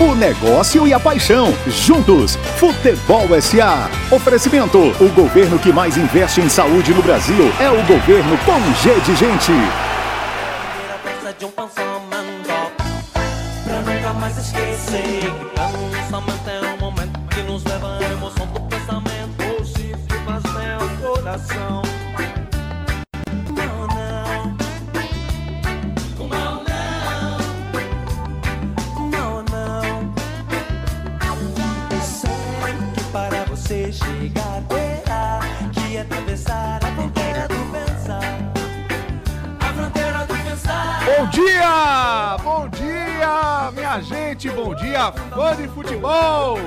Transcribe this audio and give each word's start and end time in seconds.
O 0.00 0.14
negócio 0.14 0.88
e 0.88 0.94
a 0.94 0.98
paixão. 0.98 1.52
Juntos. 1.66 2.36
Futebol 2.56 3.28
SA. 3.38 3.90
Oferecimento. 4.10 4.78
O 4.78 5.08
governo 5.10 5.58
que 5.58 5.70
mais 5.70 5.98
investe 5.98 6.40
em 6.40 6.48
saúde 6.48 6.94
no 6.94 7.02
Brasil 7.02 7.52
é 7.60 7.68
o 7.70 7.82
governo 7.84 8.38
com 8.38 8.58
G 8.82 8.98
de 9.00 9.14
gente. 9.14 9.52
de 11.38 11.44
um 11.44 11.50
pensamento 11.50 12.30
Pra 21.30 21.89
dia! 41.60 42.36
Bom 42.42 42.68
dia, 42.68 43.70
minha 43.72 44.00
gente! 44.00 44.48
Bom 44.50 44.74
dia, 44.74 45.12
fã 45.12 45.54
de 45.54 45.68
futebol! 45.68 46.58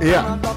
Yeah. 0.00 0.28
Cantar 0.28 0.54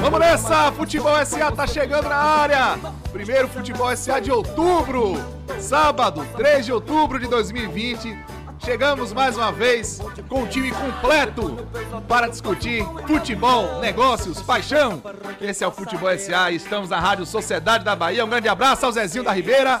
Vamos 0.00 0.20
nessa! 0.20 0.72
Futebol 0.72 1.24
SA 1.24 1.52
tá 1.52 1.66
chegando 1.66 2.08
na 2.08 2.16
área! 2.16 2.78
Primeiro 3.12 3.48
Futebol 3.48 3.94
SA 3.96 4.20
de 4.20 4.30
outubro! 4.30 5.14
Sábado, 5.58 6.26
3 6.36 6.66
de 6.66 6.72
outubro 6.72 7.18
de 7.18 7.28
2020. 7.28 8.31
Chegamos 8.64 9.12
mais 9.12 9.36
uma 9.36 9.50
vez 9.50 9.98
com 10.28 10.42
o 10.42 10.46
time 10.46 10.70
completo 10.70 11.66
para 12.06 12.28
discutir 12.28 12.84
futebol, 13.08 13.80
negócios, 13.80 14.40
paixão. 14.40 15.02
Esse 15.40 15.64
é 15.64 15.66
o 15.66 15.72
Futebol 15.72 16.16
SA 16.16 16.52
estamos 16.52 16.88
na 16.88 17.00
Rádio 17.00 17.26
Sociedade 17.26 17.84
da 17.84 17.96
Bahia. 17.96 18.24
Um 18.24 18.28
grande 18.28 18.48
abraço 18.48 18.86
ao 18.86 18.92
Zezinho 18.92 19.24
da 19.24 19.32
Ribeira 19.32 19.80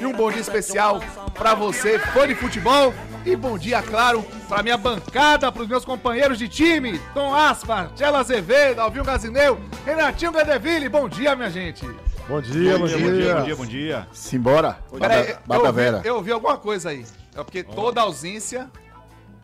e 0.00 0.06
um 0.06 0.12
bom 0.12 0.30
dia 0.30 0.40
especial 0.40 1.00
para 1.34 1.54
você, 1.54 1.98
fã 1.98 2.26
de 2.26 2.34
futebol. 2.34 2.94
E 3.26 3.36
bom 3.36 3.58
dia, 3.58 3.82
claro, 3.82 4.24
para 4.48 4.62
minha 4.62 4.78
bancada, 4.78 5.52
para 5.52 5.62
os 5.62 5.68
meus 5.68 5.84
companheiros 5.84 6.38
de 6.38 6.48
time, 6.48 6.98
Tom 7.12 7.34
Aspa, 7.34 7.90
Tchela 7.94 8.20
Azevedo, 8.20 8.80
Alvinho 8.80 9.04
Gazineu, 9.04 9.60
Renatinho 9.84 10.32
Gadeville. 10.32 10.88
Bom 10.88 11.10
dia, 11.10 11.36
minha 11.36 11.50
gente. 11.50 11.86
Bom 12.28 12.42
dia, 12.42 12.76
bom, 12.76 12.86
dia, 12.86 12.98
bom 12.98 13.12
dia, 13.14 13.34
bom 13.34 13.42
dia, 13.42 13.56
bom 13.56 13.66
dia. 13.66 14.08
Simbora. 14.12 14.78
Peraí, 14.98 15.34
eu, 15.48 15.72
Vera. 15.72 16.02
eu 16.04 16.16
ouvi 16.16 16.30
alguma 16.30 16.58
coisa 16.58 16.90
aí. 16.90 17.06
É 17.34 17.42
porque 17.42 17.62
toda 17.62 18.02
ausência 18.02 18.70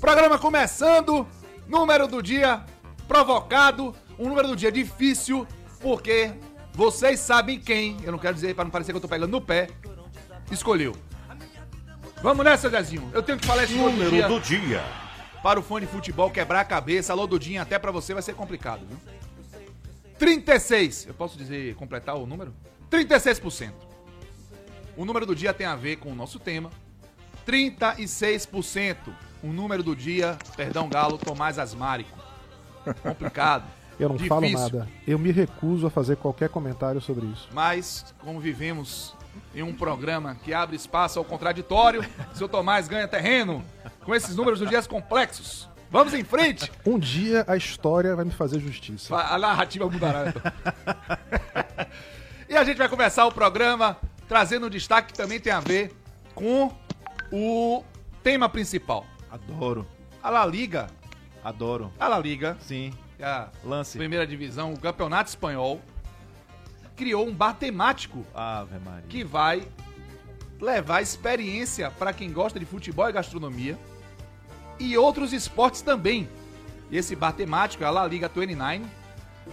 Programa 0.00 0.36
começando, 0.40 1.24
número 1.68 2.08
do 2.08 2.20
dia 2.20 2.64
provocado, 3.06 3.94
um 4.18 4.28
número 4.28 4.48
do 4.48 4.56
dia 4.56 4.72
difícil, 4.72 5.46
porque 5.80 6.32
vocês 6.72 7.20
sabem 7.20 7.60
quem, 7.60 7.96
eu 8.02 8.10
não 8.10 8.18
quero 8.18 8.34
dizer 8.34 8.56
para 8.56 8.64
não 8.64 8.72
parecer 8.72 8.90
que 8.90 8.96
eu 8.96 9.00
tô 9.00 9.06
pegando 9.06 9.30
no 9.30 9.40
pé, 9.40 9.68
escolheu. 10.50 10.96
Vamos 12.20 12.44
nessa, 12.44 12.68
Zezinho. 12.68 13.08
Eu 13.14 13.22
tenho 13.22 13.38
que 13.38 13.46
falar 13.46 13.62
esse 13.62 13.74
número 13.74 14.10
do 14.10 14.10
dia 14.10 14.28
do 14.28 14.40
dia. 14.40 14.84
para 15.44 15.60
o 15.60 15.62
fã 15.62 15.80
de 15.80 15.86
futebol 15.86 16.28
quebrar 16.28 16.60
a 16.60 16.64
cabeça. 16.64 17.12
Alô, 17.12 17.24
Dudinho, 17.24 17.62
até 17.62 17.78
pra 17.78 17.92
você 17.92 18.12
vai 18.12 18.22
ser 18.22 18.34
complicado, 18.34 18.84
viu? 18.84 18.98
36. 20.18 21.06
Eu 21.06 21.14
posso 21.14 21.38
dizer, 21.38 21.76
completar 21.76 22.16
o 22.16 22.26
número? 22.26 22.52
36%. 22.90 23.72
O 24.96 25.04
número 25.04 25.24
do 25.24 25.36
dia 25.36 25.54
tem 25.54 25.66
a 25.68 25.76
ver 25.76 25.96
com 25.96 26.10
o 26.10 26.14
nosso 26.16 26.40
tema. 26.40 26.70
36%. 27.46 28.96
O 29.42 29.48
número 29.48 29.82
do 29.82 29.96
dia, 29.96 30.38
perdão, 30.56 30.88
Galo, 30.88 31.18
Tomás 31.18 31.58
Asmárico. 31.58 32.16
Complicado. 33.02 33.64
Eu 33.98 34.08
não 34.08 34.18
falo 34.18 34.40
difícil. 34.40 34.78
nada. 34.78 34.88
Eu 35.06 35.18
me 35.18 35.30
recuso 35.30 35.86
a 35.86 35.90
fazer 35.90 36.16
qualquer 36.16 36.48
comentário 36.48 37.00
sobre 37.00 37.26
isso. 37.26 37.48
Mas, 37.52 38.14
como 38.18 38.40
vivemos 38.40 39.14
em 39.54 39.62
um 39.62 39.72
programa 39.72 40.34
que 40.42 40.52
abre 40.52 40.76
espaço 40.76 41.18
ao 41.18 41.24
contraditório, 41.24 42.04
seu 42.34 42.48
Tomás 42.48 42.88
ganha 42.88 43.06
terreno 43.06 43.64
com 44.04 44.14
esses 44.14 44.34
números 44.34 44.58
do 44.58 44.66
dias 44.66 44.86
complexos. 44.86 45.68
Vamos 45.90 46.14
em 46.14 46.24
frente! 46.24 46.72
Um 46.86 46.98
dia 46.98 47.44
a 47.46 47.56
história 47.56 48.16
vai 48.16 48.24
me 48.24 48.30
fazer 48.30 48.58
justiça. 48.60 49.14
A 49.14 49.38
narrativa 49.38 49.88
mudará. 49.88 50.30
então. 50.30 50.42
e 52.48 52.56
a 52.56 52.64
gente 52.64 52.78
vai 52.78 52.88
começar 52.88 53.26
o 53.26 53.32
programa 53.32 53.98
trazendo 54.26 54.66
um 54.66 54.70
destaque 54.70 55.12
que 55.12 55.18
também 55.18 55.38
tem 55.38 55.52
a 55.52 55.60
ver 55.60 55.94
com 56.34 56.72
o 57.32 57.82
tema 58.22 58.48
principal. 58.48 59.06
Adoro. 59.30 59.86
A 60.22 60.28
La 60.30 60.44
Liga, 60.46 60.88
Adoro. 61.42 61.90
a 61.98 62.06
La 62.06 62.18
Liga, 62.18 62.56
Sim. 62.60 62.92
é 63.18 63.24
a 63.24 63.48
Lance. 63.64 63.96
primeira 63.98 64.26
divisão, 64.26 64.72
o 64.74 64.78
campeonato 64.78 65.30
espanhol, 65.30 65.80
criou 66.94 67.26
um 67.26 67.34
bar 67.34 67.54
temático 67.54 68.24
Ave 68.34 68.78
Maria. 68.78 69.04
que 69.08 69.24
vai 69.24 69.66
levar 70.60 71.00
experiência 71.02 71.90
para 71.90 72.12
quem 72.12 72.30
gosta 72.32 72.60
de 72.60 72.66
futebol 72.66 73.08
e 73.08 73.12
gastronomia 73.12 73.76
e 74.78 74.96
outros 74.96 75.32
esportes 75.32 75.80
também. 75.82 76.28
E 76.90 76.96
esse 76.98 77.16
bar 77.16 77.32
temático 77.32 77.82
é 77.82 77.86
a 77.86 77.90
La 77.90 78.06
Liga 78.06 78.28
29, 78.32 78.82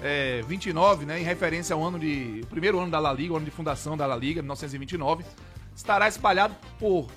é, 0.03 0.41
29, 0.45 1.05
né, 1.05 1.19
em 1.19 1.23
referência 1.23 1.73
ao 1.73 1.83
ano 1.83 1.97
de 1.97 2.45
primeiro 2.49 2.77
ano 2.79 2.91
da 2.91 2.99
La 2.99 3.13
Liga, 3.13 3.33
o 3.33 3.37
ano 3.37 3.45
de 3.45 3.51
fundação 3.51 3.95
da 3.97 4.05
La 4.05 4.15
Liga, 4.17 4.41
1929, 4.41 5.23
estará 5.75 6.07
espalhado 6.07 6.53
por 6.77 7.07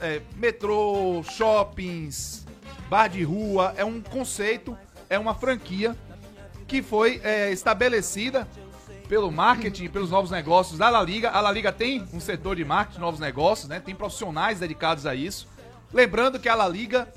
é, 0.00 0.20
metrô, 0.36 1.22
shoppings, 1.22 2.46
bar 2.88 3.08
de 3.08 3.22
rua. 3.22 3.74
É 3.76 3.84
um 3.84 4.00
conceito, 4.00 4.76
é 5.08 5.18
uma 5.18 5.34
franquia 5.34 5.96
que 6.66 6.82
foi 6.82 7.20
é, 7.22 7.50
estabelecida 7.52 8.46
pelo 9.08 9.30
marketing, 9.30 9.88
pelos 9.88 10.10
novos 10.10 10.30
negócios 10.30 10.78
da 10.78 10.88
La 10.90 11.02
Liga. 11.02 11.30
A 11.30 11.40
La 11.40 11.50
Liga 11.50 11.72
tem 11.72 12.06
um 12.12 12.20
setor 12.20 12.56
de 12.56 12.64
marketing, 12.64 13.00
novos 13.00 13.20
negócios, 13.20 13.68
né? 13.68 13.80
Tem 13.80 13.94
profissionais 13.94 14.60
dedicados 14.60 15.06
a 15.06 15.14
isso. 15.14 15.46
Lembrando 15.92 16.40
que 16.40 16.48
a 16.48 16.54
La 16.54 16.68
Liga 16.68 17.08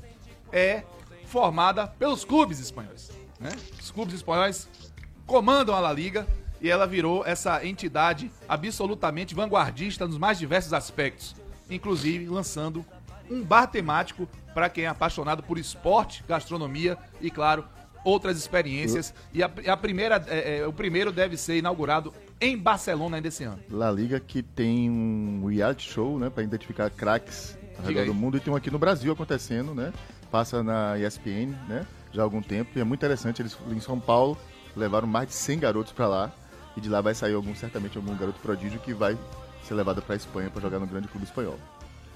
é 0.51 0.83
formada 1.25 1.87
pelos 1.87 2.23
clubes 2.23 2.59
espanhóis, 2.59 3.11
né? 3.39 3.51
Os 3.79 3.91
clubes 3.91 4.13
espanhóis 4.13 4.67
comandam 5.25 5.75
a 5.75 5.79
La 5.79 5.91
Liga 5.91 6.27
e 6.61 6.69
ela 6.69 6.85
virou 6.85 7.25
essa 7.25 7.65
entidade 7.65 8.31
absolutamente 8.47 9.33
vanguardista 9.33 10.05
nos 10.07 10.17
mais 10.17 10.37
diversos 10.37 10.73
aspectos, 10.73 11.35
inclusive 11.69 12.27
lançando 12.27 12.85
um 13.29 13.43
bar 13.43 13.67
temático 13.67 14.27
para 14.53 14.69
quem 14.69 14.85
é 14.85 14.87
apaixonado 14.87 15.43
por 15.43 15.57
esporte, 15.57 16.23
gastronomia 16.27 16.97
e, 17.21 17.29
claro, 17.29 17.63
outras 18.03 18.37
experiências. 18.37 19.13
E 19.33 19.43
a, 19.43 19.51
a 19.67 19.77
primeira, 19.77 20.23
é, 20.27 20.59
é, 20.59 20.67
o 20.67 20.73
primeiro 20.73 21.11
deve 21.11 21.37
ser 21.37 21.57
inaugurado 21.57 22.13
em 22.41 22.57
Barcelona 22.57 23.17
ainda 23.17 23.27
esse 23.27 23.43
ano. 23.43 23.59
La 23.69 23.91
Liga 23.91 24.19
que 24.19 24.41
tem 24.41 24.89
um 24.89 25.45
reality 25.45 25.89
show, 25.89 26.17
né, 26.17 26.29
para 26.29 26.43
identificar 26.43 26.89
craques 26.89 27.57
ao 27.77 27.85
redor 27.85 28.05
do 28.05 28.13
mundo 28.13 28.37
e 28.37 28.39
tem 28.39 28.51
um 28.51 28.55
aqui 28.55 28.71
no 28.71 28.79
Brasil 28.79 29.11
acontecendo, 29.11 29.73
né? 29.73 29.93
Passa 30.31 30.61
na 30.61 30.97
ESPN, 30.99 31.55
né? 31.67 31.85
Já 32.11 32.21
há 32.21 32.25
algum 32.25 32.41
tempo 32.41 32.71
e 32.75 32.81
é 32.81 32.83
muito 32.83 32.99
interessante. 32.99 33.41
Eles 33.41 33.57
em 33.71 33.79
São 33.79 33.99
Paulo 33.99 34.37
levaram 34.75 35.07
mais 35.07 35.27
de 35.27 35.33
100 35.33 35.59
garotos 35.59 35.93
para 35.93 36.07
lá 36.07 36.31
e 36.75 36.81
de 36.81 36.89
lá 36.89 37.01
vai 37.01 37.13
sair 37.13 37.33
algum 37.33 37.55
certamente 37.55 37.97
algum 37.97 38.15
garoto 38.15 38.39
prodígio 38.39 38.79
que 38.79 38.93
vai 38.93 39.17
ser 39.63 39.73
levado 39.75 40.01
para 40.01 40.15
Espanha 40.15 40.49
para 40.49 40.61
jogar 40.61 40.79
no 40.79 40.87
grande 40.87 41.07
clube 41.07 41.25
espanhol. 41.25 41.57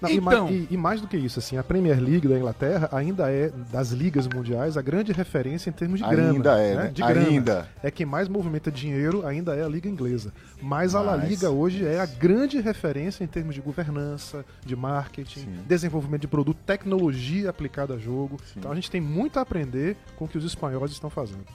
Não, 0.01 0.09
e 0.09 0.17
Então- 0.17 0.49
e, 0.49 0.67
e 0.71 0.75
mais 0.75 0.99
do 0.99 1.07
que 1.07 1.15
isso, 1.15 1.39
assim, 1.39 1.55
a 1.57 1.63
Premier 1.63 1.97
League 1.97 2.27
da 2.27 2.37
Inglaterra 2.37 2.89
ainda 2.91 3.31
é, 3.31 3.49
das 3.71 3.91
ligas 3.91 4.27
mundiais, 4.27 4.75
a 4.75 4.81
grande 4.81 5.13
referência 5.13 5.69
em 5.69 5.73
termos 5.73 6.01
de 6.01 6.05
grana. 6.05 6.31
Ainda 6.33 6.59
é, 6.59 6.75
né? 6.75 6.87
De 6.93 7.01
grana. 7.01 7.27
Ainda. 7.29 7.69
É 7.81 7.89
quem 7.89 8.05
mais 8.05 8.27
movimenta 8.27 8.69
dinheiro, 8.69 9.25
ainda 9.25 9.55
é 9.55 9.63
a 9.63 9.67
Liga 9.69 9.87
Inglesa. 9.87 10.33
Mas 10.61 10.93
a 10.93 10.99
La 11.01 11.15
Mas- 11.15 11.29
Liga 11.29 11.49
hoje 11.51 11.85
é 11.85 12.01
a 12.01 12.05
grande 12.05 12.59
referência 12.59 13.23
em 13.23 13.27
termos 13.27 13.55
de 13.55 13.61
governança, 13.61 14.43
de 14.65 14.75
marketing, 14.75 15.39
Sim. 15.39 15.59
desenvolvimento 15.65 16.21
de 16.23 16.27
produto, 16.27 16.57
tecnologia 16.65 17.49
aplicada 17.49 17.93
a 17.93 17.97
jogo. 17.97 18.37
Então 18.57 18.73
a 18.73 18.75
gente 18.75 18.91
tem 18.91 18.99
muito 18.99 19.39
a 19.39 19.41
aprender 19.41 19.95
com 20.17 20.25
o 20.25 20.27
que 20.27 20.37
os 20.37 20.43
espanhóis 20.43 20.91
estão 20.91 21.09
fazendo. 21.09 21.45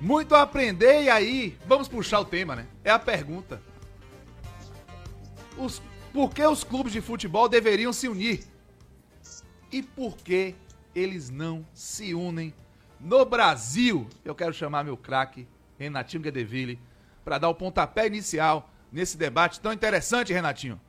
Muito 0.00 0.34
a 0.34 0.42
aprender, 0.42 1.04
e 1.04 1.08
aí, 1.10 1.56
vamos 1.66 1.88
puxar 1.88 2.20
o 2.20 2.24
tema, 2.24 2.54
né? 2.54 2.66
É 2.84 2.90
a 2.92 2.98
pergunta. 2.98 3.58
Os, 5.58 5.82
por 6.12 6.32
que 6.32 6.44
os 6.44 6.62
clubes 6.62 6.92
de 6.92 7.00
futebol 7.00 7.48
deveriam 7.48 7.92
se 7.92 8.08
unir? 8.08 8.44
E 9.70 9.82
por 9.82 10.16
que 10.16 10.54
eles 10.94 11.28
não 11.28 11.66
se 11.74 12.14
unem 12.14 12.54
no 12.98 13.24
Brasil? 13.24 14.06
Eu 14.24 14.34
quero 14.34 14.52
chamar 14.54 14.84
meu 14.84 14.96
craque, 14.96 15.46
Renatinho 15.78 16.22
Guedeville, 16.22 16.78
para 17.24 17.38
dar 17.38 17.48
o 17.48 17.54
pontapé 17.54 18.06
inicial 18.06 18.70
nesse 18.90 19.16
debate 19.16 19.60
tão 19.60 19.72
interessante, 19.72 20.32
Renatinho. 20.32 20.80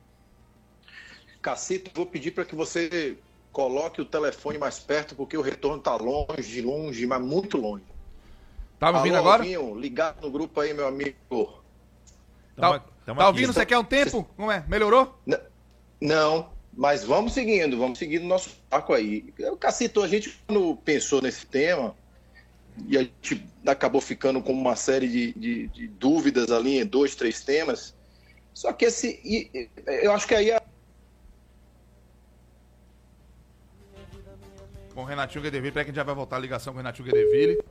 Cacito, 1.42 1.90
vou 1.94 2.06
pedir 2.06 2.30
para 2.30 2.44
que 2.44 2.54
você 2.54 3.18
coloque 3.52 4.00
o 4.00 4.04
telefone 4.04 4.58
mais 4.58 4.78
perto, 4.78 5.14
porque 5.14 5.36
o 5.36 5.42
retorno 5.42 5.82
tá 5.82 5.96
longe, 5.96 6.62
longe, 6.62 7.06
mas 7.06 7.20
muito 7.20 7.56
longe. 7.56 7.84
Tá 8.78 8.90
me 8.90 8.98
ouvindo 8.98 9.16
Alô, 9.16 9.30
agora? 9.30 9.44
Ligado 9.78 10.22
no 10.22 10.30
grupo 10.30 10.60
aí, 10.60 10.72
meu 10.72 10.86
amigo. 10.86 11.59
Tá, 12.60 12.68
Tamo- 12.68 12.84
tamo 13.06 13.18
tá 13.18 13.24
aqui. 13.24 13.32
ouvindo? 13.40 13.52
Você 13.52 13.66
quer 13.66 13.78
um 13.78 13.84
tempo? 13.84 14.24
Como 14.36 14.50
é? 14.52 14.64
Melhorou? 14.68 15.18
N- 15.26 15.38
Não, 16.00 16.50
mas 16.72 17.02
vamos 17.04 17.32
seguindo, 17.32 17.76
vamos 17.78 17.98
seguindo 17.98 18.24
o 18.24 18.28
nosso 18.28 18.50
arco 18.70 18.92
aí. 18.92 19.32
Eu, 19.38 19.56
Cacito, 19.56 20.02
a 20.02 20.08
gente 20.08 20.40
quando 20.46 20.76
pensou 20.76 21.20
nesse 21.20 21.44
tema, 21.46 21.94
e 22.86 22.96
a 22.96 23.02
gente 23.02 23.44
acabou 23.66 24.00
ficando 24.00 24.40
com 24.42 24.52
uma 24.52 24.76
série 24.76 25.08
de, 25.08 25.32
de- 25.34 25.66
de 25.68 25.88
dúvidas 25.88 26.50
ali 26.50 26.78
em 26.80 26.86
dois, 26.86 27.14
três 27.14 27.42
temas. 27.42 27.94
Só 28.54 28.72
que 28.72 28.84
esse. 28.86 29.20
e- 29.24 29.50
e- 29.54 29.68
eu 30.04 30.12
acho 30.12 30.26
que 30.26 30.34
aí 30.34 30.50
a 30.52 30.60
Com 34.94 35.02
o 35.02 35.04
Renatinho 35.04 35.42
Guedeville. 35.42 35.72
Peraí 35.72 35.84
que 35.84 35.90
a 35.90 35.92
gente 35.92 35.96
já 35.96 36.02
vai 36.02 36.14
voltar 36.14 36.36
a 36.36 36.38
ligação 36.40 36.72
com 36.72 36.78
o 36.78 36.82
Renatinho 36.82 37.06
Guedeville. 37.08 37.62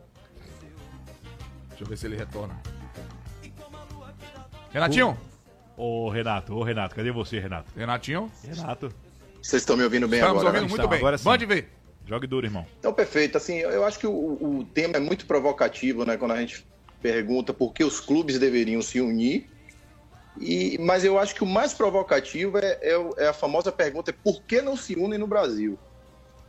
Deixa 1.69 1.83
eu 1.83 1.87
ver 1.87 1.97
se 1.97 2.05
ele 2.07 2.15
retorna. 2.15 2.59
Renatinho? 4.71 5.17
Ô, 5.77 6.09
Renato, 6.09 6.53
ô, 6.55 6.63
Renato, 6.63 6.95
cadê 6.95 7.11
você, 7.11 7.39
Renato? 7.39 7.71
Renatinho? 7.75 8.31
Renato, 8.43 8.93
Vocês 9.41 9.61
estão 9.61 9.77
me 9.77 9.83
ouvindo 9.83 10.07
bem 10.07 10.19
Estamos 10.19 10.41
agora? 10.41 10.57
ouvindo 10.57 10.61
né? 10.63 10.69
muito 10.69 10.81
Estamos, 10.81 10.89
bem. 10.89 10.99
agora 10.99 11.17
sim. 11.17 11.25
Mande 11.25 11.45
ver. 11.45 11.69
jogue 12.05 12.27
duro, 12.27 12.45
irmão. 12.45 12.65
Então, 12.79 12.93
perfeito. 12.93 13.37
Assim, 13.37 13.57
eu 13.59 13.85
acho 13.85 13.97
que 13.97 14.05
o, 14.07 14.11
o 14.11 14.67
tema 14.73 14.97
é 14.97 14.99
muito 14.99 15.25
provocativo, 15.25 16.05
né? 16.05 16.17
Quando 16.17 16.31
a 16.31 16.39
gente 16.39 16.65
pergunta 17.01 17.53
por 17.53 17.73
que 17.73 17.83
os 17.83 17.99
clubes 17.99 18.37
deveriam 18.37 18.81
se 18.81 18.99
unir. 18.99 19.49
E, 20.39 20.77
mas 20.79 21.03
eu 21.03 21.17
acho 21.17 21.33
que 21.33 21.43
o 21.43 21.47
mais 21.47 21.73
provocativo 21.73 22.57
é, 22.59 22.77
é 22.81 23.09
é 23.17 23.27
a 23.27 23.33
famosa 23.33 23.71
pergunta: 23.71 24.13
por 24.13 24.41
que 24.43 24.61
não 24.61 24.75
se 24.75 24.95
unem 24.95 25.17
no 25.17 25.27
Brasil? 25.27 25.77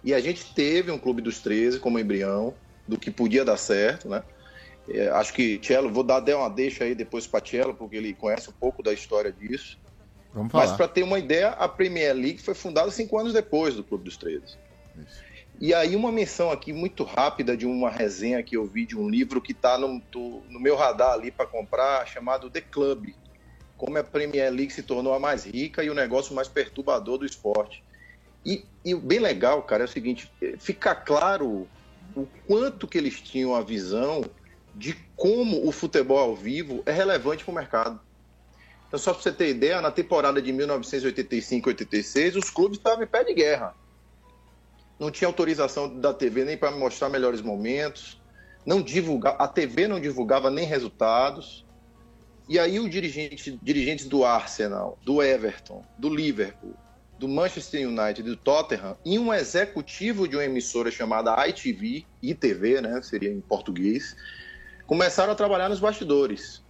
E 0.02 0.12
a 0.14 0.20
gente 0.20 0.52
teve 0.54 0.90
um 0.90 0.98
clube 0.98 1.22
dos 1.22 1.40
13 1.40 1.78
como 1.78 1.98
embrião, 1.98 2.54
do 2.88 2.98
que 2.98 3.10
podia 3.10 3.44
dar 3.44 3.56
certo, 3.56 4.08
né? 4.08 4.22
É, 4.92 5.08
acho 5.10 5.32
que 5.32 5.60
Cello, 5.62 5.90
vou 5.90 6.02
dar 6.02 6.16
até 6.16 6.34
uma 6.34 6.50
deixa 6.50 6.84
aí 6.84 6.94
depois 6.94 7.26
para 7.26 7.44
Cello, 7.44 7.74
porque 7.74 7.96
ele 7.96 8.12
conhece 8.12 8.50
um 8.50 8.52
pouco 8.52 8.82
da 8.82 8.92
história 8.92 9.30
disso. 9.30 9.78
Vamos 10.34 10.52
Mas 10.52 10.66
falar. 10.66 10.76
para 10.76 10.88
ter 10.88 11.02
uma 11.02 11.18
ideia, 11.18 11.50
a 11.50 11.68
Premier 11.68 12.14
League 12.14 12.38
foi 12.38 12.54
fundada 12.54 12.90
cinco 12.90 13.18
anos 13.18 13.32
depois 13.32 13.74
do 13.74 13.84
Clube 13.84 14.04
dos 14.04 14.16
13. 14.16 14.58
E 15.60 15.74
aí 15.74 15.94
uma 15.94 16.10
menção 16.10 16.50
aqui 16.50 16.72
muito 16.72 17.04
rápida 17.04 17.56
de 17.56 17.66
uma 17.66 17.90
resenha 17.90 18.42
que 18.42 18.56
eu 18.56 18.64
vi 18.64 18.86
de 18.86 18.96
um 18.96 19.08
livro 19.08 19.40
que 19.40 19.52
está 19.52 19.76
no, 19.76 20.02
no 20.48 20.60
meu 20.60 20.74
radar 20.74 21.12
ali 21.12 21.30
para 21.30 21.46
comprar, 21.46 22.06
chamado 22.06 22.50
The 22.50 22.62
Club. 22.62 23.08
Como 23.76 23.96
a 23.98 24.04
Premier 24.04 24.50
League 24.50 24.72
se 24.72 24.82
tornou 24.82 25.14
a 25.14 25.20
mais 25.20 25.44
rica 25.44 25.84
e 25.84 25.90
o 25.90 25.94
negócio 25.94 26.34
mais 26.34 26.48
perturbador 26.48 27.18
do 27.18 27.26
esporte. 27.26 27.82
E, 28.44 28.64
e 28.84 28.94
o 28.94 29.00
bem 29.00 29.18
legal, 29.18 29.62
cara, 29.62 29.84
é 29.84 29.86
o 29.86 29.88
seguinte, 29.88 30.30
eh, 30.40 30.54
fica 30.58 30.94
claro 30.94 31.68
o 32.16 32.26
quanto 32.46 32.88
que 32.88 32.96
eles 32.96 33.20
tinham 33.20 33.54
a 33.54 33.60
visão 33.60 34.22
de 34.80 34.94
como 35.14 35.68
o 35.68 35.70
futebol 35.70 36.18
ao 36.18 36.34
vivo 36.34 36.82
é 36.86 36.90
relevante 36.90 37.44
para 37.44 37.52
o 37.52 37.54
mercado. 37.54 38.00
Então, 38.88 38.98
só 38.98 39.12
para 39.12 39.22
você 39.22 39.30
ter 39.30 39.50
ideia, 39.50 39.78
na 39.82 39.90
temporada 39.90 40.40
de 40.40 40.50
1985-86, 40.54 42.36
os 42.36 42.48
clubes 42.48 42.78
estavam 42.78 43.04
em 43.04 43.06
pé 43.06 43.22
de 43.22 43.34
guerra. 43.34 43.74
Não 44.98 45.10
tinha 45.10 45.28
autorização 45.28 46.00
da 46.00 46.14
TV 46.14 46.46
nem 46.46 46.56
para 46.56 46.70
mostrar 46.70 47.10
melhores 47.10 47.42
momentos. 47.42 48.18
Não 48.64 48.80
divulga, 48.80 49.30
a 49.30 49.46
TV 49.46 49.86
não 49.86 50.00
divulgava 50.00 50.50
nem 50.50 50.64
resultados. 50.64 51.66
E 52.48 52.58
aí 52.58 52.80
o 52.80 52.88
dirigente, 52.88 53.58
dirigentes 53.62 54.06
do 54.06 54.24
Arsenal, 54.24 54.98
do 55.04 55.22
Everton, 55.22 55.84
do 55.98 56.08
Liverpool, 56.08 56.74
do 57.18 57.28
Manchester 57.28 57.86
United, 57.86 58.22
do 58.22 58.34
Tottenham, 58.34 58.96
e 59.04 59.18
um 59.18 59.32
executivo 59.32 60.26
de 60.26 60.36
uma 60.36 60.44
emissora 60.44 60.90
chamada 60.90 61.46
ITV, 61.46 62.06
ITV, 62.22 62.80
né, 62.80 63.02
seria 63.02 63.30
em 63.30 63.42
português, 63.42 64.16
começaram 64.90 65.32
a 65.32 65.36
trabalhar 65.36 65.68
nos 65.68 65.78
bastidores. 65.78 66.60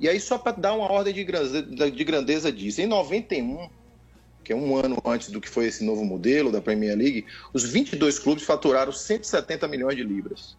E 0.00 0.08
aí, 0.08 0.18
só 0.18 0.36
para 0.36 0.56
dar 0.56 0.74
uma 0.74 0.90
ordem 0.90 1.14
de 1.14 1.22
grandeza, 1.22 1.62
de 1.62 2.04
grandeza 2.04 2.50
disso, 2.50 2.80
em 2.80 2.86
91, 2.88 3.70
que 4.42 4.52
é 4.52 4.56
um 4.56 4.76
ano 4.76 5.00
antes 5.04 5.30
do 5.30 5.40
que 5.40 5.48
foi 5.48 5.66
esse 5.66 5.84
novo 5.84 6.04
modelo 6.04 6.50
da 6.50 6.60
Premier 6.60 6.98
League, 6.98 7.26
os 7.52 7.62
22 7.62 8.18
clubes 8.18 8.42
faturaram 8.42 8.90
170 8.90 9.68
milhões 9.68 9.96
de 9.96 10.02
libras. 10.02 10.56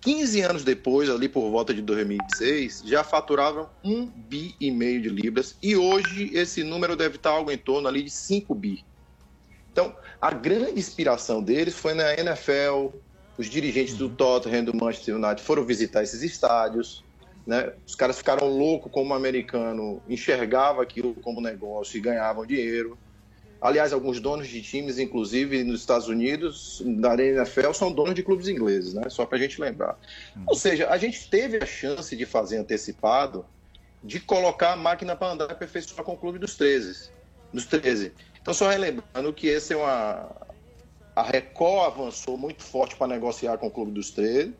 15 0.00 0.40
anos 0.40 0.64
depois, 0.64 1.08
ali 1.08 1.28
por 1.28 1.48
volta 1.48 1.72
de 1.72 1.80
2006, 1.80 2.82
já 2.84 3.04
faturavam 3.04 3.70
1 3.84 4.06
bi 4.06 4.56
e 4.60 4.68
meio 4.72 5.00
de 5.00 5.08
libras 5.08 5.56
e 5.62 5.76
hoje 5.76 6.32
esse 6.34 6.64
número 6.64 6.96
deve 6.96 7.16
estar 7.16 7.30
algo 7.30 7.52
em 7.52 7.58
torno 7.58 7.86
ali 7.86 8.02
de 8.02 8.10
5 8.10 8.52
bi. 8.52 8.84
Então, 9.70 9.94
a 10.20 10.32
grande 10.32 10.76
inspiração 10.76 11.40
deles 11.40 11.74
foi 11.74 11.94
na 11.94 12.14
NFL, 12.14 12.96
os 13.38 13.48
dirigentes 13.48 13.94
do 13.94 14.08
Tottenham, 14.08 14.64
do 14.64 14.74
Manchester 14.74 15.16
United 15.16 15.42
foram 15.42 15.64
visitar 15.64 16.02
esses 16.02 16.22
estádios, 16.22 17.04
né? 17.46 17.72
Os 17.86 17.94
caras 17.94 18.18
ficaram 18.18 18.48
loucos 18.48 18.90
como 18.90 19.12
o 19.12 19.16
americano 19.16 20.02
enxergava 20.08 20.82
aquilo 20.82 21.14
como 21.14 21.40
negócio 21.40 21.96
e 21.96 22.00
ganhavam 22.00 22.44
dinheiro. 22.44 22.98
Aliás, 23.60 23.92
alguns 23.92 24.20
donos 24.20 24.48
de 24.48 24.60
times, 24.60 24.98
inclusive 24.98 25.64
nos 25.64 25.80
Estados 25.80 26.08
Unidos, 26.08 26.82
da 26.84 27.14
NFL, 27.14 27.72
são 27.72 27.92
donos 27.92 28.14
de 28.14 28.22
clubes 28.22 28.48
ingleses, 28.48 28.94
né? 28.94 29.08
Só 29.08 29.24
para 29.24 29.38
a 29.38 29.40
gente 29.40 29.60
lembrar. 29.60 29.98
Ou 30.46 30.54
seja, 30.54 30.88
a 30.90 30.98
gente 30.98 31.28
teve 31.30 31.58
a 31.62 31.66
chance 31.66 32.14
de 32.14 32.26
fazer 32.26 32.58
antecipado, 32.58 33.46
de 34.02 34.20
colocar 34.20 34.72
a 34.72 34.76
máquina 34.76 35.16
para 35.16 35.32
andar 35.32 35.48
e 35.48 35.52
aperfeiçoar 35.52 36.04
com 36.04 36.12
o 36.12 36.16
clube 36.16 36.38
dos 36.38 36.54
13. 36.54 37.10
Dos 37.52 37.64
13. 37.66 38.12
Então, 38.42 38.52
só 38.52 38.68
relembrando 38.68 39.32
que 39.32 39.48
esse 39.48 39.72
é 39.72 39.76
uma. 39.76 40.30
A 41.16 41.22
Record 41.22 41.86
avançou 41.86 42.36
muito 42.36 42.62
forte 42.62 42.94
para 42.94 43.06
negociar 43.06 43.56
com 43.56 43.68
o 43.68 43.70
clube 43.70 43.90
dos 43.90 44.10
13. 44.10 44.52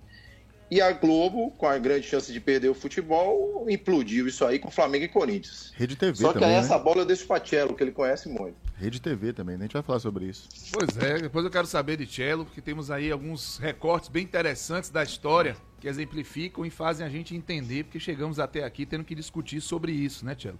E 0.70 0.80
a 0.80 0.90
Globo, 0.90 1.52
com 1.52 1.66
a 1.66 1.78
grande 1.78 2.08
chance 2.08 2.32
de 2.32 2.40
perder 2.40 2.68
o 2.70 2.75
futebol, 2.75 3.66
implodiu 3.68 4.26
isso 4.26 4.44
aí 4.44 4.58
com 4.58 4.68
Flamengo 4.68 5.04
e 5.04 5.08
Corinthians. 5.08 5.72
Rede 5.76 5.94
TV 5.94 6.16
Só 6.16 6.32
que 6.32 6.40
também, 6.40 6.56
aí 6.56 6.60
essa 6.60 6.76
né? 6.76 6.82
bola 6.82 7.02
eu 7.02 7.04
deixo 7.04 7.26
para 7.26 7.44
Cello, 7.44 7.75
que 7.75 7.84
ele 7.84 7.92
conhece 7.92 8.28
muito. 8.28 8.56
Rede 8.76 9.00
TV 9.00 9.32
também, 9.34 9.56
né? 9.56 9.64
A 9.64 9.66
gente 9.66 9.75
vai 9.75 9.82
falar 9.82 10.00
sobre 10.00 10.25
isso. 10.25 10.48
Pois 10.72 10.96
é, 10.96 11.20
depois 11.20 11.44
eu 11.44 11.50
quero 11.50 11.66
saber 11.66 11.98
de 11.98 12.06
Cello, 12.06 12.46
porque 12.46 12.60
temos 12.60 12.90
aí 12.90 13.12
alguns 13.12 13.58
recortes 13.58 14.08
bem 14.08 14.25
interessantes 14.25 14.90
da 14.90 15.04
história 15.04 15.56
que 15.78 15.86
exemplificam 15.86 16.64
e 16.64 16.70
fazem 16.70 17.06
a 17.06 17.08
gente 17.08 17.36
entender, 17.36 17.84
porque 17.84 18.00
chegamos 18.00 18.40
até 18.40 18.64
aqui 18.64 18.84
tendo 18.84 19.04
que 19.04 19.14
discutir 19.14 19.60
sobre 19.60 19.92
isso, 19.92 20.25
né, 20.25 20.34
Cello? 20.36 20.58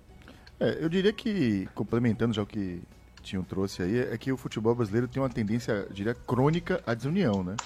É, 0.61 0.79
eu 0.81 0.89
diria 0.89 1.13
que, 1.13 1.69
complementando 1.75 2.33
já 2.33 2.43
o 2.43 2.47
que 2.47 2.81
Tinho 3.27 3.43
trouxe 3.43 3.83
aí, 3.83 3.99
é 3.99 4.17
que 4.17 4.31
o 4.31 4.37
futebol 4.37 4.73
brasileiro 4.73 5.09
tem 5.09 5.21
uma 5.21 5.29
tendência, 5.29 5.89
diria, 5.91 6.15
crônica 6.15 6.81
à 6.87 6.95
desunião, 6.95 7.43
né? 7.43 7.57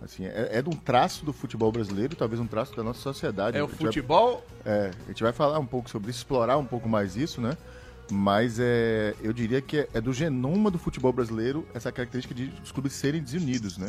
Assim, 0.00 0.24
é, 0.26 0.50
é 0.52 0.62
de 0.62 0.68
um 0.68 0.72
traço 0.72 1.24
do 1.24 1.32
futebol 1.32 1.72
brasileiro, 1.72 2.14
talvez 2.14 2.40
um 2.40 2.46
traço 2.46 2.76
da 2.76 2.84
nossa 2.84 3.00
sociedade. 3.00 3.56
É 3.56 3.62
o 3.64 3.66
gente 3.68 3.78
vai- 3.78 3.86
futebol 3.88 4.46
É, 4.64 4.92
a 5.04 5.08
gente 5.08 5.22
vai 5.24 5.32
falar 5.32 5.58
um 5.58 5.66
pouco 5.66 5.90
sobre 5.90 6.10
isso, 6.10 6.20
explorar 6.20 6.56
um 6.56 6.64
pouco 6.64 6.88
mais 6.88 7.16
isso, 7.16 7.40
né? 7.40 7.56
Mas 8.12 8.58
é, 8.60 9.12
eu 9.20 9.32
diria 9.32 9.60
que 9.60 9.78
é, 9.78 9.88
é 9.94 10.00
do 10.00 10.12
genoma 10.12 10.70
do 10.70 10.78
futebol 10.78 11.12
brasileiro 11.12 11.66
essa 11.74 11.90
característica 11.90 12.32
de 12.32 12.52
os 12.62 12.70
clubes 12.70 12.92
serem 12.92 13.20
desunidos, 13.20 13.78
né? 13.78 13.86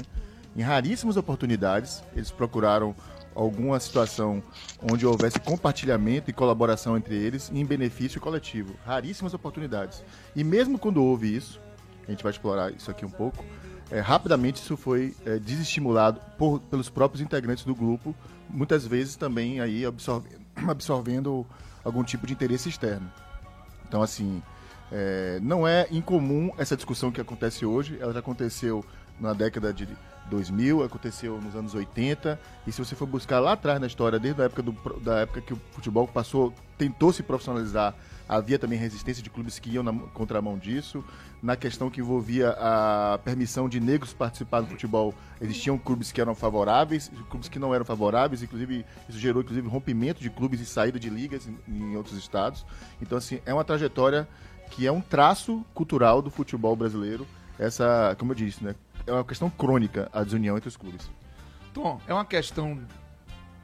Em 0.56 0.62
raríssimas 0.64 1.16
oportunidades, 1.16 2.02
eles 2.16 2.32
procuraram 2.32 2.96
alguma 3.36 3.80
situação 3.80 4.42
onde 4.92 5.06
houvesse 5.06 5.40
compartilhamento 5.40 6.30
e 6.30 6.34
colaboração 6.34 6.98
entre 6.98 7.16
eles 7.16 7.52
em 7.54 7.66
benefício 7.66 8.22
coletivo. 8.22 8.76
Raríssimas 8.86 9.34
oportunidades. 9.34 10.04
E 10.36 10.44
mesmo 10.44 10.78
quando 10.78 11.04
houve 11.04 11.36
isso, 11.36 11.60
a 12.08 12.12
gente 12.12 12.24
vai 12.24 12.32
explorar 12.32 12.72
isso 12.72 12.92
aqui 12.92 13.06
um 13.06 13.10
pouco, 13.10 13.44
é, 13.92 14.00
rapidamente 14.00 14.62
isso 14.62 14.76
foi 14.76 15.16
é, 15.26 15.38
desestimulado 15.38 16.20
por, 16.38 16.60
pelos 16.62 16.90
próprios 16.90 17.22
integrantes 17.22 17.64
do 17.64 17.76
grupo, 17.76 18.16
muitas 18.50 18.86
vezes 18.86 19.16
também 19.16 19.60
aí 19.60 19.86
absorvendo, 19.86 20.42
absorvendo 20.68 21.46
algum 21.84 22.04
tipo 22.04 22.26
de 22.26 22.34
interesse 22.34 22.70
externo. 22.70 23.12
Então, 23.88 24.02
assim, 24.02 24.42
é, 24.92 25.40
não 25.42 25.68
é 25.68 25.88
incomum 25.92 26.52
essa 26.58 26.76
discussão 26.76 27.12
que 27.12 27.22
acontece 27.22 27.66
hoje, 27.66 27.98
ela 28.00 28.14
já 28.14 28.20
aconteceu 28.20 28.84
na 29.20 29.34
década 29.34 29.74
de 29.74 29.88
2000, 30.30 30.84
aconteceu 30.84 31.40
nos 31.42 31.56
anos 31.56 31.74
80, 31.74 32.40
e 32.66 32.72
se 32.72 32.84
você 32.84 32.96
for 32.96 33.06
buscar 33.06 33.40
lá 33.40 33.54
atrás 33.54 33.80
na 33.80 33.88
história, 33.88 34.20
desde 34.20 34.42
a 34.42 34.46
época, 34.46 34.62
do, 34.62 34.72
da 35.00 35.20
época 35.20 35.42
que 35.42 35.54
o 35.54 35.62
futebol 35.72 36.08
passou, 36.08 36.54
tentou 36.78 37.12
se 37.14 37.24
profissionalizar, 37.24 37.96
havia 38.28 38.58
também 38.58 38.78
resistência 38.80 39.22
de 39.22 39.30
clubes 39.30 39.60
que 39.60 39.70
iam 39.70 39.84
na 39.84 39.94
contramão 40.14 40.58
disso. 40.58 41.04
Na 41.42 41.56
questão 41.56 41.90
que 41.90 42.00
envolvia 42.00 42.52
a 42.52 43.20
permissão 43.24 43.68
de 43.68 43.80
negros 43.80 44.14
participar 44.14 44.62
do 44.62 44.68
futebol, 44.68 45.14
existiam 45.42 45.78
clubes 45.78 46.12
que 46.12 46.22
eram 46.22 46.34
favoráveis, 46.34 47.12
clubes 47.30 47.50
que 47.50 47.60
não 47.60 47.76
eram 47.76 47.84
favoráveis, 47.84 48.42
inclusive 48.42 48.86
isso 49.10 49.20
gerou 49.20 49.42
inclusive 49.42 49.68
rompimento 49.68 50.22
de 50.22 50.30
clubes 50.30 50.62
e 50.62 50.66
saída 50.66 51.00
de 51.00 51.10
ligas 51.10 51.48
em, 51.48 51.58
em 51.68 51.98
outros 51.98 52.18
estados. 52.18 52.66
Então 53.02 53.18
assim, 53.18 53.40
é 53.46 53.54
uma 53.54 53.66
trajetória 53.66 54.28
que 54.72 54.88
é 54.88 54.92
um 54.92 55.02
traço 55.02 55.64
cultural 55.74 56.22
do 56.22 56.32
futebol 56.32 56.76
brasileiro. 56.76 57.28
Essa, 57.60 58.16
como 58.18 58.32
eu 58.32 58.36
disse, 58.36 58.64
né, 58.64 58.76
é 59.06 59.12
uma 59.12 59.24
questão 59.24 59.50
crônica 59.50 60.10
a 60.12 60.24
desunião 60.24 60.58
entre 60.58 60.68
os 60.70 60.78
clubes. 60.78 61.10
Tom, 61.74 62.00
é 62.08 62.14
uma 62.14 62.26
questão 62.26 62.80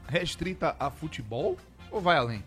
restrita 0.08 0.74
a 0.78 0.90
futebol 0.90 1.56
ou 1.90 2.00
vai 2.00 2.16
além? 2.16 2.42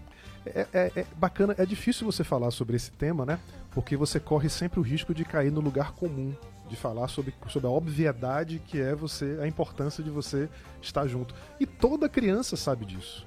É, 0.45 0.67
é- 0.73 0.91
é 0.97 1.05
bacana, 1.15 1.55
é 1.57 1.65
difícil 1.65 2.05
você 2.05 2.23
falar 2.23 2.51
sobre 2.51 2.75
esse 2.75 2.91
tema, 2.91 3.25
né? 3.25 3.39
Porque 3.71 3.95
você 3.95 4.19
corre 4.19 4.49
sempre 4.49 4.79
o 4.79 4.83
risco 4.83 5.13
de 5.13 5.23
cair 5.23 5.51
no 5.51 5.61
lugar 5.61 5.93
comum, 5.93 6.33
de 6.69 6.75
falar 6.75 7.07
sobre, 7.07 7.33
sobre 7.47 7.67
a 7.67 7.71
obviedade 7.71 8.59
que 8.67 8.79
é 8.79 8.93
você, 8.93 9.37
a 9.41 9.47
importância 9.47 10.03
de 10.03 10.09
você 10.09 10.49
estar 10.81 11.07
junto. 11.07 11.33
E 11.59 11.65
toda 11.65 12.09
criança 12.09 12.57
sabe 12.57 12.85
disso. 12.85 13.25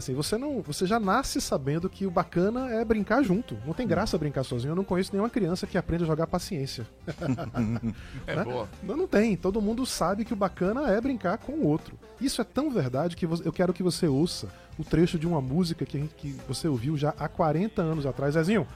Assim, 0.00 0.14
você 0.14 0.38
não, 0.38 0.62
você 0.62 0.86
já 0.86 0.98
nasce 0.98 1.40
sabendo 1.42 1.88
que 1.88 2.06
o 2.06 2.10
bacana 2.10 2.70
é 2.70 2.82
brincar 2.84 3.22
junto. 3.22 3.54
Não 3.66 3.74
tem 3.74 3.86
graça 3.86 4.16
brincar 4.16 4.42
sozinho. 4.44 4.72
Eu 4.72 4.76
não 4.76 4.82
conheço 4.82 5.12
nenhuma 5.12 5.28
criança 5.28 5.66
que 5.66 5.76
aprende 5.76 6.04
a 6.04 6.06
jogar 6.06 6.26
paciência. 6.26 6.86
É 8.26 8.34
né? 8.36 8.44
boa. 8.44 8.68
Não, 8.82 8.96
não 8.96 9.06
tem. 9.06 9.36
Todo 9.36 9.60
mundo 9.60 9.84
sabe 9.84 10.24
que 10.24 10.32
o 10.32 10.36
bacana 10.36 10.88
é 10.90 11.00
brincar 11.00 11.36
com 11.38 11.52
o 11.52 11.66
outro. 11.66 11.98
Isso 12.20 12.40
é 12.40 12.44
tão 12.44 12.70
verdade 12.70 13.14
que 13.16 13.26
eu 13.26 13.52
quero 13.52 13.72
que 13.74 13.82
você 13.82 14.06
ouça 14.06 14.48
o 14.78 14.84
trecho 14.84 15.18
de 15.18 15.26
uma 15.26 15.40
música 15.40 15.84
que, 15.84 15.96
a 15.96 16.00
gente- 16.00 16.14
que 16.14 16.34
você 16.48 16.66
ouviu 16.66 16.96
já 16.96 17.12
há 17.18 17.28
40 17.28 17.82
anos 17.82 18.06
atrás. 18.06 18.34
Zezinho, 18.34 18.66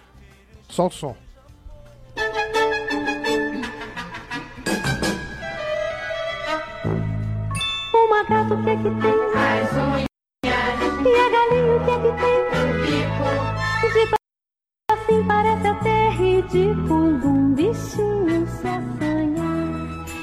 solta 0.68 0.94
o 0.94 0.98
som. 0.98 1.16
O 7.92 8.08
macaco 8.08 8.54
o 8.54 8.62
que 8.62 8.70
é 8.70 8.76
que 8.76 8.82
tem? 8.82 9.14
As 9.34 9.72
unhas. 9.72 9.93
E 11.06 11.14
a 11.14 11.28
galinha 11.28 11.76
o 11.76 11.84
que 11.84 11.90
é 11.90 11.98
que 11.98 12.12
tem? 12.22 12.38
Bico. 12.80 13.28
De 13.92 14.04
assim 14.90 15.22
parece 15.26 15.66
até 15.66 16.08
ridículo 16.10 17.26
um 17.26 17.54
bichinho 17.54 18.46
se 18.46 18.68
assanha. 18.68 19.50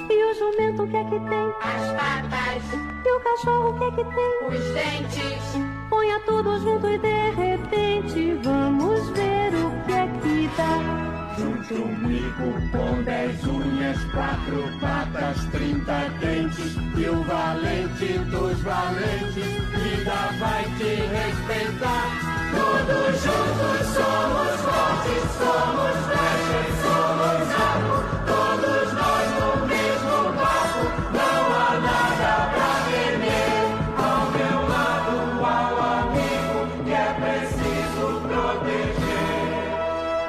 E 0.10 0.24
o 0.24 0.34
jumento 0.34 0.84
o 0.84 0.88
que 0.88 0.98
é 0.98 1.04
que 1.04 1.20
tem? 1.20 1.48
As 1.62 1.92
patas. 1.94 2.64
E 3.06 3.12
o 3.12 3.20
cachorro 3.20 3.70
o 3.70 3.78
que 3.78 3.84
é 3.84 3.92
que 3.92 4.04
tem? 4.16 4.48
Os 4.48 4.74
dentes. 4.74 5.44
Ponha 5.90 6.20
tudo 6.22 6.60
junto 6.62 6.88
e 6.88 6.98
de 6.98 7.30
repente 7.30 8.34
vamos 8.44 9.10
ver 9.10 9.54
o 9.54 9.86
que 9.86 9.94
é 9.94 10.08
que 10.08 10.50
dá. 10.58 11.12
Junto 11.38 11.76
comigo 11.76 12.54
com 12.72 13.04
dez 13.04 13.44
unhas, 13.46 14.04
quatro 14.06 14.64
patas, 14.80 15.46
trinta 15.46 16.10
dentes 16.20 16.76
E 16.98 17.10
o 17.10 17.24
valente 17.24 18.20
dos 18.30 18.62
valentes, 18.62 19.71
vida 20.12 20.32
vai 20.40 20.64
te 20.78 20.92
respeitar 20.96 22.08
Todos 22.52 23.16
juntos 23.24 23.88
somos 23.96 24.54
fortes, 24.62 25.24
somos 25.40 25.96
flechas, 26.06 26.70
somos 26.84 27.48
algo 27.62 27.98
Todos 28.28 28.88
nós 28.94 29.28
no 29.40 29.50
mesmo 29.68 30.18
barco, 30.36 30.84
não 31.14 31.42
há 31.56 31.80
nada 31.80 32.34
pra 32.52 32.72
temer 32.92 33.62
Ao 33.98 34.22
meu 34.32 34.60
lado, 34.68 35.16
ao 35.46 35.76
amigo, 36.00 36.60
que 36.84 36.92
é 36.92 37.10
preciso 37.22 38.06
proteger 38.28 39.32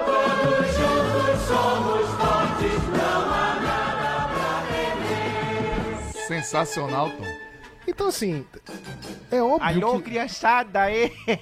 Todos 0.06 0.66
juntos 0.76 1.36
somos 1.48 2.06
fortes, 2.20 2.80
não 2.88 3.20
há 3.32 3.34
nada 3.60 4.10
pra 4.28 4.52
temer. 4.68 6.26
Sensacional, 6.28 7.10
Tom. 7.10 7.42
Então, 7.86 8.08
assim, 8.08 8.46
é 9.36 9.42
óbvio 9.42 9.86
Alô, 9.86 9.96
que... 9.98 10.04
criançada, 10.10 10.82
aí. 10.82 11.12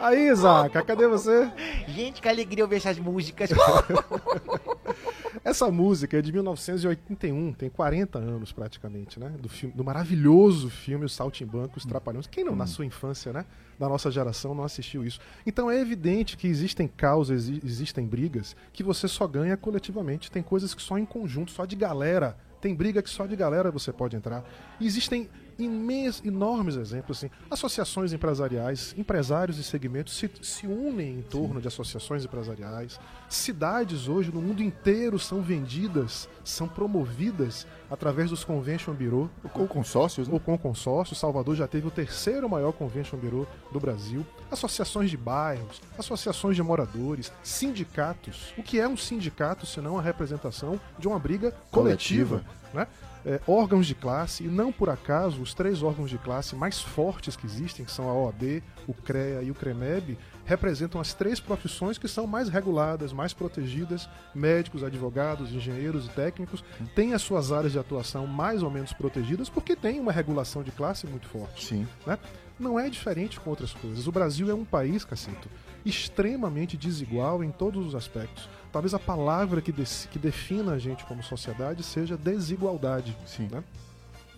Aí, 0.00 0.32
Zaca, 0.34 0.82
cadê 0.82 1.06
você? 1.08 1.50
Gente, 1.88 2.22
que 2.22 2.28
alegria 2.28 2.62
ouvir 2.64 2.76
essas 2.76 2.98
músicas. 2.98 3.50
Essa 5.44 5.70
música 5.70 6.18
é 6.18 6.22
de 6.22 6.32
1981, 6.32 7.52
tem 7.52 7.68
40 7.68 8.18
anos 8.18 8.52
praticamente, 8.52 9.18
né? 9.20 9.30
Do, 9.38 9.48
filme, 9.48 9.74
do 9.74 9.84
maravilhoso 9.84 10.70
filme 10.70 11.04
Os 11.04 11.12
Saltimbancos 11.12 11.84
Trapalhões. 11.84 12.26
Quem 12.26 12.44
não, 12.44 12.54
na 12.56 12.66
sua 12.66 12.86
infância, 12.86 13.32
né? 13.32 13.44
Da 13.78 13.88
nossa 13.88 14.10
geração, 14.10 14.54
não 14.54 14.64
assistiu 14.64 15.04
isso. 15.04 15.20
Então 15.44 15.70
é 15.70 15.78
evidente 15.80 16.36
que 16.36 16.46
existem 16.46 16.86
causas, 16.86 17.48
exi- 17.48 17.60
existem 17.64 18.06
brigas 18.06 18.56
que 18.72 18.82
você 18.82 19.08
só 19.08 19.26
ganha 19.26 19.56
coletivamente. 19.56 20.30
Tem 20.30 20.42
coisas 20.42 20.72
que 20.74 20.80
só 20.82 20.96
em 20.96 21.04
conjunto, 21.04 21.50
só 21.50 21.64
de 21.66 21.76
galera. 21.76 22.36
Tem 22.60 22.74
briga 22.74 23.02
que 23.02 23.10
só 23.10 23.26
de 23.26 23.36
galera 23.36 23.70
você 23.70 23.92
pode 23.92 24.16
entrar. 24.16 24.44
E 24.80 24.86
existem 24.86 25.28
imens, 25.58 26.22
enormes 26.24 26.76
exemplos, 26.76 27.18
assim. 27.18 27.30
Associações 27.50 28.12
empresariais, 28.12 28.94
empresários 28.96 29.58
e 29.58 29.64
segmentos 29.64 30.16
se, 30.16 30.30
se 30.42 30.66
unem 30.66 31.18
em 31.18 31.22
torno 31.22 31.60
de 31.60 31.68
associações 31.68 32.24
empresariais. 32.24 32.98
Cidades 33.28 34.08
hoje 34.08 34.30
no 34.32 34.40
mundo 34.40 34.62
inteiro 34.62 35.18
são 35.18 35.42
vendidas, 35.42 36.28
são 36.44 36.68
promovidas 36.68 37.66
através 37.90 38.30
dos 38.30 38.44
Convention 38.44 38.94
Bureau. 38.94 39.30
Ou 39.54 39.66
consórcios, 39.66 40.28
né? 40.28 40.34
Ou 40.34 40.40
com 40.40 40.56
consórcio. 40.58 41.16
Salvador 41.16 41.54
já 41.54 41.66
teve 41.66 41.86
o 41.86 41.90
terceiro 41.90 42.48
maior 42.48 42.72
Convention 42.72 43.18
Bureau 43.18 43.46
do 43.72 43.80
Brasil. 43.80 44.24
Associações 44.50 45.10
de 45.10 45.16
bairros, 45.16 45.80
associações 45.98 46.56
de 46.56 46.62
moradores, 46.62 47.32
sindicatos. 47.42 48.52
O 48.56 48.62
que 48.62 48.78
é 48.78 48.88
um 48.88 48.96
sindicato 48.96 49.66
senão 49.66 49.98
a 49.98 50.02
representação 50.02 50.80
de 50.98 51.08
uma 51.08 51.18
briga 51.18 51.52
coletiva? 51.70 52.38
Coletiva. 52.38 52.44
né? 52.72 52.86
É, 53.26 53.40
órgãos 53.46 53.86
de 53.86 53.94
classe, 53.94 54.44
e 54.44 54.48
não 54.48 54.70
por 54.70 54.90
acaso 54.90 55.40
os 55.40 55.54
três 55.54 55.82
órgãos 55.82 56.10
de 56.10 56.18
classe 56.18 56.54
mais 56.54 56.80
fortes 56.80 57.36
que 57.36 57.46
existem, 57.46 57.84
que 57.84 57.90
são 57.90 58.08
a 58.08 58.12
OAB, 58.12 58.62
o 58.86 58.92
CREA 58.92 59.42
e 59.42 59.50
o 59.50 59.54
CREMEB, 59.54 60.18
representam 60.44 61.00
as 61.00 61.14
três 61.14 61.40
profissões 61.40 61.96
que 61.96 62.06
são 62.06 62.26
mais 62.26 62.48
reguladas, 62.48 63.12
mais 63.12 63.32
protegidas. 63.32 64.08
Médicos, 64.34 64.84
advogados, 64.84 65.52
engenheiros 65.52 66.06
e 66.06 66.10
técnicos 66.10 66.62
têm 66.94 67.14
as 67.14 67.22
suas 67.22 67.50
áreas 67.50 67.72
de 67.72 67.78
atuação 67.78 68.26
mais 68.26 68.62
ou 68.62 68.70
menos 68.70 68.92
protegidas 68.92 69.48
porque 69.48 69.74
tem 69.74 69.98
uma 69.98 70.12
regulação 70.12 70.62
de 70.62 70.70
classe 70.70 71.06
muito 71.06 71.26
forte. 71.28 71.64
Sim. 71.64 71.88
Né? 72.06 72.18
Não 72.58 72.78
é 72.78 72.88
diferente 72.88 73.40
com 73.40 73.50
outras 73.50 73.72
coisas. 73.72 74.06
O 74.06 74.12
Brasil 74.12 74.50
é 74.50 74.54
um 74.54 74.64
país, 74.64 75.04
Cacito, 75.04 75.48
extremamente 75.84 76.76
desigual 76.76 77.42
em 77.42 77.50
todos 77.50 77.86
os 77.86 77.94
aspectos. 77.94 78.48
Talvez 78.74 78.92
a 78.92 78.98
palavra 78.98 79.62
que, 79.62 79.70
des- 79.70 80.08
que 80.10 80.18
defina 80.18 80.72
a 80.72 80.78
gente 80.80 81.04
como 81.04 81.22
sociedade 81.22 81.84
seja 81.84 82.16
desigualdade. 82.16 83.16
Sim. 83.24 83.48
Né? 83.48 83.62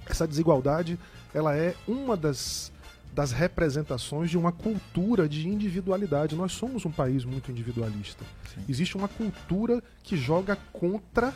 Essa 0.05 0.29
desigualdade 0.29 0.99
ela 1.33 1.57
é 1.57 1.75
uma 1.89 2.15
das, 2.19 2.71
das 3.15 3.33
representações 3.33 4.29
de 4.29 4.37
uma 4.37 4.53
cultura 4.53 5.27
de 5.27 5.49
individualidade. 5.49 6.37
Nós 6.37 6.53
somos 6.53 6.85
um 6.85 6.91
país 6.93 7.25
muito 7.25 7.51
individualista. 7.51 8.27
Existe 8.69 8.95
uma 8.95 9.09
cultura 9.09 9.83
que 10.03 10.19
joga 10.19 10.55
contra 10.71 11.33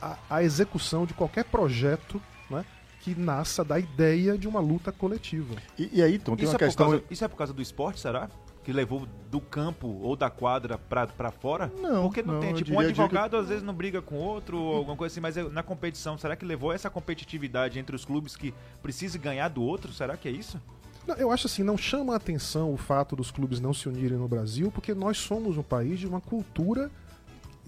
a, 0.00 0.16
a 0.30 0.42
execução 0.44 1.06
de 1.06 1.12
qualquer 1.12 1.44
projeto 1.46 2.22
né, 2.48 2.64
que 3.00 3.16
nasça 3.16 3.64
da 3.64 3.80
ideia 3.80 4.38
de 4.38 4.46
uma 4.46 4.60
luta 4.60 4.92
coletiva. 4.92 5.56
E, 5.76 5.90
e 5.94 6.02
aí, 6.04 6.14
então, 6.14 6.36
tem 6.36 6.44
Isso 6.44 6.52
uma 6.52 6.56
é, 6.56 6.58
por 6.58 6.64
questão. 6.66 6.90
causa, 6.90 7.04
isso 7.10 7.24
é 7.24 7.28
por 7.28 7.36
causa 7.36 7.52
do 7.52 7.60
esporte, 7.60 7.98
será? 7.98 8.30
Que 8.66 8.72
levou 8.72 9.06
do 9.30 9.40
campo 9.40 9.86
ou 10.02 10.16
da 10.16 10.28
quadra 10.28 10.76
pra, 10.76 11.06
pra 11.06 11.30
fora? 11.30 11.72
Não, 11.80 12.02
Porque 12.02 12.20
não, 12.20 12.34
não, 12.34 12.40
tem. 12.40 12.52
Tipo, 12.52 12.72
um 12.72 12.80
advogado 12.80 13.36
às 13.36 13.48
vezes 13.48 13.62
não 13.62 13.72
briga 13.72 14.02
com 14.02 14.16
outro 14.16 14.58
ou 14.58 14.74
alguma 14.74 14.96
coisa 14.96 15.12
assim, 15.12 15.20
mas 15.20 15.36
é- 15.36 15.48
na 15.48 15.62
competição, 15.62 16.18
será 16.18 16.34
que 16.34 16.44
levou 16.44 16.72
essa 16.72 16.90
competitividade 16.90 17.78
entre 17.78 17.94
os 17.94 18.04
clubes 18.04 18.34
que 18.34 18.52
precisa 18.82 19.16
ganhar 19.18 19.46
do 19.50 19.62
outro? 19.62 19.92
Será 19.92 20.16
que 20.16 20.26
é 20.26 20.32
isso? 20.32 20.60
Não, 21.06 21.14
eu 21.14 21.30
acho 21.30 21.46
assim, 21.46 21.62
não 21.62 21.78
chama 21.78 22.14
a 22.14 22.16
atenção 22.16 22.72
o 22.74 22.76
fato 22.76 23.14
dos 23.14 23.30
clubes 23.30 23.60
não 23.60 23.72
se 23.72 23.88
unirem 23.88 24.18
no 24.18 24.26
Brasil, 24.26 24.72
porque 24.72 24.92
nós 24.94 25.16
somos 25.18 25.56
um 25.56 25.62
país 25.62 26.00
de 26.00 26.08
uma 26.08 26.20
cultura 26.20 26.90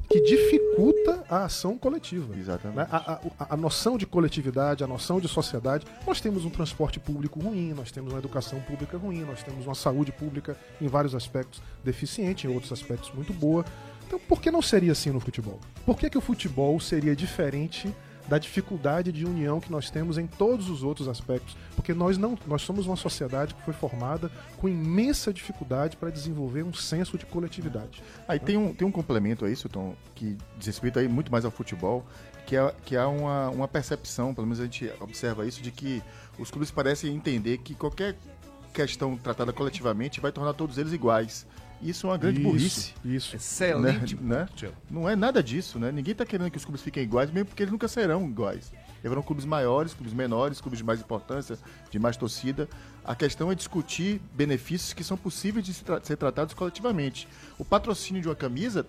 que 0.09 0.21
dificulta 0.23 1.23
a 1.29 1.45
ação 1.45 1.77
coletiva. 1.77 2.35
Exatamente. 2.37 2.77
né? 2.79 2.88
A, 2.91 2.97
a- 2.97 3.21
a- 3.41 3.55
a 3.55 3.57
noção 3.57 3.99
de 3.99 4.07
coletividade, 4.07 4.83
a 4.83 4.87
noção 4.87 5.21
de 5.21 5.29
sociedade. 5.29 5.85
Nós 6.07 6.21
temos 6.21 6.45
um 6.45 6.50
transporte 6.50 6.99
público 6.99 7.38
ruim, 7.41 7.75
nós 7.75 7.91
temos 7.91 8.12
uma 8.12 8.19
educação 8.19 8.61
pública 8.61 8.97
ruim, 8.97 9.21
nós 9.25 9.43
temos 9.43 9.67
uma 9.67 9.75
saúde 9.75 10.11
pública 10.12 10.57
em 10.81 10.88
vários 10.88 11.15
aspectos 11.15 11.61
deficiente, 11.85 12.47
em 12.47 12.50
outros 12.55 12.73
aspectos 12.73 13.12
muito 13.15 13.33
boa. 13.35 13.65
Então, 14.07 14.19
por 14.19 14.41
que 14.41 14.50
não 14.50 14.62
seria 14.62 14.93
assim 14.93 15.11
no 15.11 15.21
futebol? 15.21 15.61
Por 15.85 15.99
que, 15.99 16.09
que 16.09 16.17
o 16.17 16.21
futebol 16.23 16.81
seria 16.81 17.15
diferente 17.15 17.95
da 18.28 18.38
dificuldade 18.38 19.11
de 19.11 19.25
união 19.25 19.58
que 19.58 19.70
nós 19.70 19.90
temos 19.90 20.18
em 20.18 20.26
todos 20.26 20.68
os 20.68 20.82
outros 20.82 21.08
aspectos? 21.08 21.56
Porque 21.75 21.94
nós 21.94 22.18
não, 22.18 22.38
nós 22.47 22.62
somos 22.62 22.87
uma 22.87 22.97
sociedade 22.97 23.54
que 23.54 23.62
foi 23.62 23.75
formada 23.75 24.30
com 24.58 24.68
imensa 24.68 25.32
dificuldade 25.32 25.97
para 25.97 26.11
desenvolver 26.11 26.62
um 26.62 26.75
senso 26.75 27.16
de 27.16 27.25
coletividade. 27.26 28.02
Aí 28.26 28.38
tem 28.38 28.56
um, 28.56 28.75
tem 28.75 28.87
um 28.87 28.92
complemento 28.92 29.44
a 29.44 29.50
isso, 29.50 29.68
Tom, 29.68 29.94
que 30.14 30.37
diz 30.58 30.66
respeito 30.66 30.99
aí 30.99 31.08
muito 31.08 31.32
mais 31.32 31.44
ao 31.44 31.50
futebol, 31.50 32.06
que 32.47 32.56
é, 32.56 32.75
que 32.85 32.97
há 32.97 33.08
uma, 33.08 33.49
uma 33.50 33.68
percepção, 33.68 34.35
pelo 34.35 34.47
menos 34.47 34.61
a 34.61 34.64
gente 34.64 34.92
observa 35.00 35.47
isso, 35.47 35.62
de 35.62 35.70
que 35.70 36.02
os 36.38 36.50
clubes 36.50 36.70
parecem 36.70 37.14
entender 37.14 37.58
que 37.58 37.75
qualquer 37.75 38.16
questão 38.73 39.16
tratada 39.16 39.52
coletivamente 39.52 40.20
vai 40.20 40.30
tornar 40.30 40.52
todos 40.52 40.78
eles 40.78 40.92
iguais. 40.92 41.47
Isso 41.80 42.06
é 42.06 42.11
uma 42.11 42.18
grande 42.18 42.40
Isso, 42.40 42.49
burrice. 42.49 42.94
Isso. 43.04 43.37
Excelente. 43.37 44.16
Né? 44.16 44.47
ponto, 44.47 44.75
Não 44.90 45.08
é 45.08 45.14
nada 45.14 45.42
disso, 45.42 45.78
né? 45.78 45.92
Ninguém 45.92 46.14
tá 46.14 46.26
querendo 46.26 46.50
que 46.50 46.56
os 46.56 46.64
clubes 46.64 46.82
fiquem 46.82 47.02
iguais, 47.02 47.30
mesmo 47.30 47.47
porque 47.47 47.62
eles 47.62 47.73
nunca 47.73 47.87
serão 47.87 48.26
iguais. 48.26 48.73
Haverão 49.04 49.23
clubes 49.23 49.44
maiores, 49.44 49.94
clubes 49.94 50.12
menores, 50.12 50.61
clubes 50.61 50.78
de 50.78 50.85
mais 50.85 51.00
importância, 51.00 51.56
de 51.90 51.99
mais 51.99 52.16
torcida. 52.16 52.68
A 53.04 53.14
questão 53.14 53.50
é 53.50 53.54
discutir 53.54 54.20
benefícios 54.35 54.92
que 54.92 55.04
são 55.04 55.16
possíveis 55.16 55.64
de 55.64 55.73
ser 55.73 56.16
tratados 56.16 56.52
coletivamente. 56.52 57.28
O 57.58 57.64
patrocínio 57.64 58.20
de 58.20 58.28
uma 58.28 58.35
camisa 58.35 58.85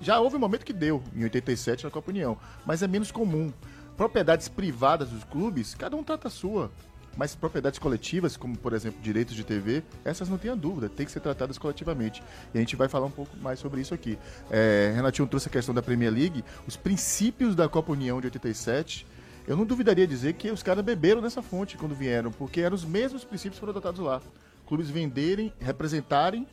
já 0.00 0.18
houve 0.18 0.36
um 0.36 0.40
momento 0.40 0.64
que 0.64 0.72
deu, 0.72 1.02
em 1.14 1.22
87, 1.22 1.84
na 1.84 1.90
Copa 1.90 2.10
União, 2.10 2.36
mas 2.66 2.82
é 2.82 2.88
menos 2.88 3.10
comum. 3.10 3.52
Propriedades 3.96 4.48
privadas 4.48 5.08
dos 5.08 5.24
clubes, 5.24 5.74
cada 5.74 5.96
um 5.96 6.02
trata 6.02 6.28
a 6.28 6.30
sua. 6.30 6.70
Mas 7.16 7.34
propriedades 7.34 7.78
coletivas, 7.78 8.36
como 8.36 8.56
por 8.56 8.72
exemplo 8.72 9.00
direitos 9.00 9.34
de 9.34 9.42
TV, 9.42 9.82
essas 10.04 10.28
não 10.28 10.36
tenha 10.36 10.54
dúvida, 10.54 10.88
tem 10.88 11.06
que 11.06 11.12
ser 11.12 11.20
tratadas 11.20 11.56
coletivamente. 11.56 12.22
E 12.52 12.58
a 12.58 12.60
gente 12.60 12.76
vai 12.76 12.88
falar 12.88 13.06
um 13.06 13.10
pouco 13.10 13.36
mais 13.38 13.58
sobre 13.58 13.80
isso 13.80 13.94
aqui. 13.94 14.18
É, 14.50 14.92
Renatinho 14.94 15.26
trouxe 15.26 15.48
a 15.48 15.50
questão 15.50 15.74
da 15.74 15.82
Premier 15.82 16.12
League, 16.12 16.44
os 16.66 16.76
princípios 16.76 17.54
da 17.54 17.68
Copa 17.68 17.92
União 17.92 18.20
de 18.20 18.26
87. 18.26 19.06
Eu 19.48 19.56
não 19.56 19.64
duvidaria 19.64 20.06
dizer 20.06 20.34
que 20.34 20.50
os 20.50 20.62
caras 20.62 20.84
beberam 20.84 21.20
nessa 21.20 21.40
fonte 21.40 21.76
quando 21.76 21.94
vieram, 21.94 22.30
porque 22.32 22.60
eram 22.60 22.74
os 22.74 22.84
mesmos 22.84 23.24
princípios 23.24 23.54
que 23.54 23.60
foram 23.60 23.70
adotados 23.70 24.00
lá. 24.00 24.20
Clubes 24.66 24.90
venderem, 24.90 25.52
representarem, 25.60 26.46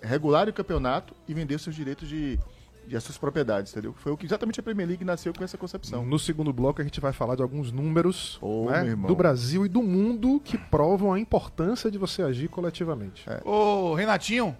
regularem 0.00 0.50
o 0.50 0.54
campeonato 0.54 1.14
e 1.26 1.32
vender 1.32 1.58
seus 1.58 1.74
direitos 1.74 2.06
de, 2.06 2.38
de 2.86 2.96
as 2.96 3.04
suas 3.04 3.18
propriedades, 3.18 3.72
entendeu? 3.72 3.94
Foi 3.94 4.12
o 4.12 4.16
que 4.16 4.26
exatamente 4.26 4.60
a 4.60 4.62
Premier 4.62 4.88
League 4.88 5.04
nasceu 5.04 5.32
com 5.32 5.42
essa 5.42 5.56
concepção. 5.56 6.04
No 6.04 6.18
segundo 6.18 6.52
bloco 6.52 6.80
a 6.80 6.84
gente 6.84 7.00
vai 7.00 7.12
falar 7.12 7.36
de 7.36 7.42
alguns 7.42 7.72
números 7.72 8.38
Ô, 8.40 8.70
né, 8.70 8.94
do 8.94 9.14
Brasil 9.14 9.64
e 9.64 9.68
do 9.68 9.82
mundo 9.82 10.40
que 10.44 10.56
provam 10.58 11.12
a 11.12 11.18
importância 11.18 11.90
de 11.90 11.98
você 11.98 12.22
agir 12.22 12.48
coletivamente. 12.48 13.24
Ô, 13.44 13.94
Renatinho, 13.94 14.56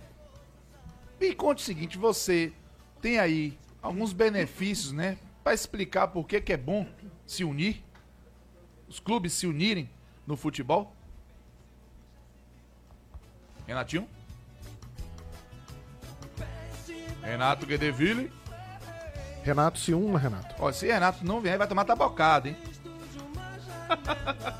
me 1.20 1.34
conte 1.34 1.62
o 1.62 1.64
seguinte, 1.64 1.98
você 1.98 2.52
tem 3.00 3.18
aí 3.18 3.58
alguns 3.82 4.12
benefícios, 4.12 4.92
né? 4.92 5.18
Pra 5.42 5.52
explicar 5.52 6.08
por 6.08 6.26
que, 6.26 6.40
que 6.40 6.52
é 6.52 6.56
bom 6.56 6.86
se 7.26 7.44
unir, 7.44 7.84
os 8.88 8.98
clubes 8.98 9.32
se 9.34 9.46
unirem 9.46 9.88
no 10.26 10.36
futebol? 10.36 10.94
Renatinho? 13.66 14.08
Renato 17.24 17.66
Guedeville? 17.66 18.30
Renato 19.42 19.78
se 19.78 19.92
uma, 19.92 20.18
Renato. 20.18 20.54
Ó, 20.58 20.70
se 20.72 20.86
Renato 20.86 21.24
não 21.24 21.40
vier, 21.40 21.58
vai 21.58 21.66
tomar 21.66 21.84
tabocada, 21.84 22.48
hein? 22.48 22.56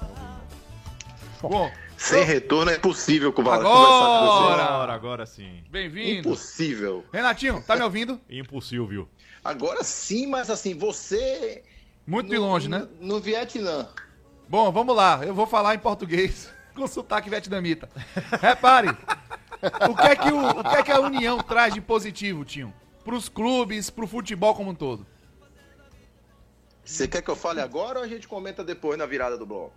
Bom, 1.41 1.71
Sem 1.97 2.25
retorno 2.25 2.71
é 2.71 2.77
impossível 2.77 3.33
com 3.33 3.43
o 3.43 3.51
Agora! 3.51 4.63
Agora, 4.65 4.93
agora 4.95 5.27
sim. 5.27 5.63
bem-vindo. 5.71 6.29
Impossível. 6.29 7.05
Renatinho, 7.13 7.63
tá 7.63 7.77
me 7.77 7.83
ouvindo? 7.83 8.19
Impossível. 8.31 9.09
Agora 9.45 9.83
sim, 9.85 10.27
mas 10.27 10.49
assim, 10.49 10.77
você. 10.77 11.63
Muito 12.07 12.29
de 12.31 12.37
no- 12.37 12.43
longe, 12.43 12.69
né? 12.69 12.89
No 13.01 13.21
Vietnã. 13.21 13.89
Bom, 14.49 14.71
vamos 14.73 14.95
lá. 14.97 15.21
Eu 15.23 15.35
vou 15.35 15.47
falar 15.47 15.75
em 15.75 15.79
português 15.79 16.51
com 16.75 16.87
sotaque 16.87 17.29
vietnamita. 17.31 17.89
Repare, 18.41 18.89
o 19.91 19.95
que, 19.97 20.07
é 20.07 20.17
que 20.17 20.33
o, 20.33 20.49
o 20.61 20.65
que 20.65 20.77
é 20.77 20.83
que 20.83 20.93
a 20.93 21.01
União 21.01 21.39
traz 21.39 21.75
de 21.75 21.81
positivo, 21.81 22.45
Tinho? 22.45 22.73
Pros 23.05 23.29
clubes, 23.29 23.91
pro 23.91 24.07
futebol 24.07 24.55
como 24.55 24.71
um 24.71 24.75
todo. 24.75 25.07
Você 26.85 27.09
quer 27.09 27.23
que 27.23 27.31
eu 27.31 27.37
fale 27.37 27.61
agora 27.61 27.99
ou 27.99 28.05
a 28.05 28.09
gente 28.09 28.29
comenta 28.29 28.63
depois 28.63 28.99
na 28.99 29.07
virada 29.07 29.39
do 29.39 29.47
bloco? 29.47 29.75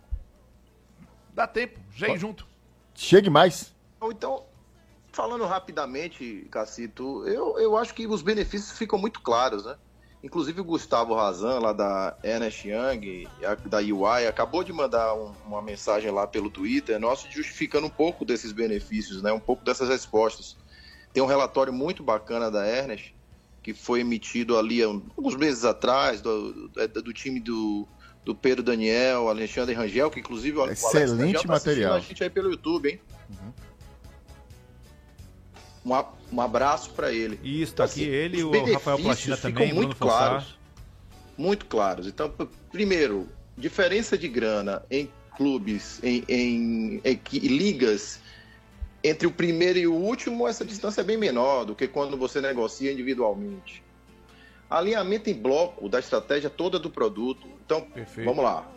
Dá 1.32 1.46
tempo, 1.46 1.78
já 1.94 2.14
junto. 2.16 2.46
Chegue 2.94 3.30
mais. 3.30 3.74
Ou 4.00 4.12
então, 4.12 4.44
falando 5.12 5.46
rapidamente, 5.46 6.46
Cacito, 6.50 7.26
eu, 7.26 7.58
eu 7.58 7.76
acho 7.76 7.94
que 7.94 8.06
os 8.06 8.22
benefícios 8.22 8.76
ficam 8.76 8.98
muito 8.98 9.20
claros, 9.20 9.64
né? 9.64 9.76
Inclusive 10.22 10.60
o 10.60 10.64
Gustavo 10.64 11.14
Razan, 11.14 11.60
lá 11.60 11.72
da 11.72 12.16
Ernest 12.24 12.66
Young, 12.68 13.28
da 13.66 13.78
UI, 13.78 14.26
acabou 14.26 14.64
de 14.64 14.72
mandar 14.72 15.14
um- 15.14 15.32
uma 15.46 15.62
mensagem 15.62 16.10
lá 16.10 16.26
pelo 16.26 16.50
Twitter, 16.50 16.98
nosso, 16.98 17.30
justificando 17.30 17.86
um 17.86 17.90
pouco 17.90 18.24
desses 18.24 18.50
benefícios, 18.50 19.22
né? 19.22 19.32
Um 19.32 19.38
pouco 19.38 19.64
dessas 19.64 19.88
respostas. 19.88 20.56
Tem 21.12 21.22
um 21.22 21.26
relatório 21.26 21.72
muito 21.72 22.02
bacana 22.02 22.50
da 22.50 22.66
Ernest, 22.66 23.14
que 23.62 23.72
foi 23.72 24.00
emitido 24.00 24.58
ali 24.58 24.82
alguns 24.82 25.36
meses 25.36 25.64
atrás, 25.64 26.20
do, 26.20 26.68
do, 26.68 27.02
do 27.02 27.12
time 27.12 27.38
do, 27.38 27.86
do 28.24 28.34
Pedro 28.34 28.62
Daniel, 28.64 29.28
Alexandre 29.28 29.72
Rangel, 29.74 30.10
que 30.10 30.18
inclusive 30.18 30.58
o 30.58 30.62
Alex 30.62 30.82
Excelente 30.82 31.20
Rangel 31.36 31.42
tá 31.42 31.48
material. 31.48 31.94
a 31.94 32.00
gente 32.00 32.22
aí 32.24 32.30
pelo 32.30 32.50
YouTube, 32.50 32.88
hein? 32.90 33.00
Um, 35.88 36.36
um 36.36 36.40
abraço 36.40 36.90
para 36.90 37.12
ele. 37.12 37.38
Isso, 37.42 37.74
tá 37.74 37.84
Assim, 37.84 38.02
aqui 38.02 38.10
ele, 38.10 38.44
os 38.44 38.56
o 38.56 38.72
Rafael 38.72 38.98
Platina 38.98 39.36
também, 39.36 39.68
Bruno 39.68 39.82
muito 39.82 39.96
Fossar. 39.96 40.28
claros. 40.28 40.58
Muito 41.36 41.66
claros. 41.66 42.06
Então, 42.06 42.32
primeiro, 42.70 43.28
diferença 43.56 44.18
de 44.18 44.28
grana 44.28 44.82
em 44.90 45.10
clubes, 45.36 46.00
em, 46.02 46.24
em 46.28 47.00
equi- 47.04 47.38
ligas, 47.38 48.20
entre 49.04 49.26
o 49.26 49.30
primeiro 49.30 49.78
e 49.78 49.86
o 49.86 49.94
último, 49.94 50.46
essa 50.48 50.64
distância 50.64 51.00
é 51.00 51.04
bem 51.04 51.16
menor 51.16 51.64
do 51.64 51.74
que 51.74 51.86
quando 51.86 52.16
você 52.16 52.40
negocia 52.40 52.92
individualmente. 52.92 53.82
Alinhamento 54.68 55.30
em 55.30 55.34
bloco 55.34 55.88
da 55.88 55.98
estratégia 55.98 56.50
toda 56.50 56.78
do 56.78 56.90
produto. 56.90 57.46
Então, 57.64 57.82
Perfeito. 57.82 58.26
vamos 58.28 58.44
lá. 58.44 58.68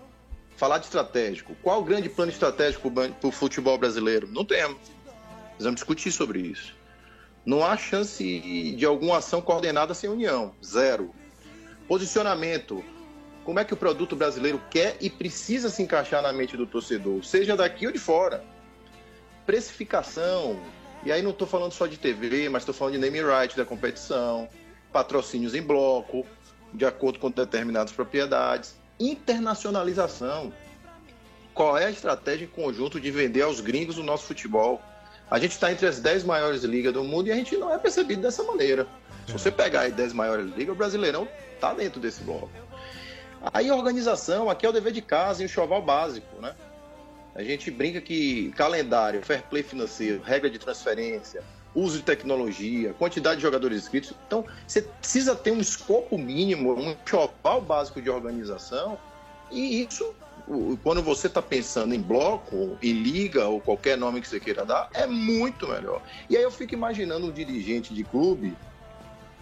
Falar 0.56 0.78
de 0.78 0.86
estratégico. 0.86 1.56
Qual 1.64 1.82
o 1.82 1.84
grande 1.84 2.08
plano 2.08 2.32
estratégico 2.32 2.90
para 2.92 3.12
o 3.24 3.32
futebol 3.32 3.78
brasileiro? 3.78 4.28
Não 4.32 4.46
temos. 4.46 4.78
Precisamos 5.50 5.76
discutir 5.80 6.12
sobre 6.12 6.40
isso. 6.40 6.76
Não 7.46 7.66
há 7.66 7.76
chance 7.76 8.74
de 8.76 8.86
alguma 8.86 9.18
ação 9.18 9.42
coordenada 9.42 9.94
sem 9.94 10.10
união. 10.10 10.54
Zero. 10.64 11.14
Posicionamento. 11.88 12.84
Como 13.44 13.60
é 13.60 13.66
que 13.66 13.74
o 13.74 13.78
produto 13.78 14.16
brasileiro 14.16 14.62
quer 14.70 14.98
e 15.02 15.10
precisa 15.10 15.70
se 15.70 15.82
encaixar 15.82 16.22
na 16.22 16.32
mente 16.32 16.56
do 16.56 16.68
torcedor, 16.68 17.24
seja 17.24 17.58
daqui 17.58 17.88
ou 17.88 17.92
de 17.92 17.98
fora? 17.98 18.44
Precificação. 19.46 20.60
E 21.04 21.12
aí 21.12 21.24
não 21.24 21.32
estou 21.32 21.48
falando 21.48 21.72
só 21.72 21.88
de 21.88 21.98
TV, 21.98 22.48
mas 22.50 22.62
estou 22.62 22.76
falando 22.76 22.94
de 22.94 23.00
name 23.00 23.22
right 23.24 23.58
da 23.58 23.66
competição, 23.66 24.48
patrocínios 24.94 25.56
em 25.56 25.62
bloco, 25.64 26.24
de 26.72 26.86
acordo 26.86 27.18
com 27.18 27.32
determinadas 27.32 27.92
propriedades, 27.92 28.76
internacionalização. 29.00 30.54
Qual 31.56 31.76
é 31.76 31.86
a 31.86 31.92
estratégia 31.92 32.46
em 32.46 32.48
conjunto 32.48 33.00
de 33.00 33.10
vender 33.10 33.42
aos 33.42 33.60
gringos 33.60 33.98
o 33.98 34.04
nosso 34.04 34.26
futebol? 34.28 34.80
A 35.32 35.40
gente 35.40 35.52
está 35.52 35.72
entre 35.72 35.88
as 35.88 36.02
10 36.02 36.26
maiores 36.26 36.64
ligas 36.64 36.94
do 36.94 37.06
mundo 37.06 37.28
e 37.28 37.32
a 37.32 37.36
gente 37.36 37.56
não 37.56 37.74
é 37.74 37.78
percebido 37.78 38.22
dessa 38.22 38.44
maneira. 38.44 38.86
Se 39.26 39.32
você 39.32 39.50
pegar 39.50 39.84
as 39.84 39.94
10 39.94 40.12
maiores 40.12 40.54
ligas, 40.58 40.76
o 40.76 40.78
Brasileirão 40.78 41.26
está 41.56 41.74
dentro 41.74 42.02
desse 42.02 42.22
bloco. 42.22 42.50
Aí 43.54 43.70
a 43.70 43.76
organização, 43.76 44.50
aqui 44.50 44.66
é 44.66 44.70
o 44.70 44.74
dever 44.74 44.92
de 44.92 45.02
casa 45.02 45.42
e 45.42 45.46
o 45.46 45.50
choval 45.50 45.82
básico, 45.82 46.42
né? 46.42 46.54
A 47.34 47.42
gente 47.44 47.72
brinca 47.72 48.02
que 48.02 48.52
calendário, 48.58 49.22
fair 49.24 49.42
play 49.44 49.64
financeiro, 49.64 50.22
regra 50.22 50.50
de 50.50 50.60
transferência, 50.60 51.42
uso 51.74 52.00
de 52.00 52.04
tecnologia, 52.04 52.94
quantidade 52.94 53.38
de 53.38 53.42
jogadores 53.44 53.84
inscritos. 53.84 54.14
Então, 54.28 54.46
você 54.68 54.82
precisa 54.82 55.34
ter 55.34 55.52
um 55.52 55.62
escopo 55.62 56.18
mínimo, 56.18 56.74
um 56.74 56.94
choval 57.06 57.62
básico 57.62 58.02
de 58.02 58.10
organização. 58.10 58.98
E 59.50 59.82
isso, 59.82 60.14
quando 60.84 61.02
você 61.02 61.28
está 61.28 61.42
pensando 61.42 61.94
em 61.94 62.02
bloco, 62.02 62.78
em 62.82 62.92
liga 62.92 63.48
ou 63.48 63.62
qualquer 63.62 63.98
nome 63.98 64.22
que 64.22 64.28
você 64.28 64.40
queira 64.40 64.66
dar, 64.66 64.90
é 64.94 65.08
muito 65.08 65.68
melhor. 65.68 66.02
E 66.30 66.36
aí 66.36 66.44
eu 66.44 66.52
fico 66.52 66.74
imaginando 66.74 67.28
um 67.28 67.32
dirigente 67.32 67.94
de 67.94 68.04
clube 68.04 68.56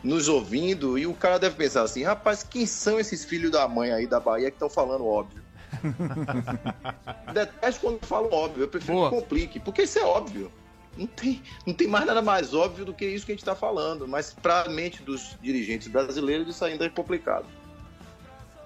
nos 0.04 0.28
ouvindo 0.28 0.98
e 0.98 1.08
o 1.08 1.13
cara 1.13 1.39
deve 1.39 1.56
pensar 1.56 1.84
assim, 1.84 2.04
rapaz, 2.04 2.43
quem 2.43 2.65
são 2.65 3.00
esses 3.00 3.26
filhos 3.26 3.52
da 3.52 3.67
mãe 3.67 3.91
aí 3.91 4.08
da 4.08 4.19
Bahia 4.19 4.50
que 4.50 4.56
estão 4.56 4.69
falando 4.69 5.06
óbvio? 5.06 5.43
Detesto 7.34 7.82
quando 7.82 8.06
falam 8.06 8.32
óbvio, 8.32 8.63
eu 8.63 8.67
prefiro 8.67 9.04
que 9.04 9.10
complique, 9.10 9.60
porque 9.60 9.84
isso 9.84 10.00
é 10.00 10.04
óbvio. 10.04 10.52
Não 10.98 11.08
tem, 11.08 11.41
não 11.65 11.74
tem 11.74 11.88
mais 11.88 12.06
nada 12.06 12.22
mais 12.22 12.54
óbvio 12.54 12.86
do 12.86 12.93
que 12.93 13.06
isso 13.06 13.26
que 13.26 13.32
a 13.32 13.36
gente 13.36 13.41
está 13.41 13.56
falando, 13.56 14.08
mas 14.08 14.34
para 14.34 14.63
a 14.63 14.69
mente 14.69 15.02
dos 15.02 15.38
dirigentes 15.41 15.88
brasileiros 15.88 16.48
isso 16.48 16.63
ainda 16.65 16.86
é 16.86 16.89
complicado. 16.89 17.45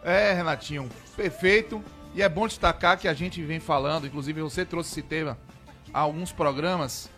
É, 0.04 0.34
Renatinho, 0.34 0.90
perfeito. 1.16 1.84
E 2.14 2.22
é 2.22 2.30
bom 2.30 2.48
destacar 2.48 2.98
que 3.00 3.08
a 3.08 3.14
gente 3.14 3.42
vem 3.44 3.60
falando, 3.60 4.06
inclusive 4.06 4.42
você 4.42 4.64
trouxe 4.64 4.92
esse 4.92 5.02
tema 5.02 5.38
a 5.92 6.00
alguns 6.00 6.32
programas, 6.32 7.10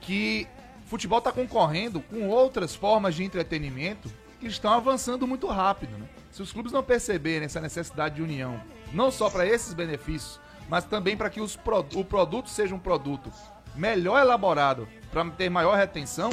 que 0.00 0.46
futebol 0.86 1.18
está 1.18 1.30
concorrendo 1.30 2.00
com 2.00 2.28
outras 2.28 2.74
formas 2.74 3.14
de 3.14 3.24
entretenimento 3.24 4.10
que 4.40 4.46
estão 4.46 4.72
avançando 4.72 5.26
muito 5.26 5.46
rápido. 5.46 5.98
Né? 5.98 6.06
Se 6.30 6.40
os 6.40 6.50
clubes 6.50 6.72
não 6.72 6.82
perceberem 6.82 7.44
essa 7.44 7.60
necessidade 7.60 8.14
de 8.14 8.22
união, 8.22 8.58
não 8.92 9.10
só 9.10 9.28
para 9.28 9.46
esses 9.46 9.74
benefícios, 9.74 10.40
mas 10.68 10.84
também 10.84 11.16
para 11.16 11.28
que 11.28 11.40
os 11.40 11.58
o 11.94 12.04
produto 12.04 12.48
seja 12.48 12.74
um 12.74 12.78
produto 12.78 13.30
melhor 13.74 14.18
elaborado, 14.18 14.88
para 15.10 15.28
ter 15.30 15.50
maior 15.50 15.76
retenção, 15.76 16.30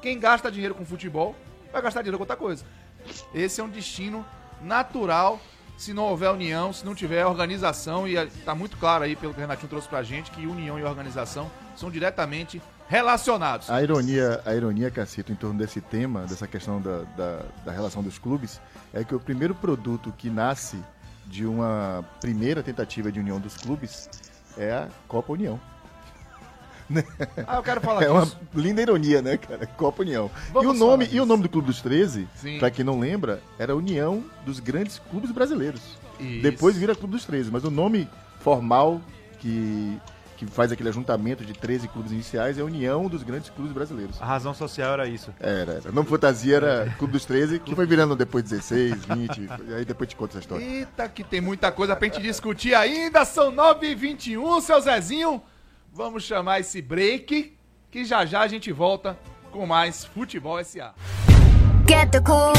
quem 0.00 0.18
gasta 0.18 0.50
dinheiro 0.50 0.74
com 0.74 0.84
futebol 0.84 1.34
vai 1.72 1.82
gastar 1.82 2.02
dinheiro 2.02 2.18
com 2.18 2.22
outra 2.22 2.36
coisa. 2.36 2.64
Esse 3.34 3.60
é 3.60 3.64
um 3.64 3.68
destino 3.68 4.24
natural 4.62 5.40
se 5.76 5.92
não 5.92 6.04
houver 6.04 6.30
união, 6.30 6.72
se 6.72 6.84
não 6.84 6.94
tiver 6.94 7.26
organização, 7.26 8.06
e 8.06 8.14
está 8.14 8.54
muito 8.54 8.76
claro 8.76 9.04
aí 9.04 9.16
pelo 9.16 9.32
que 9.32 9.38
o 9.38 9.42
Renatinho 9.42 9.68
trouxe 9.68 9.88
pra 9.88 10.02
gente, 10.02 10.30
que 10.30 10.46
união 10.46 10.78
e 10.78 10.84
organização 10.84 11.50
são 11.76 11.90
diretamente 11.90 12.60
relacionados. 12.88 13.70
A 13.70 13.82
ironia, 13.82 14.40
a 14.44 14.54
ironia, 14.54 14.90
Cacito, 14.90 15.32
em 15.32 15.34
torno 15.34 15.58
desse 15.58 15.80
tema, 15.80 16.22
dessa 16.22 16.46
questão 16.46 16.80
da, 16.80 17.02
da, 17.16 17.42
da 17.64 17.72
relação 17.72 18.02
dos 18.02 18.18
clubes, 18.18 18.60
é 18.92 19.02
que 19.02 19.14
o 19.14 19.20
primeiro 19.20 19.54
produto 19.54 20.12
que 20.16 20.30
nasce 20.30 20.78
de 21.26 21.46
uma 21.46 22.04
primeira 22.20 22.62
tentativa 22.62 23.10
de 23.10 23.18
união 23.18 23.40
dos 23.40 23.56
clubes 23.56 24.08
é 24.56 24.72
a 24.72 24.88
Copa 25.08 25.32
União. 25.32 25.58
Ah, 27.46 27.56
eu 27.56 27.62
quero 27.62 27.80
falar 27.80 28.02
É 28.02 28.10
uma 28.10 28.22
disso. 28.22 28.38
linda 28.54 28.82
ironia, 28.82 29.22
né, 29.22 29.36
cara? 29.36 29.66
Copa 29.66 30.02
União. 30.02 30.30
Vamos 30.52 30.64
e 30.64 30.70
o 30.70 30.78
nome, 30.78 31.08
e 31.10 31.20
o 31.20 31.26
nome 31.26 31.42
do 31.42 31.48
Clube 31.48 31.66
dos 31.66 31.80
13, 31.80 32.28
Sim. 32.36 32.58
pra 32.58 32.70
quem 32.70 32.84
não 32.84 32.98
lembra, 33.00 33.40
era 33.58 33.74
União 33.74 34.22
dos 34.44 34.60
Grandes 34.60 35.00
Clubes 35.10 35.30
Brasileiros. 35.30 35.80
Isso. 36.20 36.42
Depois 36.42 36.76
vira 36.76 36.94
Clube 36.94 37.12
dos 37.12 37.24
13, 37.24 37.50
mas 37.50 37.64
o 37.64 37.70
nome 37.70 38.08
formal 38.40 39.00
que 39.40 39.98
que 40.36 40.44
faz 40.46 40.72
aquele 40.72 40.88
ajuntamento 40.88 41.44
de 41.44 41.52
13 41.52 41.86
clubes 41.86 42.10
iniciais 42.10 42.58
é 42.58 42.60
a 42.60 42.64
União 42.64 43.06
dos 43.06 43.22
Grandes 43.22 43.50
Clubes 43.50 43.72
Brasileiros. 43.72 44.20
A 44.20 44.26
razão 44.26 44.52
social 44.52 44.92
era 44.94 45.06
isso. 45.06 45.32
Era, 45.38 45.74
era. 45.74 45.90
O 45.90 45.92
nome 45.92 46.08
fantasia 46.08 46.56
era 46.56 46.92
Clube 46.98 47.12
dos 47.12 47.24
13, 47.24 47.60
que 47.60 47.72
foi 47.72 47.86
virando 47.86 48.16
depois 48.16 48.42
16, 48.42 49.04
20, 49.04 49.48
e 49.68 49.74
aí 49.74 49.84
depois 49.84 50.10
te 50.10 50.16
conto 50.16 50.30
essa 50.30 50.40
história. 50.40 50.64
Eita, 50.64 51.08
que 51.08 51.22
tem 51.22 51.40
muita 51.40 51.70
coisa 51.70 51.94
pra 51.94 52.08
gente 52.08 52.20
discutir 52.20 52.74
ainda. 52.74 53.24
São 53.24 53.52
9h21, 53.52 54.60
seu 54.60 54.80
Zezinho. 54.80 55.40
Vamos 55.96 56.24
chamar 56.24 56.58
esse 56.58 56.82
break, 56.82 57.56
que 57.88 58.04
já 58.04 58.26
já 58.26 58.40
a 58.40 58.48
gente 58.48 58.72
volta 58.72 59.16
com 59.52 59.64
mais 59.64 60.04
Futebol 60.04 60.58
SA. 60.64 60.92
Get 61.88 62.10
the 62.10 62.20
cool. 62.20 62.52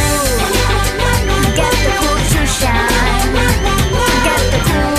Get 1.53 1.69
the 1.83 1.91
cool 1.99 2.15
to 2.15 2.47
shine. 2.47 3.27
Get 4.23 4.39
the 4.51 4.59
cool. 4.63 4.95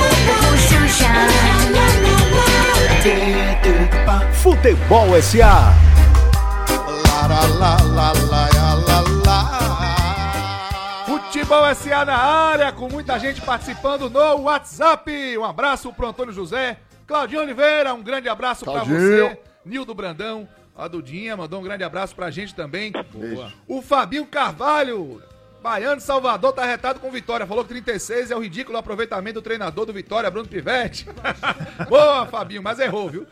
The 0.00 0.16
cool 0.24 0.56
to 0.56 0.88
shine. 0.88 1.34
Futebol 4.42 5.20
SA. 5.20 5.74
Futebol 11.04 11.74
SA 11.74 12.04
na 12.06 12.16
área, 12.16 12.72
com 12.72 12.88
muita 12.88 13.18
gente 13.18 13.42
participando 13.42 14.08
no 14.08 14.44
WhatsApp. 14.44 15.36
Um 15.36 15.44
abraço 15.44 15.92
pro 15.92 16.06
Antônio 16.08 16.32
José. 16.32 16.78
Claudinho 17.06 17.42
Oliveira, 17.42 17.92
um 17.94 18.02
grande 18.02 18.28
abraço 18.28 18.64
pra 18.64 18.74
Claudinho. 18.74 18.98
você. 18.98 19.38
Nildo 19.64 19.94
Brandão, 19.94 20.48
a 20.76 20.88
Dudinha, 20.88 21.36
mandou 21.36 21.60
um 21.60 21.62
grande 21.62 21.84
abraço 21.84 22.14
pra 22.14 22.30
gente 22.30 22.54
também. 22.54 22.92
Beijo. 23.12 23.52
O 23.66 23.80
Fabinho 23.80 24.26
Carvalho, 24.26 25.22
Baiano 25.62 25.96
de 25.96 26.02
Salvador, 26.02 26.52
tá 26.52 26.64
retado 26.64 27.00
com 27.00 27.10
vitória. 27.10 27.46
Falou 27.46 27.64
que 27.64 27.70
36 27.70 28.30
é 28.30 28.36
o 28.36 28.40
ridículo 28.40 28.76
aproveitamento 28.76 29.40
do 29.40 29.42
treinador 29.42 29.86
do 29.86 29.92
Vitória, 29.92 30.30
Bruno 30.30 30.48
Pivete. 30.48 31.06
Boa, 31.88 32.26
Fabinho, 32.26 32.62
mas 32.62 32.78
errou, 32.78 33.08
viu? 33.08 33.26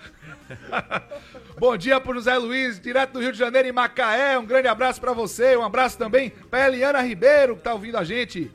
Bom 1.58 1.76
dia 1.76 2.00
pro 2.00 2.14
José 2.14 2.36
Luiz, 2.36 2.80
direto 2.80 3.12
do 3.12 3.20
Rio 3.20 3.32
de 3.32 3.38
Janeiro, 3.38 3.68
em 3.68 3.72
Macaé. 3.72 4.38
Um 4.38 4.46
grande 4.46 4.68
abraço 4.68 5.00
pra 5.00 5.12
você. 5.12 5.56
Um 5.56 5.62
abraço 5.64 5.98
também 5.98 6.30
pra 6.30 6.66
Eliana 6.68 7.00
Ribeiro, 7.02 7.56
que 7.56 7.62
tá 7.62 7.72
ouvindo 7.74 7.96
a 7.98 8.04
gente. 8.04 8.50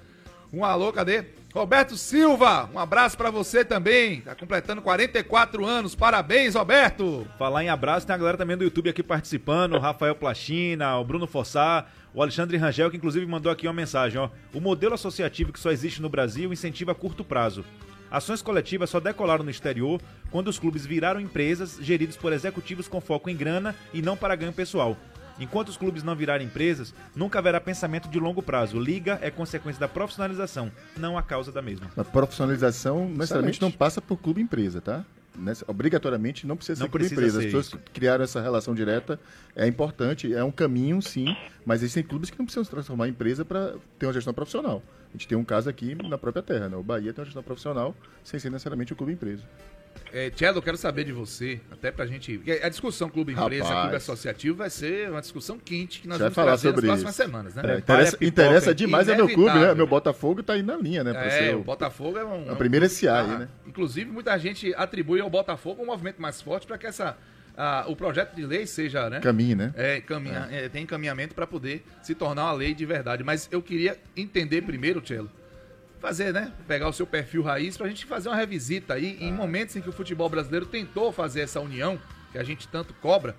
Um 0.51 0.63
alô, 0.65 0.91
cadê? 0.91 1.25
Roberto 1.53 1.95
Silva, 1.95 2.69
um 2.73 2.77
abraço 2.77 3.17
pra 3.17 3.31
você 3.31 3.63
também. 3.63 4.21
Tá 4.21 4.35
completando 4.35 4.81
44 4.81 5.65
anos. 5.65 5.95
Parabéns, 5.95 6.55
Roberto. 6.55 7.25
Falar 7.39 7.63
em 7.63 7.69
abraço, 7.69 8.05
tem 8.05 8.13
a 8.13 8.17
galera 8.17 8.37
também 8.37 8.57
do 8.57 8.63
YouTube 8.63 8.89
aqui 8.89 9.01
participando, 9.01 9.73
o 9.73 9.79
Rafael 9.79 10.13
Plachina, 10.13 10.97
o 10.97 11.03
Bruno 11.03 11.25
Fossá, 11.25 11.85
o 12.13 12.21
Alexandre 12.21 12.57
Rangel, 12.57 12.91
que 12.91 12.97
inclusive 12.97 13.25
mandou 13.25 13.51
aqui 13.51 13.65
uma 13.65 13.73
mensagem, 13.73 14.19
ó. 14.19 14.29
O 14.53 14.59
modelo 14.59 14.93
associativo 14.93 15.53
que 15.53 15.59
só 15.59 15.71
existe 15.71 16.01
no 16.01 16.09
Brasil 16.09 16.51
incentiva 16.51 16.91
a 16.91 16.95
curto 16.95 17.23
prazo. 17.23 17.63
Ações 18.11 18.41
coletivas 18.41 18.89
só 18.89 18.99
decolaram 18.99 19.43
no 19.43 19.49
exterior 19.49 20.01
quando 20.29 20.49
os 20.49 20.59
clubes 20.59 20.85
viraram 20.85 21.19
empresas 21.19 21.77
geridos 21.81 22.15
por 22.15 22.31
executivos 22.33 22.87
com 22.87 23.01
foco 23.01 23.29
em 23.29 23.35
grana 23.35 23.75
e 23.93 24.01
não 24.01 24.15
para 24.15 24.35
ganho 24.35 24.53
pessoal. 24.53 24.95
Enquanto 25.39 25.69
os 25.69 25.77
clubes 25.77 26.03
não 26.03 26.15
virarem 26.15 26.47
empresas, 26.47 26.93
nunca 27.15 27.39
haverá 27.39 27.59
pensamento 27.61 28.09
de 28.09 28.19
longo 28.19 28.41
prazo. 28.41 28.79
Liga 28.79 29.19
é 29.21 29.29
consequência 29.29 29.79
da 29.79 29.87
profissionalização, 29.87 30.71
não 30.97 31.17
a 31.17 31.21
causa 31.21 31.51
da 31.51 31.61
mesma. 31.61 31.87
A 31.95 32.03
profissionalização 32.03 33.07
necessariamente 33.09 33.61
não 33.61 33.71
passa 33.71 34.01
por 34.01 34.17
clube 34.17 34.41
empresa, 34.41 34.81
tá? 34.81 35.05
Nessa- 35.39 35.63
obrigatoriamente 35.67 36.47
não 36.47 36.57
precisa 36.57 36.77
ser 36.77 36.83
Não 36.83 36.89
clube 36.89 37.05
precisa 37.05 37.21
empresa. 37.21 37.37
As 37.37 37.43
ser 37.43 37.47
pessoas 37.49 37.67
isso. 37.67 37.77
que 37.77 37.91
criaram 37.91 38.23
essa 38.23 38.41
relação 38.41 38.73
direta 38.73 39.19
é 39.55 39.67
importante, 39.67 40.33
é 40.33 40.43
um 40.43 40.51
caminho, 40.51 40.99
sim, 40.99 41.35
mas 41.63 41.83
existem 41.83 42.01
clubes 42.03 42.31
que 42.31 42.39
não 42.39 42.45
precisam 42.45 42.63
se 42.63 42.71
transformar 42.71 43.07
em 43.07 43.11
empresa 43.11 43.45
para 43.45 43.75
ter 43.99 44.07
uma 44.07 44.13
gestão 44.13 44.33
profissional. 44.33 44.81
A 45.09 45.11
gente 45.11 45.27
tem 45.27 45.37
um 45.37 45.43
caso 45.43 45.69
aqui 45.69 45.93
na 46.09 46.17
própria 46.17 46.41
terra, 46.41 46.67
né? 46.69 46.75
O 46.75 46.81
Bahia 46.81 47.13
tem 47.13 47.21
uma 47.21 47.25
gestão 47.25 47.43
profissional 47.43 47.95
sem 48.23 48.39
ser 48.39 48.49
necessariamente 48.49 48.93
o 48.93 48.95
clube 48.95 49.13
empresa. 49.13 49.43
É, 50.11 50.29
Tchelo, 50.29 50.57
eu 50.57 50.61
quero 50.61 50.77
saber 50.77 51.03
de 51.03 51.11
você, 51.11 51.59
até 51.71 51.91
pra 51.91 52.05
gente. 52.05 52.41
A 52.63 52.69
discussão 52.69 53.09
clube-empresa, 53.09 53.65
clube 53.81 53.95
associativo 53.95 54.57
vai 54.57 54.69
ser 54.69 55.09
uma 55.09 55.21
discussão 55.21 55.57
quente 55.57 56.01
que 56.01 56.07
nós 56.07 56.17
vamos 56.19 56.33
falar 56.33 56.57
sobre 56.57 56.87
nas 56.87 56.97
isso. 56.97 57.05
próximas 57.05 57.15
semanas, 57.15 57.55
né? 57.55 57.63
É, 57.65 57.77
interessa, 57.77 58.17
interessa 58.21 58.75
demais 58.75 59.07
é 59.09 59.15
meu 59.15 59.27
clube, 59.27 59.57
né? 59.57 59.73
Meu 59.73 59.87
Botafogo 59.87 60.41
tá 60.43 60.53
aí 60.53 60.63
na 60.63 60.77
linha, 60.77 61.03
né? 61.03 61.49
É, 61.49 61.55
o 61.55 61.63
Botafogo 61.63 62.17
é 62.17 62.25
um. 62.25 62.51
a 62.51 62.55
primeira 62.55 62.87
SA 62.89 63.19
aí, 63.19 63.31
Ah, 63.31 63.37
né? 63.39 63.47
Inclusive, 63.65 64.09
muita 64.11 64.37
gente 64.37 64.73
atribui 64.75 65.19
ao 65.19 65.29
Botafogo 65.29 65.83
um 65.83 65.87
movimento 65.87 66.21
mais 66.21 66.41
forte 66.41 66.65
para 66.67 66.77
que 66.77 66.87
essa, 66.87 67.17
ah, 67.55 67.85
o 67.87 67.95
projeto 67.95 68.35
de 68.35 68.45
lei 68.45 68.65
seja, 68.67 69.09
né? 69.09 69.19
Caminhe, 69.19 69.55
né? 69.55 69.73
É, 69.75 70.01
caminha, 70.01 70.47
é, 70.51 70.69
tem 70.69 70.83
encaminhamento 70.83 71.33
para 71.33 71.47
poder 71.47 71.83
se 72.01 72.13
tornar 72.15 72.45
uma 72.45 72.53
lei 72.53 72.73
de 72.73 72.85
verdade. 72.85 73.23
Mas 73.23 73.47
eu 73.51 73.61
queria 73.61 73.97
entender 74.15 74.61
primeiro, 74.61 75.01
Tchelo, 75.01 75.29
fazer, 75.99 76.33
né? 76.33 76.51
Pegar 76.67 76.87
o 76.87 76.93
seu 76.93 77.05
perfil 77.05 77.41
raiz 77.41 77.77
pra 77.77 77.87
gente 77.87 78.05
fazer 78.05 78.29
uma 78.29 78.35
revisita 78.35 78.93
aí 78.93 79.17
em 79.19 79.31
momentos 79.31 79.75
em 79.75 79.81
que 79.81 79.89
o 79.89 79.93
futebol 79.93 80.29
brasileiro 80.29 80.65
tentou 80.65 81.11
fazer 81.11 81.41
essa 81.41 81.59
união 81.59 81.99
que 82.31 82.37
a 82.37 82.43
gente 82.43 82.67
tanto 82.67 82.93
cobra. 82.95 83.35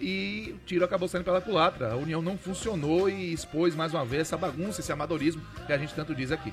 E 0.00 0.54
o 0.56 0.66
tiro 0.66 0.84
acabou 0.84 1.08
saindo 1.08 1.24
pela 1.24 1.40
culatra. 1.40 1.92
A 1.92 1.96
união 1.96 2.20
não 2.20 2.36
funcionou 2.36 3.08
e 3.08 3.32
expôs 3.32 3.74
mais 3.74 3.94
uma 3.94 4.04
vez 4.04 4.22
essa 4.22 4.36
bagunça, 4.36 4.80
esse 4.80 4.90
amadorismo 4.90 5.40
que 5.66 5.72
a 5.72 5.78
gente 5.78 5.94
tanto 5.94 6.14
diz 6.14 6.32
aqui. 6.32 6.52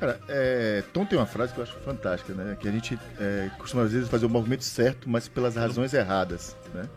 Cara, 0.00 0.18
é, 0.28 0.82
Tom 0.92 1.04
tem 1.04 1.18
uma 1.18 1.26
frase 1.26 1.52
que 1.52 1.60
eu 1.60 1.62
acho 1.62 1.78
fantástica, 1.80 2.32
né? 2.34 2.56
Que 2.58 2.66
a 2.66 2.72
gente 2.72 2.98
é, 3.20 3.50
costuma 3.58 3.82
às 3.82 3.92
vezes 3.92 4.08
fazer 4.08 4.26
o 4.26 4.28
movimento 4.28 4.64
certo, 4.64 5.08
mas 5.08 5.28
pelas 5.28 5.54
razões 5.54 5.92
erradas, 5.92 6.56
né? 6.74 6.88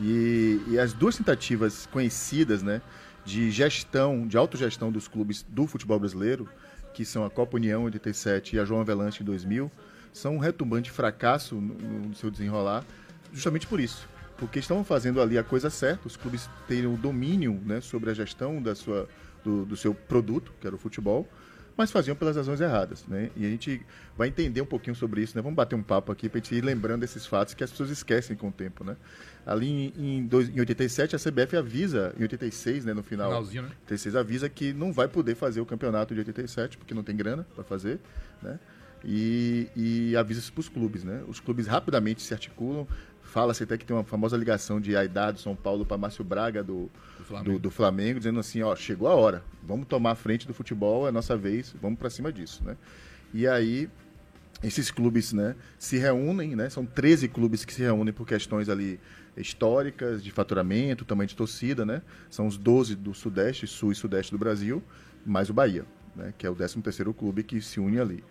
E, 0.00 0.60
e 0.68 0.78
as 0.78 0.92
duas 0.92 1.16
tentativas 1.16 1.86
conhecidas, 1.86 2.62
né? 2.62 2.82
De 3.24 3.50
gestão, 3.50 4.26
de 4.26 4.36
autogestão 4.36 4.90
dos 4.90 5.06
clubes 5.06 5.42
do 5.48 5.66
futebol 5.66 5.98
brasileiro, 5.98 6.48
que 6.92 7.04
são 7.04 7.24
a 7.24 7.30
Copa 7.30 7.56
União 7.56 7.84
87 7.84 8.56
e 8.56 8.58
a 8.58 8.64
João 8.64 8.80
Avelanche 8.80 9.22
em 9.22 9.26
2000, 9.26 9.70
são 10.12 10.36
um 10.36 10.38
retumbante 10.38 10.90
fracasso 10.90 11.54
no, 11.54 11.74
no 12.08 12.14
seu 12.14 12.30
desenrolar, 12.30 12.84
justamente 13.32 13.66
por 13.66 13.80
isso. 13.80 14.08
Porque 14.36 14.58
estavam 14.58 14.82
fazendo 14.82 15.20
ali 15.20 15.36
a 15.36 15.44
coisa 15.44 15.68
certa, 15.68 16.08
os 16.08 16.16
clubes 16.16 16.48
teriam 16.66 16.94
o 16.94 16.96
domínio 16.96 17.60
né, 17.64 17.80
sobre 17.80 18.10
a 18.10 18.14
gestão 18.14 18.60
da 18.62 18.74
sua, 18.74 19.08
do, 19.44 19.64
do 19.66 19.76
seu 19.76 19.94
produto, 19.94 20.52
que 20.60 20.66
era 20.66 20.74
o 20.74 20.78
futebol, 20.78 21.28
mas 21.76 21.90
faziam 21.90 22.16
pelas 22.16 22.36
razões 22.36 22.60
erradas, 22.60 23.06
né? 23.06 23.30
E 23.34 23.46
a 23.46 23.48
gente 23.48 23.80
vai 24.16 24.28
entender 24.28 24.60
um 24.60 24.66
pouquinho 24.66 24.94
sobre 24.94 25.22
isso, 25.22 25.36
né? 25.36 25.42
Vamos 25.42 25.56
bater 25.56 25.76
um 25.76 25.82
papo 25.82 26.12
aqui 26.12 26.28
para 26.28 26.38
gente 26.38 26.54
ir 26.54 26.62
lembrando 26.62 27.00
desses 27.00 27.24
fatos 27.24 27.54
que 27.54 27.64
as 27.64 27.70
pessoas 27.70 27.88
esquecem 27.90 28.36
com 28.36 28.48
o 28.48 28.52
tempo, 28.52 28.84
né? 28.84 28.96
Ali 29.46 29.68
em, 29.68 29.92
em, 30.18 30.26
dois- 30.26 30.48
em 30.48 30.60
87 30.60 31.16
a 31.16 31.18
CBF 31.18 31.56
avisa, 31.56 32.14
em 32.18 32.22
86, 32.22 32.84
né, 32.84 32.92
no 32.94 33.02
final, 33.02 33.28
Finalzinho, 33.30 33.62
né? 33.62 33.68
86 33.82 34.14
avisa 34.16 34.48
que 34.48 34.72
não 34.72 34.92
vai 34.92 35.08
poder 35.08 35.34
fazer 35.34 35.60
o 35.60 35.66
campeonato 35.66 36.12
de 36.14 36.20
87 36.20 36.76
porque 36.78 36.94
não 36.94 37.02
tem 37.02 37.16
grana 37.16 37.46
para 37.54 37.64
fazer, 37.64 37.98
né? 38.42 38.58
e, 39.04 39.68
e 39.74 40.16
avisa 40.16 40.40
isso 40.40 40.52
para 40.52 40.60
os 40.60 40.68
clubes, 40.68 41.04
né? 41.04 41.22
Os 41.26 41.40
clubes 41.40 41.66
rapidamente 41.66 42.22
se 42.22 42.34
articulam. 42.34 42.86
Fala-se 43.22 43.62
até 43.62 43.78
que 43.78 43.84
tem 43.86 43.96
uma 43.96 44.02
famosa 44.04 44.36
ligação 44.36 44.80
de 44.80 44.96
Aidá 44.96 45.30
do 45.30 45.38
São 45.38 45.54
Paulo 45.54 45.86
para 45.86 45.96
Márcio 45.96 46.24
Braga 46.24 46.62
do, 46.64 46.90
do 47.18 47.24
Flamengo. 47.24 47.58
do 47.60 47.70
Flamengo, 47.70 48.18
dizendo 48.18 48.40
assim, 48.40 48.60
ó, 48.62 48.74
chegou 48.74 49.06
a 49.08 49.14
hora, 49.14 49.42
vamos 49.62 49.86
tomar 49.86 50.10
a 50.12 50.14
frente 50.16 50.46
do 50.48 50.52
futebol, 50.52 51.06
é 51.06 51.10
a 51.10 51.12
nossa 51.12 51.36
vez, 51.36 51.74
vamos 51.80 51.98
para 51.98 52.10
cima 52.10 52.32
disso, 52.32 52.62
né? 52.64 52.76
E 53.32 53.46
aí 53.46 53.88
esses 54.62 54.90
clubes, 54.90 55.32
né, 55.32 55.54
se 55.78 55.96
reúnem, 55.96 56.54
né? 56.54 56.68
São 56.68 56.84
13 56.84 57.28
clubes 57.28 57.64
que 57.64 57.72
se 57.72 57.82
reúnem 57.82 58.12
por 58.12 58.26
questões 58.26 58.68
ali 58.68 59.00
históricas, 59.36 60.22
de 60.22 60.30
faturamento, 60.30 61.04
tamanho 61.04 61.28
de 61.28 61.36
torcida, 61.36 61.84
né? 61.86 62.02
São 62.30 62.46
os 62.46 62.56
12 62.56 62.94
do 62.94 63.14
Sudeste, 63.14 63.66
Sul 63.66 63.92
e 63.92 63.94
Sudeste 63.94 64.32
do 64.32 64.38
Brasil, 64.38 64.82
mais 65.24 65.48
o 65.50 65.54
Bahia, 65.54 65.84
né, 66.14 66.32
que 66.36 66.46
é 66.46 66.50
o 66.50 66.54
13º 66.56 67.12
clube 67.14 67.42
que 67.42 67.60
se 67.60 67.80
une 67.80 67.98
ali. 67.98 68.22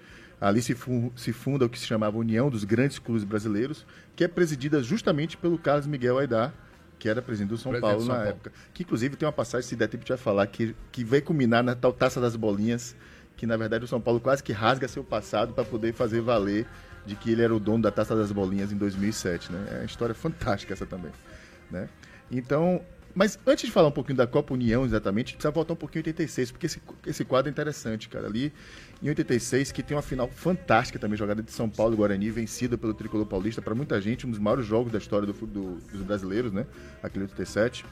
Ali 0.42 0.62
se, 0.62 0.74
fu- 0.74 1.12
se 1.16 1.34
funda 1.34 1.66
o 1.66 1.70
que 1.70 1.78
se 1.78 1.86
chamava 1.86 2.18
União 2.18 2.50
dos 2.50 2.64
Grandes 2.64 2.98
Clubes 2.98 3.24
Brasileiros, 3.26 3.86
que 4.16 4.24
é 4.24 4.28
presidida 4.28 4.82
justamente 4.82 5.36
pelo 5.36 5.58
Carlos 5.58 5.86
Miguel 5.86 6.18
Aidar, 6.18 6.54
que 6.98 7.10
era 7.10 7.22
presidente 7.22 7.50
do 7.50 7.58
São 7.58 7.72
Presidente 7.72 7.92
Paulo 7.92 8.06
São 8.06 8.14
na 8.16 8.22
Paulo. 8.22 8.30
época. 8.32 8.52
Que 8.74 8.84
inclusive 8.84 9.16
tem 9.18 9.26
uma 9.26 9.34
passagem, 9.34 9.68
se 9.68 9.76
der 9.76 9.88
tempo, 9.88 10.02
a 10.02 10.04
gente 10.04 10.10
vai 10.10 10.18
falar, 10.18 10.48
que, 10.48 10.76
que 10.92 11.04
vai 11.04 11.20
culminar 11.22 11.64
na 11.64 11.76
tal 11.76 11.92
Taça 11.92 12.22
das 12.22 12.36
Bolinhas, 12.36 12.96
que 13.40 13.48
na 13.48 13.56
verdade 13.56 13.86
o 13.86 13.88
São 13.88 14.02
Paulo 14.02 14.20
quase 14.20 14.44
que 14.44 14.52
rasga 14.52 14.86
seu 14.86 15.02
passado 15.02 15.54
para 15.54 15.64
poder 15.64 15.94
fazer 15.94 16.20
valer 16.20 16.66
de 17.06 17.16
que 17.16 17.32
ele 17.32 17.42
era 17.42 17.56
o 17.56 17.60
dono 17.60 17.82
da 17.82 17.90
Taça 17.90 18.14
das 18.14 18.34
Bolinhas 18.34 18.74
em 18.74 18.76
2007, 18.76 19.50
né? 19.50 19.66
É 19.72 19.76
uma 19.78 19.86
história 19.86 20.14
fantástica 20.14 20.74
essa 20.74 20.86
também, 20.86 21.12
né? 21.72 21.88
Então, 22.30 22.82
mas 23.16 23.40
antes 23.48 23.66
de 23.66 23.72
falar 23.72 23.88
um 23.88 23.92
pouquinho 23.92 24.18
da 24.18 24.28
Copa 24.28 24.54
União 24.54 24.84
exatamente, 24.84 25.28
a 25.28 25.30
gente 25.30 25.38
precisa 25.38 25.52
voltar 25.52 25.72
um 25.74 25.78
pouquinho 25.78 26.02
em 26.02 26.10
86, 26.10 26.52
porque 26.52 26.66
esse, 26.66 26.82
esse 27.08 27.24
quadro 27.24 27.50
é 27.50 27.52
interessante, 27.52 28.10
cara. 28.10 28.28
Ali 28.28 28.52
em 29.02 29.08
86, 29.08 29.72
que 29.72 29.82
tem 29.82 29.96
uma 29.96 30.04
final 30.04 30.28
fantástica 30.28 31.00
também, 31.00 31.18
jogada 31.18 31.42
de 31.42 31.52
São 31.54 31.70
Paulo 31.70 31.94
e 31.94 31.98
Guarani, 31.98 32.30
vencida 32.30 32.78
pelo 32.78 32.94
Tricolor 32.94 33.26
Paulista, 33.26 33.62
para 33.62 33.74
muita 33.74 34.00
gente, 34.02 34.28
um 34.28 34.30
dos 34.30 34.40
maiores 34.40 34.66
jogos 34.66 34.92
da 34.92 34.98
história 34.98 35.26
do 35.26 35.34
do- 35.34 35.76
dos 35.92 36.02
brasileiros, 36.02 36.52
né? 36.52 36.66
Aquele 37.02 37.24
87. 37.24 37.86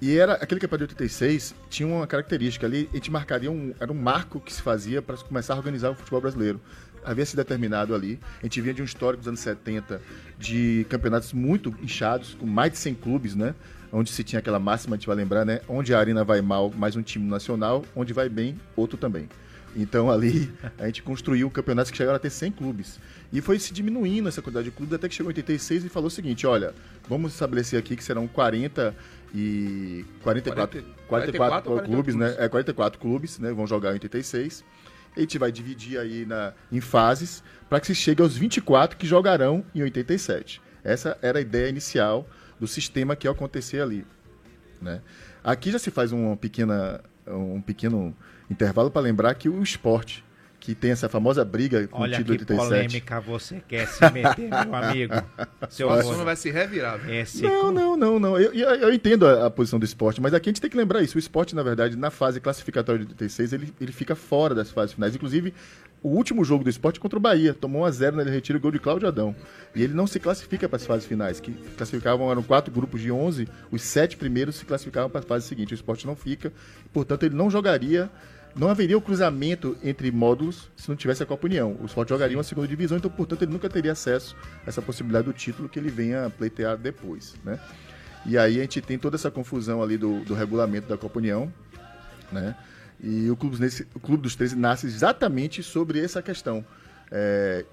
E 0.00 0.18
era 0.18 0.34
aquele 0.34 0.60
campeonato 0.60 0.88
de 0.88 0.94
86 0.94 1.54
tinha 1.70 1.88
uma 1.88 2.06
característica 2.06 2.66
ali, 2.66 2.88
a 2.92 2.96
gente 2.96 3.10
marcaria 3.10 3.50
um 3.50 3.72
era 3.80 3.90
um 3.90 3.94
marco 3.94 4.38
que 4.38 4.52
se 4.52 4.60
fazia 4.60 5.00
para 5.00 5.16
começar 5.16 5.54
a 5.54 5.56
organizar 5.56 5.90
o 5.90 5.94
futebol 5.94 6.20
brasileiro. 6.20 6.60
Havia 7.02 7.24
sido 7.24 7.36
determinado 7.36 7.94
ali. 7.94 8.18
A 8.40 8.46
gente 8.46 8.60
vinha 8.60 8.74
de 8.74 8.82
um 8.82 8.84
histórico 8.84 9.20
dos 9.20 9.28
anos 9.28 9.40
70 9.40 10.02
de 10.38 10.84
campeonatos 10.90 11.32
muito 11.32 11.72
inchados, 11.80 12.34
com 12.34 12.46
mais 12.46 12.72
de 12.72 12.78
100 12.78 12.94
clubes, 12.96 13.34
né? 13.36 13.54
Onde 13.92 14.10
se 14.10 14.24
tinha 14.24 14.40
aquela 14.40 14.58
máxima, 14.58 14.96
a 14.96 14.98
gente 14.98 15.06
vai 15.06 15.14
lembrar, 15.14 15.44
né? 15.44 15.60
Onde 15.68 15.94
a 15.94 16.00
arena 16.00 16.24
vai 16.24 16.42
mal, 16.42 16.70
mais 16.76 16.96
um 16.96 17.02
time 17.02 17.24
nacional, 17.30 17.84
onde 17.94 18.12
vai 18.12 18.28
bem, 18.28 18.60
outro 18.74 18.98
também. 18.98 19.28
Então 19.76 20.10
ali 20.10 20.50
a 20.78 20.86
gente 20.86 21.02
construiu 21.02 21.50
campeonatos 21.50 21.90
que 21.90 21.96
chegaram 21.96 22.16
a 22.16 22.18
ter 22.18 22.30
100 22.30 22.52
clubes. 22.52 22.98
E 23.32 23.40
foi 23.40 23.58
se 23.58 23.72
diminuindo 23.72 24.28
essa 24.28 24.40
quantidade 24.40 24.64
de 24.64 24.70
clubes 24.70 24.94
até 24.94 25.08
que 25.08 25.14
chegou 25.14 25.30
em 25.30 25.34
86 25.34 25.84
e 25.84 25.88
falou 25.88 26.08
o 26.08 26.10
seguinte: 26.10 26.46
olha, 26.46 26.74
vamos 27.08 27.32
estabelecer 27.32 27.78
aqui 27.78 27.94
que 27.94 28.02
serão 28.02 28.26
40 28.26 28.94
e 29.34 30.04
44, 30.22 30.82
40, 30.82 30.96
44, 31.08 31.70
44 31.70 31.82
clubes, 31.84 32.14
né? 32.14 32.34
É 32.38 32.48
44 32.48 33.00
clubes, 33.00 33.38
né? 33.38 33.52
Vão 33.52 33.66
jogar 33.66 33.90
em 33.90 33.94
86. 33.94 34.64
A 35.16 35.20
gente 35.20 35.38
vai 35.38 35.50
dividir 35.50 35.98
aí 35.98 36.26
na, 36.26 36.52
em 36.70 36.80
fases 36.80 37.42
para 37.68 37.80
que 37.80 37.86
se 37.86 37.94
chegue 37.94 38.22
aos 38.22 38.36
24 38.36 38.96
que 38.98 39.06
jogarão 39.06 39.64
em 39.74 39.82
87. 39.82 40.60
Essa 40.84 41.18
era 41.22 41.38
a 41.38 41.40
ideia 41.40 41.68
inicial 41.68 42.28
do 42.60 42.66
sistema 42.66 43.16
que 43.16 43.26
ia 43.26 43.30
acontecer 43.30 43.80
ali. 43.80 44.06
Né? 44.80 45.00
Aqui 45.42 45.70
já 45.70 45.78
se 45.78 45.90
faz 45.90 46.12
uma 46.12 46.36
pequena, 46.36 47.00
um 47.26 47.60
pequeno 47.60 48.14
intervalo 48.50 48.90
para 48.90 49.02
lembrar 49.02 49.34
que 49.34 49.48
o 49.48 49.62
esporte, 49.62 50.24
que 50.58 50.74
tem 50.74 50.90
essa 50.90 51.08
famosa 51.08 51.44
briga 51.44 51.86
com 51.86 52.00
o 52.00 52.02
Olha 52.02 52.16
título 52.16 52.38
que 52.38 52.42
87. 52.44 52.68
polêmica 52.68 53.20
você 53.20 53.62
quer 53.68 53.86
se 53.86 54.10
meter, 54.10 54.48
meu 54.48 54.74
amigo. 54.74 55.14
Seu 55.68 55.88
O 55.88 55.92
assunto 55.92 56.24
vai 56.24 56.36
se 56.36 56.50
revirar. 56.50 57.08
Esse 57.08 57.42
Não, 57.42 57.70
não, 57.70 57.96
não, 57.96 58.18
não. 58.18 58.38
Eu, 58.38 58.52
eu, 58.52 58.70
eu 58.70 58.92
entendo 58.92 59.26
a, 59.26 59.46
a 59.46 59.50
posição 59.50 59.78
do 59.78 59.84
esporte, 59.84 60.20
mas 60.20 60.34
aqui 60.34 60.48
a 60.48 60.50
gente 60.50 60.60
tem 60.60 60.70
que 60.70 60.76
lembrar 60.76 61.02
isso. 61.02 61.16
O 61.16 61.18
esporte, 61.18 61.54
na 61.54 61.62
verdade, 61.62 61.96
na 61.96 62.10
fase 62.10 62.40
classificatória 62.40 63.04
de 63.04 63.06
86, 63.12 63.52
ele, 63.52 63.74
ele 63.80 63.92
fica 63.92 64.14
fora 64.14 64.54
das 64.54 64.70
fases 64.70 64.94
finais. 64.94 65.14
Inclusive, 65.14 65.54
o 66.02 66.08
último 66.08 66.44
jogo 66.44 66.62
do 66.62 66.70
esporte 66.70 67.00
contra 67.00 67.18
o 67.18 67.20
Bahia. 67.20 67.54
Tomou 67.54 67.84
1x0 67.84 68.12
no 68.12 68.22
retiro, 68.24 68.60
gol 68.60 68.70
de 68.70 68.78
Cláudio 68.78 69.08
Adão. 69.08 69.34
E 69.74 69.82
ele 69.82 69.94
não 69.94 70.06
se 70.06 70.20
classifica 70.20 70.68
para 70.68 70.76
as 70.76 70.86
fases 70.86 71.06
finais, 71.06 71.40
que 71.40 71.52
classificavam, 71.76 72.30
eram 72.30 72.42
quatro 72.42 72.72
grupos 72.72 73.00
de 73.00 73.10
11, 73.10 73.48
os 73.70 73.82
sete 73.82 74.16
primeiros 74.16 74.56
se 74.56 74.64
classificavam 74.64 75.10
para 75.10 75.20
a 75.20 75.24
fase 75.24 75.46
seguinte. 75.46 75.72
O 75.72 75.74
esporte 75.74 76.06
não 76.06 76.16
fica, 76.16 76.52
portanto, 76.92 77.24
ele 77.24 77.34
não 77.34 77.50
jogaria. 77.50 78.10
Não 78.56 78.70
haveria 78.70 78.96
o 78.96 79.02
cruzamento 79.02 79.76
entre 79.84 80.10
módulos 80.10 80.70
se 80.74 80.88
não 80.88 80.96
tivesse 80.96 81.22
a 81.22 81.26
Copa 81.26 81.46
União. 81.46 81.76
O 81.78 81.84
esporte 81.84 82.08
jogaria 82.08 82.36
uma 82.36 82.42
segunda 82.42 82.66
divisão, 82.66 82.96
então, 82.96 83.10
portanto, 83.10 83.42
ele 83.42 83.52
nunca 83.52 83.68
teria 83.68 83.92
acesso 83.92 84.34
a 84.64 84.68
essa 84.68 84.80
possibilidade 84.80 85.26
do 85.26 85.32
título 85.34 85.68
que 85.68 85.78
ele 85.78 85.90
venha 85.90 86.30
pleitear 86.30 86.76
depois, 86.76 87.34
né? 87.44 87.60
E 88.24 88.38
aí 88.38 88.58
a 88.58 88.62
gente 88.62 88.80
tem 88.80 88.98
toda 88.98 89.16
essa 89.16 89.30
confusão 89.30 89.82
ali 89.82 89.98
do, 89.98 90.24
do 90.24 90.32
regulamento 90.32 90.88
da 90.88 90.96
Copa 90.96 91.18
União, 91.18 91.52
né? 92.32 92.56
E 92.98 93.30
o 93.30 93.36
Clube, 93.36 93.58
o 93.94 94.00
Clube 94.00 94.22
dos 94.22 94.34
13 94.34 94.56
nasce 94.56 94.86
exatamente 94.86 95.62
sobre 95.62 96.02
essa 96.02 96.22
questão. 96.22 96.64
É, 97.12 97.64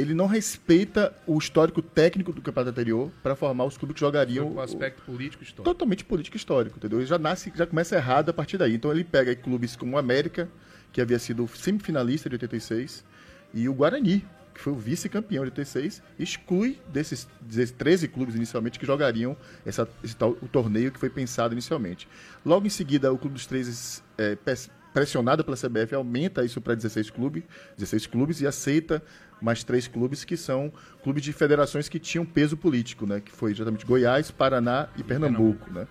ele 0.00 0.14
não 0.14 0.26
respeita 0.26 1.12
o 1.26 1.36
histórico 1.38 1.82
técnico 1.82 2.32
do 2.32 2.40
campeonato 2.40 2.70
anterior 2.70 3.10
para 3.22 3.34
formar 3.34 3.64
os 3.64 3.76
clubes 3.76 3.94
que 3.94 4.00
jogariam 4.00 4.52
O 4.54 4.60
aspecto 4.60 5.02
político 5.02 5.42
histórico. 5.42 5.64
totalmente 5.64 6.04
político 6.04 6.36
histórico, 6.36 6.76
entendeu? 6.78 6.98
Ele 7.00 7.06
já 7.06 7.18
nasce, 7.18 7.52
já 7.54 7.66
começa 7.66 7.96
errado 7.96 8.28
a 8.30 8.32
partir 8.32 8.56
daí. 8.58 8.74
Então 8.74 8.90
ele 8.90 9.04
pega 9.04 9.34
clubes 9.34 9.76
como 9.76 9.96
o 9.96 9.98
América, 9.98 10.48
que 10.92 11.00
havia 11.00 11.18
sido 11.18 11.46
semifinalista 11.48 12.28
de 12.28 12.34
86, 12.36 13.04
e 13.52 13.68
o 13.68 13.74
Guarani, 13.74 14.24
que 14.54 14.60
foi 14.60 14.72
o 14.72 14.76
vice-campeão 14.76 15.44
de 15.44 15.50
86, 15.50 16.02
exclui 16.18 16.78
desses, 16.92 17.28
desses 17.40 17.70
13 17.70 18.08
clubes 18.08 18.34
inicialmente 18.34 18.78
que 18.78 18.84
jogariam 18.86 19.36
essa, 19.64 19.88
esse 20.02 20.16
tal, 20.16 20.30
o 20.42 20.48
torneio 20.48 20.90
que 20.90 20.98
foi 20.98 21.08
pensado 21.10 21.54
inicialmente. 21.54 22.08
Logo 22.44 22.66
em 22.66 22.70
seguida, 22.70 23.12
o 23.12 23.18
Clube 23.18 23.34
dos 23.34 23.46
13, 23.46 24.02
é, 24.16 24.34
pes- 24.36 24.70
pressionado 24.92 25.44
pela 25.44 25.56
CBF, 25.56 25.94
aumenta 25.94 26.44
isso 26.44 26.60
para 26.60 26.74
16 26.74 27.10
clubes, 27.10 27.44
16 27.76 28.06
clubes 28.06 28.40
e 28.40 28.46
aceita 28.48 29.00
mais 29.40 29.62
três 29.64 29.86
clubes 29.88 30.24
que 30.24 30.36
são 30.36 30.72
clubes 31.02 31.22
de 31.22 31.32
federações 31.32 31.88
que 31.88 31.98
tinham 31.98 32.24
peso 32.24 32.56
político, 32.56 33.06
né? 33.06 33.20
Que 33.20 33.30
foi 33.32 33.52
exatamente 33.52 33.84
Goiás, 33.86 34.30
Paraná 34.30 34.88
e 34.96 35.02
Pernambuco, 35.02 35.70
né? 35.72 35.86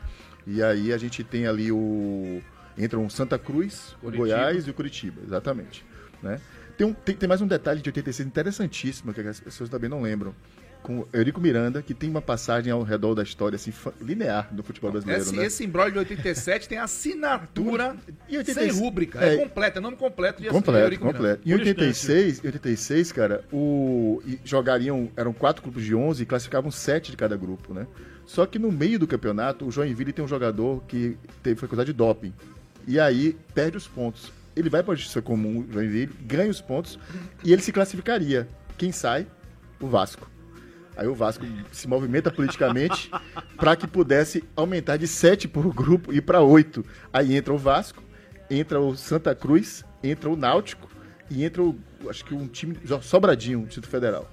E 0.45 0.61
aí 0.63 0.93
a 0.93 0.97
gente 0.97 1.23
tem 1.23 1.45
ali 1.47 1.71
o 1.71 2.41
entram 2.77 3.09
Santa 3.09 3.37
Cruz, 3.39 3.95
Curitiba. 3.99 4.25
Goiás 4.27 4.67
e 4.67 4.69
o 4.69 4.73
Curitiba, 4.73 5.21
exatamente, 5.25 5.83
né? 6.21 6.39
Tem, 6.77 6.85
um- 6.85 6.93
tem, 6.93 7.15
tem 7.15 7.27
mais 7.27 7.41
um 7.41 7.47
detalhe 7.47 7.81
de 7.81 7.89
86 7.89 8.27
interessantíssimo 8.27 9.13
que 9.13 9.21
as 9.21 9.39
pessoas 9.39 9.69
também 9.69 9.89
não 9.89 10.01
lembram. 10.01 10.35
Com 10.83 10.99
o 10.99 11.07
Eurico 11.11 11.41
Miranda, 11.41 11.81
que 11.81 11.93
tem 11.93 12.09
uma 12.09 12.21
passagem 12.21 12.71
ao 12.71 12.81
redor 12.81 13.13
da 13.13 13.23
história 13.23 13.55
assim, 13.57 13.73
linear 14.01 14.47
do 14.53 14.63
futebol 14.63 14.91
brasileiro, 14.91 15.21
Esse, 15.21 15.35
né? 15.35 15.45
esse 15.45 15.65
embrólio 15.65 15.91
de 15.93 15.99
87 15.99 16.69
tem 16.69 16.77
assinatura 16.77 17.95
E 18.29 18.37
86 18.37 18.73
sem 18.73 18.81
rúbrica. 18.83 19.23
É, 19.23 19.33
é. 19.33 19.37
completa, 19.37 19.79
é 19.79 19.81
nome 19.81 19.97
completo 19.97 20.41
de 20.41 20.49
Completo, 20.49 20.79
Eurico 20.79 21.05
Miranda. 21.05 21.19
completo. 21.19 21.49
Em 21.49 21.53
86, 21.53 22.43
em 22.43 22.47
86, 22.47 23.11
cara, 23.11 23.43
o 23.51 24.21
jogariam, 24.45 25.09
eram 25.15 25.33
quatro 25.33 25.61
grupos 25.61 25.83
de 25.83 25.93
11 25.93 26.23
e 26.23 26.25
classificavam 26.25 26.71
sete 26.71 27.11
de 27.11 27.17
cada 27.17 27.35
grupo, 27.35 27.73
né? 27.73 27.85
Só 28.25 28.45
que 28.45 28.59
no 28.59 28.71
meio 28.71 28.99
do 28.99 29.07
campeonato, 29.07 29.65
o 29.65 29.71
Joinville 29.71 30.11
tem 30.11 30.23
um 30.23 30.27
jogador 30.27 30.83
que 30.87 31.17
teve 31.41 31.59
foi 31.59 31.65
acusado 31.65 31.85
de 31.85 31.93
doping. 31.93 32.33
E 32.85 32.99
aí 32.99 33.35
perde 33.53 33.77
os 33.77 33.87
pontos. 33.87 34.31
Ele 34.55 34.69
vai 34.69 34.81
para 34.83 34.93
a 34.93 34.95
justiça 34.95 35.21
comum, 35.21 35.59
o 35.59 35.71
Joinville, 35.71 36.13
ganha 36.21 36.49
os 36.49 36.61
pontos 36.61 36.97
e 37.43 37.53
ele 37.53 37.61
se 37.61 37.71
classificaria. 37.71 38.47
Quem 38.77 38.91
sai? 38.91 39.27
O 39.79 39.87
Vasco. 39.87 40.29
Aí 40.97 41.07
o 41.07 41.13
Vasco 41.13 41.45
se 41.71 41.87
movimenta 41.87 42.31
politicamente 42.31 43.11
para 43.55 43.75
que 43.75 43.85
pudesse 43.85 44.43
aumentar 44.55 44.97
de 44.97 45.07
7 45.07 45.47
por 45.47 45.71
grupo 45.71 46.11
e 46.11 46.19
para 46.19 46.41
8. 46.41 46.83
Aí 47.13 47.35
entra 47.35 47.53
o 47.53 47.57
Vasco, 47.57 48.03
entra 48.49 48.79
o 48.79 48.95
Santa 48.97 49.35
Cruz, 49.35 49.85
entra 50.03 50.27
o 50.27 50.35
Náutico 50.35 50.89
e 51.29 51.43
entra 51.43 51.61
o, 51.61 51.77
acho 52.09 52.25
que 52.25 52.33
um 52.33 52.47
time 52.47 52.75
sobradinho, 53.01 53.59
o 53.59 53.65
Distrito 53.65 53.87
Federal. 53.87 54.27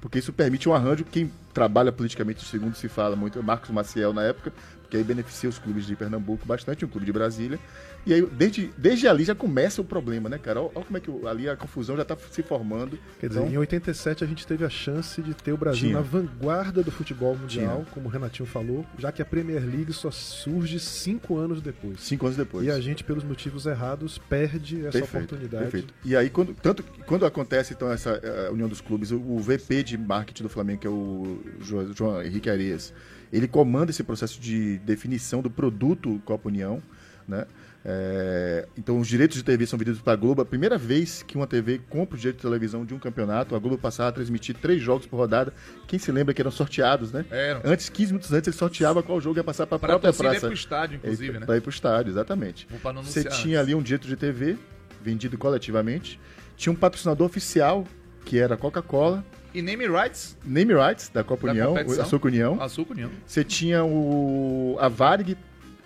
Porque 0.00 0.18
isso 0.18 0.32
permite 0.32 0.68
um 0.68 0.74
arranjo, 0.74 1.04
quem 1.04 1.30
trabalha 1.52 1.92
politicamente, 1.92 2.44
segundo 2.44 2.74
se 2.76 2.88
fala 2.88 3.14
muito, 3.14 3.38
é 3.38 3.42
Marcos 3.42 3.70
Maciel 3.70 4.12
na 4.12 4.22
época, 4.22 4.52
porque 4.86 4.96
aí 4.96 5.04
beneficia 5.04 5.48
os 5.48 5.58
clubes 5.58 5.84
de 5.86 5.94
Pernambuco 5.96 6.46
bastante, 6.46 6.84
um 6.84 6.88
clube 6.88 7.04
de 7.04 7.12
Brasília. 7.12 7.58
E 8.06 8.14
aí, 8.14 8.24
desde, 8.24 8.70
desde 8.78 9.08
ali 9.08 9.24
já 9.24 9.34
começa 9.34 9.82
o 9.82 9.84
problema, 9.84 10.28
né, 10.28 10.38
cara? 10.38 10.60
Olha, 10.62 10.70
como 10.84 10.96
é 10.96 11.00
que 11.00 11.10
o- 11.10 11.26
ali 11.26 11.48
a 11.48 11.56
confusão 11.56 11.96
já 11.96 12.02
está 12.02 12.16
se 12.30 12.40
formando. 12.40 12.96
Quer 13.18 13.28
dizer, 13.28 13.40
Então, 13.40 13.52
em 13.52 13.58
87 13.58 14.22
a 14.22 14.26
gente 14.28 14.46
teve 14.46 14.64
a 14.64 14.70
chance 14.70 15.20
de 15.20 15.34
ter 15.34 15.50
o 15.52 15.56
Brasil 15.56 15.88
Tinha. 15.88 15.94
na 15.96 16.02
vanguarda 16.02 16.84
do 16.84 16.92
futebol 16.92 17.34
mundial, 17.36 17.84
como 17.90 18.06
o 18.06 18.08
Renatinho 18.08 18.46
falou, 18.48 18.86
já 18.96 19.10
que 19.10 19.20
a 19.20 19.24
Premier 19.24 19.60
League 19.64 19.92
só 19.92 20.12
surge 20.12 20.78
cinco 20.78 21.36
anos 21.36 21.60
depois. 21.60 22.00
cinco 22.00 22.26
anos 22.26 22.36
depois. 22.36 22.64
E 22.64 22.70
a 22.70 22.78
gente, 22.80 23.02
pelos 23.02 23.24
motivos 23.24 23.66
errados, 23.66 24.18
perde 24.18 24.86
essa 24.86 25.02
oportunidade. 25.02 25.64
Perfeito. 25.64 25.92
E 26.04 26.14
aí, 26.14 26.30
quando, 26.30 26.54
tanto, 26.54 26.84
quando 27.06 27.26
acontece 27.26 27.74
então 27.74 27.90
essa 27.90 28.20
eh, 28.22 28.50
união 28.52 28.68
dos 28.68 28.80
clubes, 28.80 29.10
o, 29.10 29.18
o 29.20 29.40
VP 29.40 29.82
de 29.82 29.98
marketing 29.98 30.44
do 30.44 30.48
Flamengo, 30.48 30.80
que 30.80 30.86
é 30.86 30.90
o 30.90 31.40
Jo- 31.60 31.92
João 31.92 32.22
Henrique 32.22 32.48
Arias, 32.48 32.94
ele 33.32 33.48
comanda 33.48 33.90
esse 33.90 34.02
processo 34.02 34.40
de 34.40 34.78
definição 34.78 35.42
do 35.42 35.50
produto 35.50 36.20
Copa 36.24 36.48
União, 36.48 36.82
né? 37.26 37.46
É, 37.88 38.66
então 38.76 38.98
os 38.98 39.06
direitos 39.06 39.36
de 39.36 39.44
TV 39.44 39.64
são 39.64 39.78
vendidos 39.78 40.00
para 40.00 40.14
a 40.14 40.16
Globo. 40.16 40.42
A 40.42 40.44
primeira 40.44 40.76
vez 40.76 41.22
que 41.22 41.36
uma 41.36 41.46
TV 41.46 41.80
compra 41.88 42.16
o 42.16 42.18
direito 42.18 42.38
de 42.38 42.42
televisão 42.42 42.84
de 42.84 42.92
um 42.92 42.98
campeonato, 42.98 43.54
a 43.54 43.58
Globo 43.60 43.78
passava 43.78 44.08
a 44.08 44.12
transmitir 44.12 44.56
três 44.56 44.82
jogos 44.82 45.06
por 45.06 45.16
rodada. 45.16 45.54
Quem 45.86 45.96
se 45.96 46.10
lembra 46.10 46.34
que 46.34 46.42
eram 46.42 46.50
sorteados, 46.50 47.12
né? 47.12 47.24
Eram. 47.30 47.60
Antes, 47.64 47.88
15 47.88 48.12
minutos 48.12 48.32
antes, 48.32 48.48
ele 48.48 48.56
sorteava 48.56 49.04
qual 49.04 49.20
jogo 49.20 49.38
ia 49.38 49.44
passar 49.44 49.68
para 49.68 49.76
a 49.76 49.78
própria 49.78 50.00
torcida 50.00 50.26
ir 50.26 50.30
praça. 50.30 50.46
pro 50.48 50.54
estádio, 50.54 50.96
inclusive, 50.96 51.38
né? 51.38 51.46
Para 51.46 51.56
ir 51.56 51.60
para 51.60 51.68
o 51.68 51.72
estádio, 51.72 52.10
exatamente. 52.10 52.66
Você 53.04 53.22
tinha 53.22 53.60
ali 53.60 53.72
um 53.72 53.82
direito 53.82 54.08
de 54.08 54.16
TV 54.16 54.58
vendido 55.00 55.38
coletivamente. 55.38 56.18
Tinha 56.56 56.72
um 56.72 56.76
patrocinador 56.76 57.24
oficial, 57.24 57.86
que 58.24 58.36
era 58.36 58.54
a 58.54 58.58
Coca-Cola. 58.58 59.24
E 59.56 59.62
name 59.62 59.86
rights 59.88 60.36
Name 60.44 60.74
rights 60.74 61.08
da 61.08 61.24
Copa 61.24 61.46
da 61.46 61.52
União. 61.52 61.74
Açúcar 62.00 62.28
União. 62.28 62.62
Açúcar 62.62 62.92
União. 62.92 63.10
Você 63.26 63.42
tinha 63.42 63.82
o, 63.84 64.76
a 64.78 64.88
Varig 64.88 65.36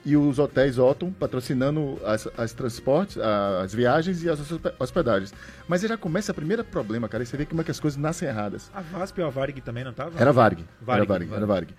e 0.04 0.16
os 0.16 0.38
hotéis 0.38 0.78
Otton 0.78 1.12
patrocinando 1.12 2.00
as, 2.04 2.26
as 2.36 2.52
transportes, 2.52 3.18
a- 3.18 3.60
as 3.62 3.72
viagens 3.74 4.22
e 4.24 4.28
as 4.30 4.40
hospe- 4.40 4.72
hospedagens. 4.78 5.32
Mas 5.68 5.82
aí 5.82 5.88
já 5.88 5.96
começa 5.96 6.32
o 6.32 6.34
primeiro 6.34 6.64
problema, 6.64 7.08
cara. 7.08 7.22
E 7.22 7.26
você 7.26 7.36
vê 7.36 7.46
como 7.46 7.60
é 7.60 7.64
que 7.64 7.70
as 7.70 7.78
coisas 7.78 7.98
nascem 8.00 8.26
erradas. 8.28 8.70
A 8.74 8.80
VASP 8.80 9.20
e 9.20 9.22
a 9.22 9.28
Varig 9.28 9.60
também 9.60 9.84
não 9.84 9.92
tava? 9.92 10.18
Era 10.20 10.32
Varig. 10.32 10.64
Varig, 10.80 11.02
Era 11.02 11.06
Varig. 11.06 11.32
Era 11.34 11.46
Varig. 11.46 11.74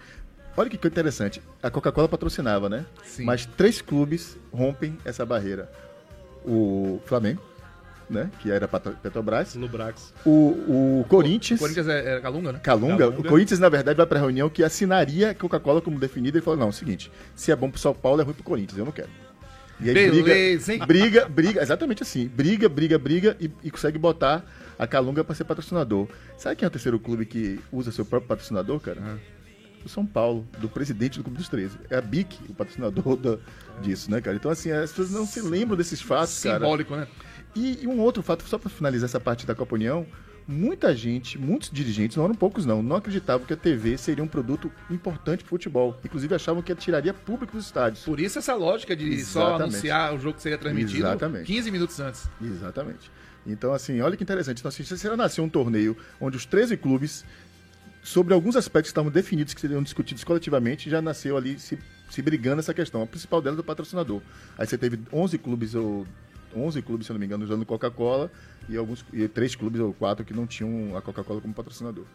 Olha 0.56 0.70
que 0.70 0.88
interessante. 0.88 1.42
A 1.64 1.70
Coca-Cola 1.72 2.08
patrocinava, 2.08 2.70
né? 2.70 2.86
Sim. 3.04 3.26
Mas 3.26 3.46
três 3.46 3.82
clubes 3.82 4.38
rompem 4.54 4.98
essa 5.04 5.26
barreira. 5.26 5.70
O 6.46 7.02
Flamengo, 7.06 7.42
né? 8.12 8.30
Que 8.40 8.52
era 8.52 8.68
Petrobras. 8.68 9.56
Lubrax. 9.56 10.14
O, 10.26 11.00
o 11.02 11.06
Corinthians. 11.08 11.60
O 11.60 11.64
Corinthians 11.64 11.88
é, 11.88 12.18
é 12.18 12.20
Calunga, 12.20 12.52
né? 12.52 12.60
Calunga, 12.62 13.08
o 13.10 13.24
Corinthians, 13.24 13.60
na 13.60 13.70
verdade, 13.70 13.98
vai 13.98 14.06
pra 14.06 14.20
reunião 14.20 14.50
que 14.50 14.64
assinaria 14.64 15.32
a 15.32 15.36
Coca-Cola 15.36 15.82
como 15.82 16.00
definida 16.00 16.38
e 16.38 16.42
falou: 16.42 16.60
não, 16.60 16.68
é 16.68 16.70
o 16.70 16.74
seguinte, 16.74 17.12
se 17.36 17.52
é 17.52 17.56
bom 17.56 17.70
pro 17.72 17.80
São 17.80 17.94
Paulo, 17.94 18.22
é 18.22 18.24
ruim 18.24 18.34
pro 18.34 18.44
Corinthians, 18.44 18.78
eu 18.78 18.86
não 18.86 18.92
quero. 18.92 19.10
E 19.80 19.88
aí 19.90 19.96
Beleza, 19.96 20.74
hein? 20.74 20.80
briga, 20.86 20.86
briga, 20.86 21.30
briga, 21.30 21.62
exatamente 21.62 22.04
assim, 22.04 22.28
briga, 22.28 22.70
briga, 22.70 23.00
briga 23.00 23.36
e, 23.40 23.50
e 23.64 23.72
consegue 23.72 23.98
botar 23.98 24.46
a 24.78 24.86
Calunga 24.86 25.24
pra 25.24 25.34
ser 25.34 25.44
patrocinador. 25.44 26.08
Sabe 26.38 26.56
quem 26.56 26.66
é 26.66 26.68
o 26.68 26.72
terceiro 26.72 27.00
clube 27.00 27.26
que 27.26 27.60
usa 27.72 27.92
seu 27.92 28.06
próprio 28.06 28.28
patrocinador, 28.28 28.80
cara? 28.80 29.02
O 29.84 29.90
São 29.90 30.06
Paulo, 30.06 30.48
do 30.60 30.70
presidente 30.70 31.18
do 31.18 31.24
Clube 31.24 31.40
dos 31.40 31.50
13. 31.50 31.76
É 31.90 31.98
a 31.98 32.02
BIC, 32.02 32.38
o 32.50 32.54
patrocinador 32.54 33.16
da- 33.18 33.40
disso, 33.82 34.12
né, 34.12 34.22
cara? 34.22 34.36
Então, 34.38 34.52
assim, 34.52 34.70
as 34.72 34.92
pessoas 34.92 35.10
não 35.10 35.26
se 35.26 35.42
lembram 35.42 35.76
desses 35.76 36.00
fatos, 36.00 36.44
cara. 36.44 36.60
Simbólico, 36.60 36.96
né? 36.96 37.08
E, 37.56 37.84
e 37.84 37.88
um 37.88 38.00
outro 38.00 38.24
fato, 38.24 38.44
só 38.48 38.58
para 38.58 38.70
finalizar 38.70 39.08
essa 39.08 39.20
parte 39.20 39.46
da 39.46 39.54
Copa 39.54 39.76
União, 39.76 40.06
muita 40.48 40.96
gente, 40.96 41.38
muitos 41.38 41.70
dirigentes, 41.70 42.18
não 42.18 42.26
eram 42.26 42.36
poucos 42.36 42.66
não, 42.66 42.82
não 42.82 42.96
acreditavam 42.96 43.46
que 43.46 43.54
a 43.54 43.58
TV 43.58 43.98
seria 43.98 44.24
um 44.24 44.28
produto 44.28 44.72
importante 44.90 45.44
para 45.44 45.50
futebol. 45.50 45.98
Inclusive 46.04 46.34
achavam 46.36 46.62
que 46.62 46.74
tiraria 46.76 47.14
público 47.14 47.56
dos 47.56 47.66
estádios. 47.66 48.04
Por 48.04 48.20
isso 48.20 48.40
essa 48.40 48.54
lógica 48.54 48.96
de 48.96 49.24
só 49.24 49.42
Exatamente. 49.42 49.62
anunciar 49.64 50.14
o 50.14 50.20
jogo 50.20 50.36
que 50.36 50.42
seria 50.42 50.58
transmitido 50.58 51.08
Exatamente. 51.08 51.46
15 51.46 51.72
minutos 51.72 52.00
antes. 52.00 52.30
Exatamente. 52.42 53.12
Então, 53.46 53.74
assim, 53.74 54.00
olha 54.02 54.16
que 54.16 54.24
interessante. 54.24 54.60
Então, 54.60 54.70
assim, 54.70 54.84
se 54.84 54.98
será 54.98 55.18
nascer 55.18 55.42
um 55.42 55.50
torneio 55.50 55.98
onde 56.20 56.38
os 56.38 56.46
13 56.46 56.78
clubes, 56.78 57.26
sobre 58.04 58.34
alguns 58.34 58.56
aspectos 58.56 58.90
que 58.90 58.92
estavam 58.92 59.12
definidos, 59.12 59.54
que 59.54 59.62
seriam 59.62 59.82
discutidos 59.82 60.24
coletivamente, 60.24 60.90
já 60.90 61.02
nasceu 61.02 61.38
ali 61.38 61.60
se, 61.60 61.78
se 62.10 62.22
brigando 62.22 62.60
essa 62.60 62.74
questão. 62.74 63.02
A 63.02 63.08
principal 63.08 63.42
delas 63.42 63.58
é 63.58 63.62
do 63.62 63.64
patrocinador. 63.64 64.22
Aí 64.58 64.68
você 64.68 64.78
teve 64.78 65.00
11 65.12 65.38
clubes, 65.38 65.76
ou 65.76 66.06
11 66.56 66.82
clubes, 66.82 67.08
se 67.08 67.14
não 67.14 67.20
me 67.20 67.26
engano, 67.26 67.44
usando 67.44 67.66
Coca-Cola, 67.66 68.32
e 68.70 68.78
alguns 68.78 69.06
e 69.14 69.28
três 69.28 69.56
clubes 69.56 69.80
ou 69.82 69.94
quatro 69.94 70.26
que 70.26 70.34
não 70.34 70.46
tinham 70.46 70.96
a 70.96 71.02
Coca-Cola 71.02 71.42
como 71.42 71.54
patrocinador. 71.54 72.06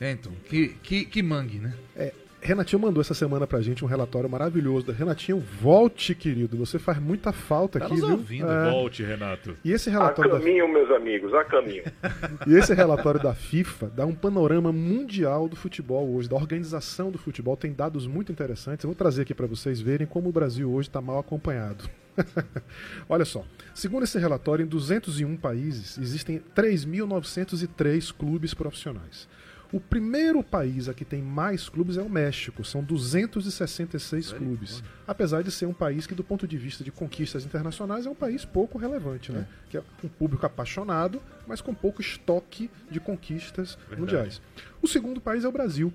É, 0.00 0.12
então, 0.12 0.32
que, 0.48 0.68
que, 0.82 1.04
que 1.04 1.22
mangue, 1.22 1.58
né? 1.58 1.74
É, 1.96 2.12
Renatinho 2.40 2.80
mandou 2.80 3.00
essa 3.00 3.14
semana 3.14 3.46
pra 3.46 3.60
gente 3.60 3.84
um 3.84 3.88
relatório 3.88 4.28
maravilhoso. 4.30 4.86
da 4.86 4.92
Renatinho, 4.92 5.38
volte, 5.60 6.14
querido. 6.14 6.56
Você 6.56 6.78
faz 6.78 6.98
muita 6.98 7.32
falta 7.32 7.78
Tá 7.78 7.86
aqui, 7.86 7.94
nos 7.96 8.04
viu? 8.04 8.10
ouvindo. 8.12 8.50
É. 8.50 8.70
Volte, 8.70 9.02
Renato. 9.02 9.56
E 9.64 9.72
esse 9.72 9.88
A 9.90 9.92
relatório 9.92 10.30
da 10.32 10.38
caminho, 10.38 10.68
meus 10.72 10.90
amigos, 10.90 11.34
a 11.34 11.44
caminho. 11.44 11.82
E 12.46 12.54
esse 12.54 12.72
relatório 12.72 13.20
da 13.20 13.34
FIFA 13.34 13.90
dá 13.94 14.06
um 14.06 14.14
panorama 14.14 14.72
mundial 14.72 15.48
do 15.48 15.56
futebol 15.56 16.08
hoje, 16.14 16.28
da 16.28 16.36
organização 16.36 17.10
do 17.10 17.18
futebol. 17.18 17.56
Tem 17.56 17.72
dados 17.72 18.06
muito 18.06 18.30
interessantes. 18.30 18.84
Eu 18.84 18.88
vou 18.88 18.94
trazer 18.94 19.22
aqui 19.22 19.34
para 19.34 19.46
vocês 19.46 19.80
verem 19.80 20.06
como 20.06 20.28
o 20.28 20.32
Brasil 20.32 20.70
hoje 20.72 20.88
está 20.88 21.00
mal 21.00 21.18
acompanhado. 21.18 21.84
Olha 23.08 23.24
só, 23.24 23.44
segundo 23.74 24.04
esse 24.04 24.18
relatório, 24.18 24.64
em 24.64 24.68
201 24.68 25.36
países 25.36 25.98
existem 25.98 26.40
3.903 26.56 28.12
clubes 28.16 28.54
profissionais. 28.54 29.28
O 29.70 29.78
primeiro 29.78 30.42
país 30.42 30.88
a 30.88 30.94
que 30.94 31.04
tem 31.04 31.20
mais 31.20 31.68
clubes 31.68 31.98
é 31.98 32.02
o 32.02 32.08
México, 32.08 32.64
são 32.64 32.82
266 32.82 34.32
clubes. 34.32 34.82
Apesar 35.06 35.42
de 35.42 35.50
ser 35.50 35.66
um 35.66 35.74
país 35.74 36.06
que, 36.06 36.14
do 36.14 36.24
ponto 36.24 36.48
de 36.48 36.56
vista 36.56 36.82
de 36.82 36.90
conquistas 36.90 37.44
internacionais, 37.44 38.06
é 38.06 38.10
um 38.10 38.14
país 38.14 38.46
pouco 38.46 38.78
relevante, 38.78 39.30
né? 39.30 39.46
Que 39.68 39.76
é 39.76 39.82
um 40.02 40.08
público 40.08 40.46
apaixonado, 40.46 41.20
mas 41.46 41.60
com 41.60 41.74
pouco 41.74 42.00
estoque 42.00 42.70
de 42.90 42.98
conquistas 42.98 43.74
Verdade. 43.74 44.00
mundiais. 44.00 44.42
O 44.80 44.88
segundo 44.88 45.20
país 45.20 45.44
é 45.44 45.48
o 45.48 45.52
Brasil. 45.52 45.92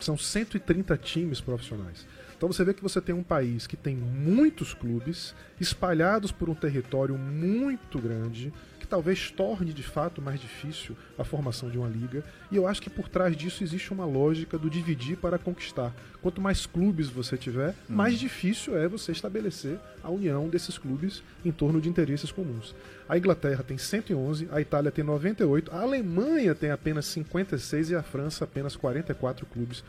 São 0.00 0.18
130 0.18 0.96
times 0.96 1.40
profissionais. 1.40 2.04
Então 2.36 2.52
você 2.52 2.64
vê 2.64 2.74
que 2.74 2.82
você 2.82 3.00
tem 3.00 3.14
um 3.14 3.22
país 3.22 3.68
que 3.68 3.76
tem 3.76 3.94
muitos 3.94 4.74
clubes 4.74 5.32
espalhados 5.60 6.32
por 6.32 6.50
um 6.50 6.54
território 6.56 7.16
muito 7.16 8.00
grande, 8.00 8.52
talvez 8.92 9.30
torne 9.30 9.72
de 9.72 9.82
fato 9.82 10.20
mais 10.20 10.38
difícil 10.38 10.94
a 11.16 11.24
formação 11.24 11.70
de 11.70 11.78
uma 11.78 11.88
liga. 11.88 12.22
E 12.50 12.56
eu 12.56 12.66
acho 12.66 12.82
que 12.82 12.90
por 12.90 13.08
trás 13.08 13.34
disso 13.34 13.64
existe 13.64 13.90
uma 13.90 14.04
lógica 14.04 14.58
do 14.58 14.68
dividir 14.68 15.16
para 15.16 15.38
conquistar. 15.38 15.94
Quanto 16.20 16.42
mais 16.42 16.66
clubes 16.66 17.08
você 17.08 17.38
tiver, 17.38 17.74
mais 17.88 18.18
difícil 18.18 18.76
é 18.76 18.86
você 18.86 19.10
estabelecer 19.10 19.78
a 20.02 20.10
união 20.10 20.46
desses 20.46 20.76
clubes 20.76 21.22
em 21.42 21.50
torno 21.50 21.80
de 21.80 21.88
interesses 21.88 22.30
comuns. 22.30 22.74
A 23.08 23.16
Inglaterra 23.16 23.64
tem 23.64 23.78
111, 23.78 24.50
a 24.52 24.60
Itália 24.60 24.92
tem 24.92 25.02
98, 25.02 25.74
a 25.74 25.80
Alemanha 25.80 26.54
tem 26.54 26.70
apenas 26.70 27.06
56 27.06 27.92
e 27.92 27.96
a 27.96 28.02
França 28.02 28.44
apenas 28.44 28.76
44 28.76 29.46
clubes. 29.46 29.82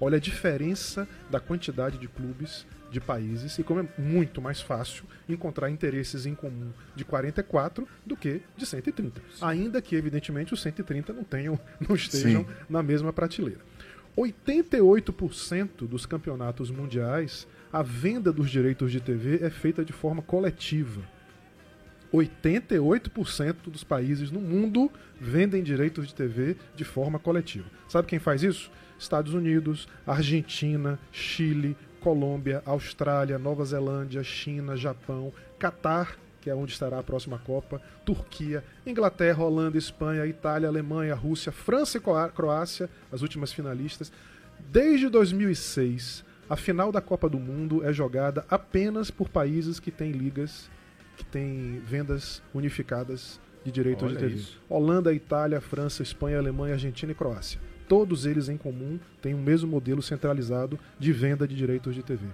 Olha 0.00 0.16
a 0.16 0.20
diferença 0.20 1.06
da 1.30 1.38
quantidade 1.38 1.98
de 1.98 2.08
clubes 2.08 2.66
de 2.90 3.00
países 3.00 3.58
e 3.58 3.62
como 3.62 3.80
é 3.80 3.88
muito 3.98 4.40
mais 4.40 4.60
fácil 4.60 5.04
encontrar 5.28 5.70
interesses 5.70 6.26
em 6.26 6.34
comum 6.34 6.72
de 6.94 7.04
44 7.04 7.86
do 8.04 8.16
que 8.16 8.42
de 8.56 8.66
130. 8.66 9.20
Ainda 9.40 9.82
que, 9.82 9.94
evidentemente, 9.96 10.54
os 10.54 10.62
130 10.62 11.12
não, 11.12 11.24
tenham, 11.24 11.58
não 11.86 11.94
estejam 11.94 12.44
Sim. 12.44 12.50
na 12.68 12.82
mesma 12.82 13.12
prateleira. 13.12 13.60
88% 14.16 15.86
dos 15.86 16.04
campeonatos 16.04 16.70
mundiais, 16.70 17.46
a 17.72 17.82
venda 17.82 18.32
dos 18.32 18.50
direitos 18.50 18.90
de 18.90 19.00
TV 19.00 19.38
é 19.42 19.50
feita 19.50 19.84
de 19.84 19.92
forma 19.92 20.22
coletiva. 20.22 21.02
88% 22.12 23.54
dos 23.66 23.84
países 23.84 24.30
no 24.30 24.40
mundo 24.40 24.90
vendem 25.20 25.62
direitos 25.62 26.08
de 26.08 26.14
TV 26.14 26.56
de 26.74 26.84
forma 26.84 27.18
coletiva. 27.18 27.66
Sabe 27.88 28.08
quem 28.08 28.18
faz 28.18 28.42
isso? 28.42 28.70
Estados 28.98 29.34
Unidos, 29.34 29.86
Argentina, 30.06 30.98
Chile, 31.12 31.76
Colômbia, 32.12 32.62
Austrália, 32.64 33.38
Nova 33.38 33.62
Zelândia, 33.66 34.24
China, 34.24 34.74
Japão, 34.74 35.30
Catar, 35.58 36.16
que 36.40 36.48
é 36.48 36.54
onde 36.54 36.72
estará 36.72 36.98
a 36.98 37.02
próxima 37.02 37.36
Copa, 37.38 37.82
Turquia, 38.06 38.64
Inglaterra, 38.86 39.44
Holanda, 39.44 39.76
Espanha, 39.76 40.24
Itália, 40.24 40.68
Alemanha, 40.70 41.14
Rússia, 41.14 41.52
França 41.52 41.98
e 41.98 42.00
Croá- 42.00 42.30
Croácia, 42.30 42.88
as 43.12 43.20
últimas 43.20 43.52
finalistas. 43.52 44.10
Desde 44.72 45.10
2006, 45.10 46.24
a 46.48 46.56
final 46.56 46.90
da 46.90 47.02
Copa 47.02 47.28
do 47.28 47.38
Mundo 47.38 47.84
é 47.84 47.92
jogada 47.92 48.42
apenas 48.48 49.10
por 49.10 49.28
países 49.28 49.78
que 49.78 49.90
têm 49.90 50.10
ligas 50.12 50.70
que 51.18 51.24
têm 51.26 51.82
vendas 51.84 52.40
unificadas 52.54 53.38
de 53.64 53.70
direitos 53.70 54.04
Olha 54.04 54.14
de 54.14 54.18
TV. 54.18 54.34
isso. 54.36 54.58
Holanda, 54.66 55.12
Itália, 55.12 55.60
França, 55.60 56.02
Espanha, 56.02 56.38
Alemanha, 56.38 56.72
Argentina 56.72 57.12
e 57.12 57.14
Croácia. 57.14 57.60
Todos 57.88 58.26
eles 58.26 58.48
em 58.48 58.56
comum 58.56 58.98
têm 59.22 59.34
o 59.34 59.38
mesmo 59.38 59.68
modelo 59.68 60.02
centralizado 60.02 60.78
de 60.98 61.12
venda 61.12 61.48
de 61.48 61.56
direitos 61.56 61.94
de 61.94 62.02
TV. 62.02 62.26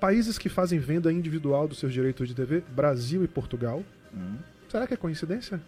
Países 0.00 0.36
que 0.36 0.48
fazem 0.48 0.78
venda 0.78 1.12
individual 1.12 1.66
dos 1.68 1.78
seus 1.78 1.92
direitos 1.92 2.28
de 2.28 2.34
TV, 2.34 2.62
Brasil 2.74 3.24
e 3.24 3.28
Portugal. 3.28 3.82
Será 4.68 4.86
que 4.86 4.94
é 4.94 4.96
coincidência 4.96 5.60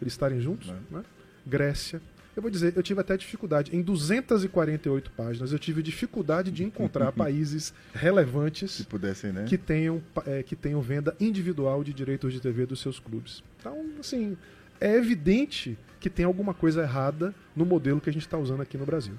eles 0.00 0.12
estarem 0.12 0.40
juntos? 0.40 0.72
né? 0.90 1.02
Grécia. 1.46 2.00
Eu 2.34 2.42
vou 2.42 2.50
dizer, 2.50 2.72
eu 2.76 2.82
tive 2.84 3.00
até 3.00 3.16
dificuldade. 3.16 3.76
Em 3.76 3.82
248 3.82 5.10
páginas, 5.10 5.52
eu 5.52 5.58
tive 5.58 5.82
dificuldade 5.82 6.52
de 6.52 6.62
encontrar 6.62 7.10
países 7.12 7.74
relevantes 7.92 8.70
Se 8.70 8.84
pudessem, 8.84 9.32
né? 9.32 9.44
que 9.44 9.58
tenham, 9.58 10.00
é, 10.24 10.42
que 10.44 10.54
tenham 10.54 10.80
venda 10.80 11.16
individual 11.18 11.82
de 11.82 11.92
direitos 11.92 12.32
de 12.32 12.40
TV 12.40 12.64
dos 12.64 12.80
seus 12.80 13.00
clubes. 13.00 13.42
Então, 13.58 13.84
assim, 13.98 14.36
é 14.80 14.94
evidente 14.94 15.76
que 16.00 16.08
tem 16.10 16.24
alguma 16.24 16.54
coisa 16.54 16.82
errada 16.82 17.34
no 17.56 17.64
modelo 17.64 18.00
que 18.00 18.08
a 18.10 18.12
gente 18.12 18.22
está 18.22 18.38
usando 18.38 18.62
aqui 18.62 18.76
no 18.78 18.86
Brasil. 18.86 19.14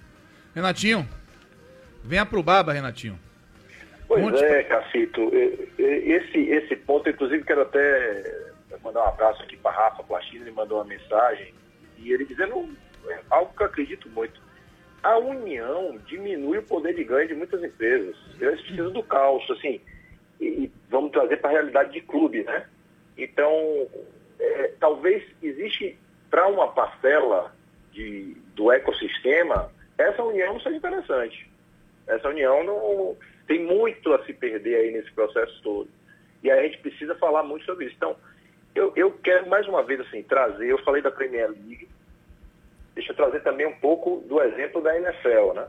Renatinho, 0.56 1.08
venha 2.04 2.26
pro 2.26 2.42
Baba, 2.44 2.74
Renatinho. 2.74 3.20
Pois 4.08 4.24
Conte 4.24 4.44
é, 4.44 4.64
Cacito. 4.64 5.22
E- 5.34 5.70
e- 5.78 6.12
Esse, 6.14 6.40
esse 6.40 6.76
ponto, 6.76 7.08
inclusive, 7.10 7.44
quero 7.44 7.62
até 7.62 8.50
mandar 8.84 9.02
um 9.04 9.08
abraço 9.10 9.44
aqui 9.44 9.58
para 9.58 9.72
Rafa 9.72 10.04
Plachina, 10.04 10.44
ele 10.46 10.52
mandou 10.52 10.78
uma 10.80 10.86
mensagem 10.86 11.54
e 11.98 12.12
ele 12.12 12.26
dizendo 12.26 12.70
é, 13.08 13.20
algo 13.30 13.54
que 13.56 13.62
eu 13.62 13.68
acredito 13.68 14.10
muito. 14.10 14.42
A 15.04 15.18
união 15.18 15.98
diminui 16.08 16.58
o 16.58 16.64
poder 16.64 16.94
de 16.96 17.04
ganho 17.04 17.28
de 17.28 17.34
muitas 17.36 17.64
empresas. 17.64 18.16
Eles 18.40 18.60
precisam 18.62 18.92
do 18.92 19.04
caos, 19.04 19.50
assim. 19.52 19.80
e 20.42 20.72
vamos 20.90 21.12
trazer 21.12 21.38
para 21.38 21.50
a 21.50 21.54
realidade 21.54 21.92
de 21.94 22.02
clube, 22.02 22.44
né? 22.44 22.66
Então, 23.18 23.88
é, 24.40 24.72
talvez 24.80 25.24
existe 25.44 25.98
para 26.30 26.48
uma 26.48 26.68
parcela 26.70 27.54
de, 27.92 28.36
do 28.56 28.72
ecossistema, 28.72 29.72
essa 29.98 30.24
união 30.24 30.60
seja 30.60 30.78
interessante. 30.78 31.50
Essa 32.08 32.30
união 32.30 32.64
não 32.64 33.18
tem 33.48 33.64
muito 33.64 34.14
a 34.14 34.24
se 34.26 34.34
perder 34.34 34.76
aí 34.76 34.92
nesse 34.92 35.12
processo 35.12 35.62
todo. 35.62 35.90
E 36.44 36.50
a 36.50 36.62
gente 36.64 36.78
precisa 36.80 37.16
falar 37.16 37.44
muito 37.44 37.66
sobre 37.66 37.86
isso. 37.86 37.96
Então, 37.96 38.16
eu, 38.74 38.94
eu 38.96 39.12
quero 39.24 39.50
mais 39.50 39.68
uma 39.68 39.84
vez 39.84 40.00
assim 40.02 40.24
trazer, 40.24 40.68
eu 40.68 40.78
falei 40.84 41.02
da 41.02 41.12
Premier 41.12 41.50
League, 41.50 41.90
deixa 42.96 43.12
eu 43.12 43.16
trazer 43.16 43.42
também 43.42 43.68
um 43.68 43.76
pouco 43.80 44.24
do 44.28 44.42
exemplo 44.42 44.82
da 44.82 44.96
NFL, 44.98 45.54
né? 45.54 45.68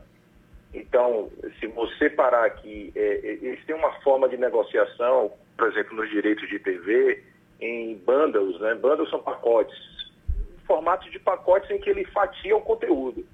Então, 0.73 1.29
se 1.59 1.67
você 1.67 2.09
parar 2.09 2.45
aqui, 2.45 2.93
é, 2.95 2.99
é, 2.99 3.31
eles 3.41 3.63
têm 3.65 3.75
uma 3.75 3.91
forma 4.01 4.29
de 4.29 4.37
negociação, 4.37 5.33
por 5.57 5.67
exemplo, 5.67 5.97
nos 5.97 6.09
direitos 6.09 6.47
de 6.47 6.59
TV, 6.59 7.21
em 7.59 7.95
bundles, 7.97 8.59
né? 8.61 8.75
Bundles 8.75 9.09
são 9.09 9.21
pacotes, 9.21 9.75
formatos 10.65 11.11
de 11.11 11.19
pacotes 11.19 11.69
em 11.69 11.79
que 11.79 11.89
ele 11.89 12.05
fatia 12.05 12.55
o 12.55 12.61
conteúdo. 12.61 13.25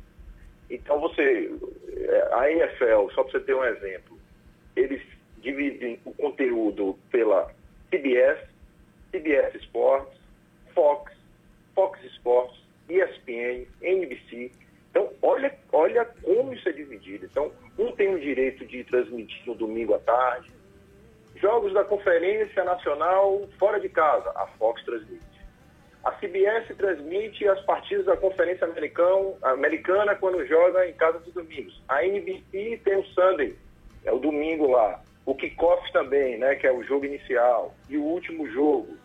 Então, 0.69 0.99
você, 0.99 1.51
é, 1.95 2.33
a 2.33 2.51
NFL, 2.51 3.09
só 3.13 3.23
para 3.23 3.31
você 3.31 3.39
ter 3.41 3.53
um 3.53 3.63
exemplo, 3.63 4.17
eles 4.75 5.01
dividem 5.39 5.99
o 6.03 6.13
conteúdo 6.13 6.97
pela 7.09 7.51
CBS, 7.89 8.39
CBS 9.11 9.55
Sports, 9.55 10.19
Fox, 10.73 11.13
Fox 11.73 12.03
Sports, 12.03 12.59
ESPN, 12.89 13.65
NBC. 13.81 14.51
Então, 14.89 15.09
olha, 15.21 15.55
olha 15.71 16.05
como 16.05 16.53
isso 16.53 16.67
é 16.67 16.71
dividido. 16.71 17.25
Então, 17.25 17.51
um 17.77 17.91
tem 17.91 18.13
o 18.13 18.19
direito 18.19 18.65
de 18.65 18.83
transmitir 18.83 19.41
no 19.45 19.55
domingo 19.55 19.93
à 19.93 19.99
tarde. 19.99 20.51
Jogos 21.35 21.73
da 21.73 21.83
Conferência 21.83 22.63
Nacional 22.63 23.47
fora 23.59 23.79
de 23.79 23.89
casa, 23.89 24.31
a 24.35 24.47
Fox 24.57 24.83
transmite. 24.83 25.26
A 26.07 26.11
CBS 26.21 26.73
transmite 26.77 27.45
as 27.49 27.59
partidas 27.65 28.05
da 28.05 28.15
Conferência 28.15 28.65
Americana, 28.65 29.33
Americana 29.41 30.15
quando 30.15 30.45
joga 30.47 30.87
em 30.87 30.93
casa 30.93 31.19
dos 31.19 31.33
domingos. 31.33 31.83
A 31.85 32.01
NBC 32.01 32.79
tem 32.81 32.95
o 32.95 33.05
Sunday, 33.07 33.53
é 34.05 34.11
o 34.13 34.17
domingo 34.17 34.71
lá. 34.71 35.03
O 35.25 35.35
kickoff 35.35 35.91
também, 35.91 36.37
né, 36.37 36.55
que 36.55 36.65
é 36.65 36.71
o 36.71 36.81
jogo 36.81 37.03
inicial. 37.03 37.75
E 37.89 37.97
o 37.97 38.03
último 38.03 38.49
jogo. 38.49 38.95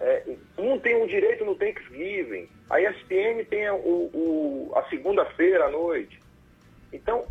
É, 0.00 0.24
um 0.58 0.76
tem 0.80 1.00
o 1.00 1.06
direito 1.06 1.44
no 1.44 1.54
Thanksgiving. 1.54 2.48
A 2.68 2.80
ESPN 2.80 3.44
tem 3.48 3.70
o, 3.70 3.76
o, 3.76 4.72
a 4.74 4.82
segunda-feira 4.88 5.66
à 5.66 5.70
noite. 5.70 6.18
Então, 6.92 7.26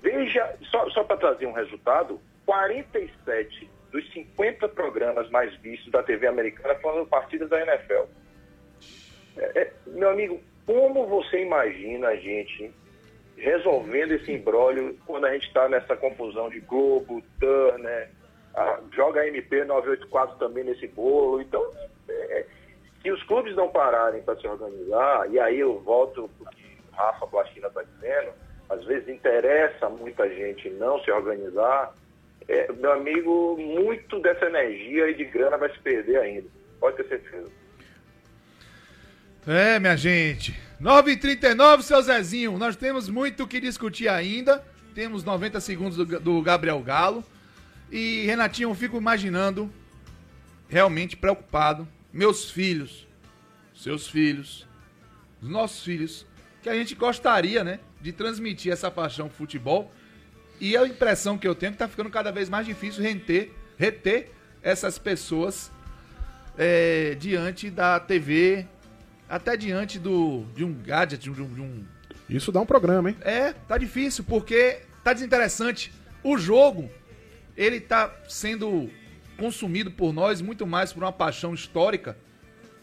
veja, 0.00 0.56
só, 0.62 0.88
só 0.88 1.04
para 1.04 1.18
trazer 1.18 1.44
um 1.44 1.52
resultado, 1.52 2.18
47 2.46 3.68
dos 3.92 4.10
50 4.14 4.66
programas 4.70 5.28
mais 5.28 5.54
vistos 5.56 5.92
da 5.92 6.02
TV 6.02 6.26
americana 6.26 6.74
foram 6.76 7.04
partidas 7.04 7.50
da 7.50 7.60
NFL. 7.60 8.04
É, 9.40 9.62
é, 9.62 9.72
meu 9.86 10.10
amigo, 10.10 10.40
como 10.66 11.06
você 11.06 11.42
imagina 11.42 12.08
a 12.08 12.16
gente 12.16 12.70
resolvendo 13.36 14.12
esse 14.12 14.30
embrólio 14.30 14.96
quando 15.06 15.24
a 15.24 15.32
gente 15.32 15.46
está 15.46 15.68
nessa 15.68 15.96
confusão 15.96 16.50
de 16.50 16.60
Globo, 16.60 17.22
Turner, 17.40 18.10
a, 18.54 18.80
joga 18.92 19.22
a 19.22 19.28
MP 19.28 19.64
984 19.64 20.36
também 20.38 20.64
nesse 20.64 20.86
bolo. 20.88 21.40
Então, 21.40 21.64
é, 22.08 22.44
se 23.02 23.10
os 23.10 23.22
clubes 23.22 23.56
não 23.56 23.68
pararem 23.68 24.22
para 24.22 24.36
se 24.36 24.46
organizar, 24.46 25.30
e 25.30 25.40
aí 25.40 25.58
eu 25.58 25.80
volto 25.80 26.30
para 26.38 26.50
o 26.50 26.54
que 26.54 26.76
Rafa 26.92 27.26
Plastina 27.26 27.68
está 27.68 27.82
dizendo, 27.82 28.32
às 28.68 28.84
vezes 28.84 29.08
interessa 29.08 29.88
muita 29.88 30.28
gente 30.28 30.68
não 30.70 31.02
se 31.02 31.10
organizar, 31.10 31.94
é, 32.46 32.70
meu 32.72 32.92
amigo, 32.92 33.56
muito 33.58 34.18
dessa 34.20 34.46
energia 34.46 35.08
e 35.08 35.14
de 35.14 35.24
grana 35.24 35.56
vai 35.56 35.70
se 35.70 35.78
perder 35.78 36.18
ainda. 36.18 36.48
Pode 36.78 36.96
ter 36.96 37.08
certeza. 37.08 37.59
É, 39.46 39.78
minha 39.78 39.96
gente. 39.96 40.58
9h39, 40.80 41.82
seu 41.82 42.02
Zezinho. 42.02 42.58
Nós 42.58 42.76
temos 42.76 43.08
muito 43.08 43.44
o 43.44 43.48
que 43.48 43.58
discutir 43.58 44.08
ainda. 44.08 44.62
Temos 44.94 45.24
90 45.24 45.60
segundos 45.60 45.96
do, 45.96 46.42
Gabriel 46.42 46.80
Galo. 46.80 47.24
E, 47.90 48.24
Renatinho, 48.26 48.70
eu 48.70 48.74
fico 48.74 48.98
imaginando, 48.98 49.72
realmente 50.68 51.16
preocupado, 51.16 51.88
meus 52.12 52.50
filhos, 52.50 53.06
seus 53.74 54.06
filhos, 54.06 54.66
os 55.40 55.48
nossos 55.48 55.82
filhos, 55.82 56.26
que 56.62 56.68
a 56.68 56.74
gente 56.74 56.94
gostaria, 56.94 57.64
né, 57.64 57.80
de 58.00 58.12
transmitir 58.12 58.72
essa 58.72 58.90
paixão 58.90 59.28
pro 59.28 59.38
futebol. 59.38 59.92
E 60.60 60.76
a 60.76 60.86
impressão 60.86 61.38
que 61.38 61.48
eu 61.48 61.54
tenho 61.54 61.70
é 61.70 61.72
que 61.72 61.78
tá 61.78 61.88
ficando 61.88 62.10
cada 62.10 62.30
vez 62.30 62.48
mais 62.50 62.66
difícil 62.66 63.02
reter, 63.02 63.52
reter 63.78 64.30
essas 64.62 64.98
pessoas 64.98 65.72
é, 66.58 67.16
diante 67.18 67.70
da 67.70 67.98
TV, 67.98 68.66
até 69.30 69.56
diante 69.56 69.98
do, 69.98 70.44
de 70.56 70.64
um 70.64 70.74
gadget, 70.74 71.22
de 71.22 71.40
um, 71.40 71.54
de 71.54 71.60
um. 71.60 71.84
Isso 72.28 72.50
dá 72.50 72.60
um 72.60 72.66
programa, 72.66 73.10
hein? 73.10 73.16
É, 73.20 73.52
tá 73.52 73.78
difícil, 73.78 74.24
porque 74.24 74.80
tá 75.04 75.12
desinteressante. 75.12 75.92
O 76.22 76.36
jogo, 76.36 76.90
ele 77.56 77.80
tá 77.80 78.12
sendo 78.28 78.90
consumido 79.38 79.90
por 79.90 80.12
nós 80.12 80.42
muito 80.42 80.66
mais 80.66 80.92
por 80.92 81.02
uma 81.02 81.12
paixão 81.12 81.54
histórica 81.54 82.18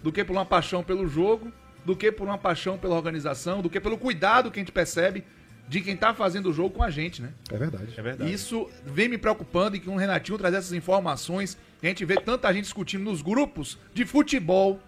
do 0.01 0.11
que 0.11 0.23
por 0.23 0.33
uma 0.33 0.45
paixão 0.45 0.83
pelo 0.83 1.07
jogo, 1.07 1.51
do 1.85 1.95
que 1.95 2.11
por 2.11 2.25
uma 2.25 2.37
paixão 2.37 2.77
pela 2.77 2.95
organização, 2.95 3.61
do 3.61 3.69
que 3.69 3.79
pelo 3.79 3.97
cuidado 3.97 4.49
que 4.49 4.59
a 4.59 4.61
gente 4.61 4.71
percebe 4.71 5.23
de 5.67 5.81
quem 5.81 5.97
tá 5.97 6.13
fazendo 6.13 6.49
o 6.49 6.53
jogo 6.53 6.75
com 6.75 6.83
a 6.83 6.89
gente, 6.89 7.21
né? 7.21 7.33
É 7.51 7.57
verdade. 7.57 7.93
É 7.97 8.01
verdade. 8.01 8.33
Isso 8.33 8.69
vem 8.85 9.09
me 9.09 9.17
preocupando 9.17 9.75
e 9.75 9.79
que 9.79 9.89
o 9.89 9.95
Renatinho 9.97 10.37
traz 10.37 10.55
essas 10.55 10.71
informações. 10.71 11.57
E 11.83 11.87
a 11.87 11.89
gente 11.89 12.05
vê 12.05 12.15
tanta 12.15 12.51
gente 12.53 12.63
discutindo 12.63 13.03
nos 13.03 13.21
grupos 13.21 13.77
de 13.93 14.05
futebol, 14.05 14.79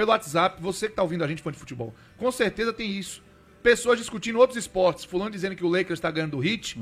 pelo 0.00 0.12
WhatsApp. 0.12 0.62
Você 0.62 0.88
que 0.88 0.94
tá 0.94 1.02
ouvindo 1.02 1.22
a 1.22 1.28
gente 1.28 1.42
fã 1.42 1.52
de 1.52 1.58
futebol, 1.58 1.94
com 2.16 2.30
certeza 2.32 2.72
tem 2.72 2.90
isso. 2.90 3.22
Pessoas 3.62 3.98
discutindo 3.98 4.38
outros 4.38 4.56
esportes. 4.58 5.04
Fulano 5.04 5.30
dizendo 5.30 5.54
que 5.54 5.62
o 5.62 5.68
Lakers 5.68 6.00
tá 6.00 6.10
ganhando 6.10 6.30
do 6.30 6.38
Hit, 6.38 6.80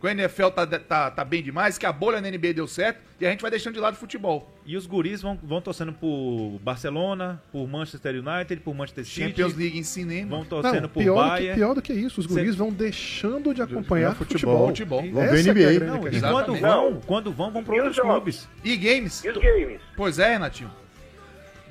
que 0.00 0.06
o 0.06 0.08
NFL 0.08 0.46
tá, 0.50 0.64
tá, 0.64 1.10
tá 1.10 1.24
bem 1.24 1.42
demais, 1.42 1.76
que 1.76 1.84
a 1.84 1.92
bolha 1.92 2.20
na 2.20 2.30
NBA 2.30 2.52
deu 2.54 2.68
certo. 2.68 3.00
E 3.20 3.26
a 3.26 3.30
gente 3.30 3.42
vai 3.42 3.50
deixando 3.50 3.74
de 3.74 3.80
lado 3.80 3.94
o 3.94 3.96
futebol. 3.96 4.56
E 4.64 4.76
os 4.76 4.86
guris 4.86 5.20
vão, 5.20 5.36
vão 5.42 5.60
torcendo 5.60 5.92
por 5.92 6.60
Barcelona, 6.62 7.42
por 7.50 7.66
Manchester 7.66 8.14
United, 8.24 8.60
por 8.62 8.72
Manchester 8.72 9.04
City. 9.04 9.20
Champions 9.26 9.56
League 9.56 9.76
em 9.76 9.82
cinema. 9.82 10.30
Vão 10.30 10.44
torcendo 10.44 10.82
Não, 10.82 10.88
por 10.88 11.02
pior, 11.02 11.16
do 11.16 11.22
que, 11.24 11.28
Bayern. 11.30 11.56
pior 11.56 11.74
do 11.74 11.82
que 11.82 11.92
isso, 11.92 12.20
os 12.20 12.26
guris 12.26 12.54
vão 12.54 12.70
deixando 12.70 13.52
de 13.52 13.60
acompanhar 13.62 14.14
futebol. 14.14 14.68
futebol. 14.68 15.00
Futebol. 15.00 15.12
Vão 15.12 15.32
ver 15.32 15.42
que 15.42 15.48
é 15.48 15.52
NBA. 15.52 15.72
grande 15.80 15.86
Não, 15.86 16.06
e 16.12 16.20
quando 16.20 16.54
vão, 16.60 17.00
quando 17.04 17.32
vão, 17.32 17.50
vão 17.50 17.64
para 17.64 17.72
os 17.74 17.78
outros 17.78 17.96
jogos? 17.96 18.12
clubes. 18.12 18.48
E 18.62 18.76
games? 18.76 19.24
E 19.24 19.30
os 19.30 19.36
games? 19.36 19.80
Pois 19.96 20.20
é, 20.20 20.30
Renatinho. 20.34 20.70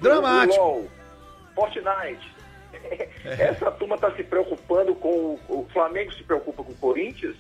Dramático. 0.02 0.62
LOL, 0.64 0.88
Fortnite. 1.56 2.36
Essa 3.26 3.72
turma 3.72 3.96
está 3.96 4.12
se 4.16 4.24
preocupando 4.24 4.96
com. 4.96 5.10
o- 5.10 5.40
O 5.50 5.68
Flamengo 5.74 6.12
se 6.14 6.24
preocupa 6.24 6.64
com 6.64 6.72
o 6.72 6.76
Corinthians, 6.76 7.36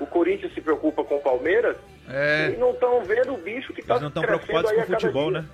o 0.00 0.06
Corinthians 0.06 0.52
se 0.54 0.60
preocupa 0.60 1.02
com 1.04 1.16
o 1.16 1.20
Palmeiras, 1.20 1.76
É. 2.08 2.50
e 2.54 2.56
não 2.58 2.70
estão 2.72 3.02
vendo 3.04 3.34
o 3.34 3.38
bicho 3.38 3.72
que 3.72 3.80
está 3.80 3.94
Eles 3.94 4.02
não 4.02 4.08
estão 4.08 4.22
preocupados 4.22 4.70
com 4.72 4.80
o 4.80 4.84
futebol, 4.86 5.30
né? 5.30 5.44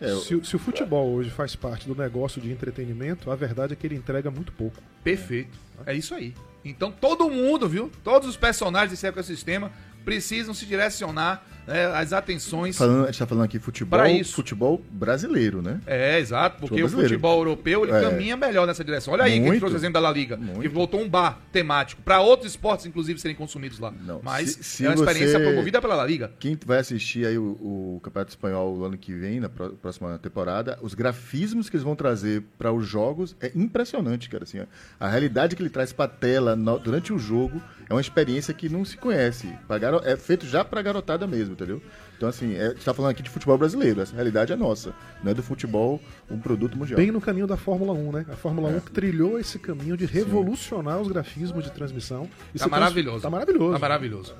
É, 0.00 0.08
Se, 0.16 0.34
o- 0.34 0.44
se 0.44 0.56
o 0.56 0.58
futebol 0.58 1.08
hoje 1.12 1.30
faz 1.30 1.54
parte 1.56 1.86
do 1.86 1.94
negócio 1.94 2.40
de 2.40 2.50
entretenimento, 2.50 3.30
a 3.30 3.36
verdade 3.36 3.72
é 3.72 3.76
que 3.76 3.86
ele 3.86 3.94
entrega 3.94 4.30
muito 4.30 4.50
pouco. 4.52 4.76
Perfeito. 5.04 5.56
É 5.86 5.94
isso 5.94 6.14
aí. 6.14 6.34
Então 6.64 6.90
todo 6.92 7.28
mundo, 7.30 7.68
viu? 7.68 7.90
Todos 8.04 8.28
os 8.28 8.36
personagens 8.36 8.90
desse 8.90 9.06
ecossistema 9.06 9.70
precisam 10.04 10.52
se 10.54 10.66
direcionar 10.66 11.44
né, 11.66 11.86
as 11.86 12.12
atenções. 12.12 12.76
falando, 12.76 13.04
a 13.04 13.06
gente 13.06 13.18
tá 13.18 13.26
falando 13.26 13.44
aqui 13.44 13.58
futebol, 13.58 14.00
futebol 14.24 14.82
brasileiro, 14.90 15.60
né? 15.62 15.80
É, 15.86 16.18
exato, 16.18 16.58
porque 16.60 16.82
o 16.82 16.88
futebol 16.88 17.38
europeu 17.38 17.84
ele 17.84 17.92
É. 17.92 18.00
caminha 18.00 18.36
melhor 18.36 18.66
nessa 18.66 18.84
direção. 18.84 19.14
Olha 19.14 19.24
aí 19.24 19.30
que 19.32 19.36
a 19.36 19.40
gente 19.40 19.46
Muito. 19.48 19.60
trouxe 19.60 19.76
o 19.76 19.78
exemplo 19.78 19.94
da 19.94 20.00
La 20.00 20.10
Liga, 20.10 20.36
que 20.36 20.42
Muito. 20.42 20.70
voltou 20.70 21.00
um 21.00 21.08
bar 21.08 21.40
temático 21.52 22.02
para 22.02 22.20
outros 22.20 22.50
esportes, 22.52 22.86
inclusive, 22.86 23.18
serem 23.20 23.36
consumidos 23.36 23.78
lá. 23.78 23.92
Não, 24.04 24.20
Mas 24.22 24.50
se- 24.52 24.64
se 24.64 24.86
é 24.86 24.88
uma 24.88 24.94
experiência 24.94 25.38
você- 25.38 25.44
promovida 25.44 25.80
pela 25.80 25.94
La 25.94 26.06
Liga. 26.06 26.32
Quem 26.38 26.58
vai 26.64 26.78
assistir 26.78 27.26
aí 27.26 27.38
o, 27.38 27.96
o 27.96 28.00
Campeonato 28.02 28.30
Espanhol 28.30 28.76
o 28.76 28.84
ano 28.84 28.96
que 28.98 29.12
vem, 29.12 29.40
na 29.40 29.48
pró- 29.48 29.70
próxima 29.70 30.18
temporada, 30.18 30.78
os 30.82 30.94
grafismos 30.94 31.68
que 31.68 31.76
eles 31.76 31.84
vão 31.84 31.94
trazer 31.96 32.42
para 32.58 32.72
os 32.72 32.86
jogos 32.86 33.36
é 33.40 33.50
impressionante, 33.54 34.28
cara. 34.28 34.44
Assim, 34.44 34.60
a 34.98 35.08
realidade 35.08 35.54
que 35.56 35.62
ele 35.62 35.70
traz 35.70 35.92
para 35.92 36.08
tela 36.08 36.54
no- 36.56 36.78
durante 36.78 37.12
o 37.12 37.18
jogo 37.18 37.60
é 37.88 37.94
uma 37.94 38.00
experiência 38.00 38.54
que 38.54 38.68
não 38.68 38.84
se 38.84 38.96
conhece. 38.96 39.48
Pra 39.68 39.78
É 40.04 40.16
feito 40.16 40.46
já 40.46 40.64
para 40.64 40.80
garotada 40.80 41.26
mesmo, 41.26 41.51
entendeu? 41.52 41.82
Então, 42.16 42.28
assim, 42.28 42.54
é, 42.54 42.66
a 42.66 42.68
gente 42.70 42.84
tá 42.84 42.94
falando 42.94 43.10
aqui 43.12 43.22
de 43.22 43.30
futebol 43.30 43.56
brasileiro. 43.58 44.00
Essa 44.00 44.14
realidade 44.14 44.52
é 44.52 44.56
nossa. 44.56 44.94
Não 45.22 45.30
é 45.32 45.34
do 45.34 45.42
futebol 45.42 46.00
um 46.30 46.38
produto 46.38 46.76
mundial. 46.76 46.96
Bem 46.96 47.10
no 47.10 47.20
caminho 47.20 47.46
da 47.46 47.56
Fórmula 47.56 47.92
1, 47.92 48.12
né? 48.12 48.26
A 48.30 48.36
Fórmula 48.36 48.68
1 48.68 48.80
trilhou 48.92 49.38
esse 49.38 49.58
caminho 49.58 49.96
de 49.96 50.06
revolucionar 50.06 51.00
os 51.00 51.08
grafismos 51.08 51.64
de 51.64 51.70
transmissão. 51.72 52.28
E 52.54 52.58
Tá 52.58 52.68
maravilhoso. 52.68 53.20
Tá 53.22 53.30
maravilhoso. 53.30 53.72
Tá 53.72 53.78
maravilhoso. 53.78 54.34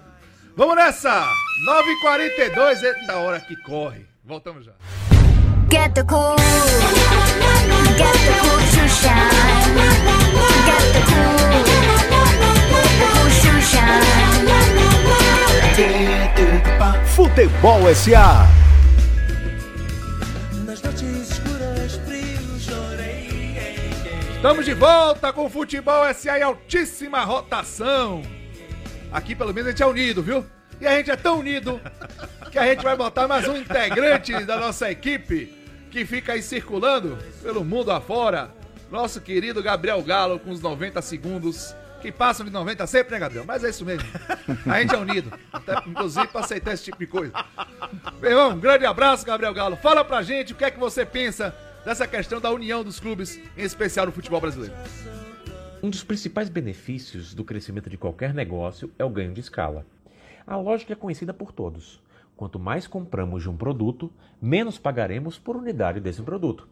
Vamos 0.57 0.77
nessa! 0.77 1.27
9h42, 1.67 2.83
eita 2.83 3.17
hora 3.17 3.41
que 3.41 3.57
corre. 3.63 4.07
Voltamos 4.25 4.65
já. 4.65 4.73
Get 5.71 5.95
the 5.95 6.05
cool. 6.05 6.37
Get 7.97 8.13
the 8.13 8.33
cool 8.43 8.59
to 8.59 8.89
shine. 8.89 9.31
Get 10.67 10.85
the 10.93 11.03
cool. 11.09 11.39
The 12.69 12.83
cool 13.01 13.27
to 13.41 13.53
shine. 13.63 14.13
Futebol 17.15 17.95
SA. 17.95 18.49
Nas 20.65 20.81
noites 20.81 21.03
escuras, 21.03 21.97
frio, 22.07 22.59
chorei. 22.59 23.91
Estamos 24.35 24.65
de 24.65 24.73
volta 24.73 25.31
com 25.31 25.45
o 25.45 25.51
Futebol 25.51 26.03
SA 26.15 26.39
em 26.39 26.43
altíssima 26.43 27.23
rotação. 27.23 28.23
Aqui 29.13 29.35
pelo 29.35 29.53
menos 29.53 29.69
a 29.69 29.71
gente 29.73 29.83
é 29.83 29.87
unido, 29.87 30.23
viu? 30.23 30.47
E 30.81 30.87
a 30.87 30.97
gente 30.97 31.11
é 31.11 31.17
tão 31.17 31.41
unido 31.41 31.79
que 32.51 32.59
a 32.59 32.65
gente 32.65 32.83
vai 32.83 32.97
botar 32.97 33.29
mais 33.29 33.47
um 33.47 33.59
integrante 33.59 34.47
da 34.47 34.57
nossa 34.57 34.91
equipe 34.91 35.53
que 35.91 36.07
fica 36.07 36.33
aí 36.33 36.43
circulando 36.43 37.19
pelo 37.43 37.63
mundo 37.63 37.91
afora. 37.91 38.51
Nosso 38.91 39.21
querido 39.21 39.63
Gabriel 39.63 40.01
Galo 40.01 40.39
com 40.39 40.51
os 40.51 40.63
90 40.63 41.03
segundos. 41.03 41.75
Que 42.03 42.11
passam 42.11 42.45
de 42.45 42.51
90 42.51 42.85
sempre, 42.89 43.13
né, 43.13 43.21
Gabriel? 43.21 43.45
Mas 43.47 43.63
é 43.63 43.71
isso 43.71 43.85
mesmo. 43.85 44.09
A 44.67 44.81
gente 44.81 44.93
é 44.93 44.99
unido. 44.99 45.33
Até, 45.53 45.75
inclusive 45.87 46.27
para 46.27 46.41
aceitar 46.41 46.75
esse 46.75 46.83
tipo 46.83 46.99
de 46.99 47.07
coisa. 47.07 47.33
Meu 48.21 48.31
irmão, 48.31 48.51
um 48.51 48.59
grande 48.59 48.85
abraço, 48.85 49.25
Gabriel 49.25 49.55
Galo. 49.55 49.77
Fala 49.77 50.05
pra 50.05 50.21
gente 50.21 50.53
o 50.53 50.57
que 50.57 50.65
é 50.65 50.71
que 50.73 50.81
você 50.81 51.07
pensa 51.07 51.55
dessa 51.85 52.05
questão 52.07 52.41
da 52.41 52.51
união 52.51 52.83
dos 52.83 52.99
clubes, 52.99 53.39
em 53.57 53.63
especial 53.63 54.07
no 54.07 54.13
futebol 54.13 54.41
brasileiro. 54.41 54.75
Um 55.81 55.91
dos 55.91 56.03
principais 56.03 56.49
benefícios 56.49 57.35
do 57.35 57.45
crescimento 57.45 57.89
de 57.89 57.97
qualquer 57.97 58.35
negócio 58.35 58.91
é 58.99 59.05
o 59.05 59.11
ganho 59.11 59.33
de 59.33 59.41
escala. 59.41 59.87
A 60.45 60.57
lógica 60.57 60.95
é 60.95 60.97
conhecida 60.97 61.33
por 61.33 61.53
todos. 61.53 62.03
Quanto 62.37 62.59
mais 62.59 62.89
compramos 62.89 63.43
de 63.45 63.49
um 63.49 63.57
produto, 63.57 64.13
menos 64.41 64.77
pagaremos 64.77 65.39
por 65.39 65.57
unidade 65.57 66.01
desse 66.01 66.21
produto. 66.21 66.69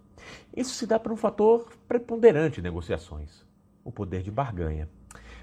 Isso 0.57 0.75
se 0.75 0.87
dá 0.87 0.99
por 0.99 1.13
um 1.13 1.17
fator 1.17 1.69
preponderante 1.87 2.59
em 2.59 2.63
negociações: 2.65 3.45
o 3.85 3.93
poder 3.93 4.23
de 4.23 4.31
barganha. 4.31 4.89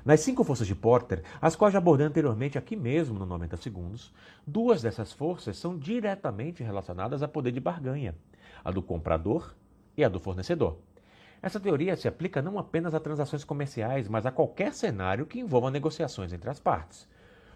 Nas 0.05 0.21
cinco 0.21 0.43
forças 0.43 0.67
de 0.67 0.75
Porter, 0.75 1.23
as 1.41 1.55
quais 1.55 1.73
já 1.73 1.79
abordei 1.79 2.07
anteriormente 2.07 2.57
aqui 2.57 2.75
mesmo 2.75 3.19
no 3.19 3.25
90 3.25 3.57
Segundos, 3.57 4.13
duas 4.45 4.81
dessas 4.81 5.11
forças 5.11 5.57
são 5.57 5.77
diretamente 5.77 6.63
relacionadas 6.63 7.21
a 7.23 7.27
poder 7.27 7.51
de 7.51 7.59
barganha: 7.59 8.15
a 8.63 8.71
do 8.71 8.81
comprador 8.81 9.53
e 9.95 10.03
a 10.03 10.09
do 10.09 10.19
fornecedor. 10.19 10.77
Essa 11.41 11.59
teoria 11.59 11.95
se 11.95 12.07
aplica 12.07 12.41
não 12.41 12.57
apenas 12.57 12.93
a 12.93 12.99
transações 12.99 13.43
comerciais, 13.43 14.07
mas 14.07 14.25
a 14.25 14.31
qualquer 14.31 14.73
cenário 14.73 15.25
que 15.25 15.39
envolva 15.39 15.69
negociações 15.69 16.33
entre 16.33 16.49
as 16.49 16.59
partes. 16.59 17.07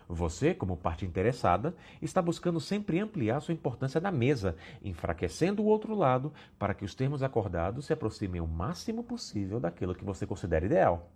Você, 0.07 0.53
como 0.53 0.75
parte 0.75 1.05
interessada, 1.05 1.73
está 2.01 2.21
buscando 2.21 2.59
sempre 2.59 2.99
ampliar 2.99 3.39
sua 3.39 3.53
importância 3.53 4.01
na 4.01 4.11
mesa, 4.11 4.57
enfraquecendo 4.83 5.63
o 5.63 5.65
outro 5.65 5.95
lado 5.95 6.33
para 6.59 6.73
que 6.73 6.83
os 6.83 6.93
termos 6.93 7.23
acordados 7.23 7.85
se 7.85 7.93
aproximem 7.93 8.41
o 8.41 8.47
máximo 8.47 9.03
possível 9.03 9.57
daquilo 9.57 9.95
que 9.95 10.03
você 10.03 10.27
considera 10.27 10.65
ideal. 10.65 11.09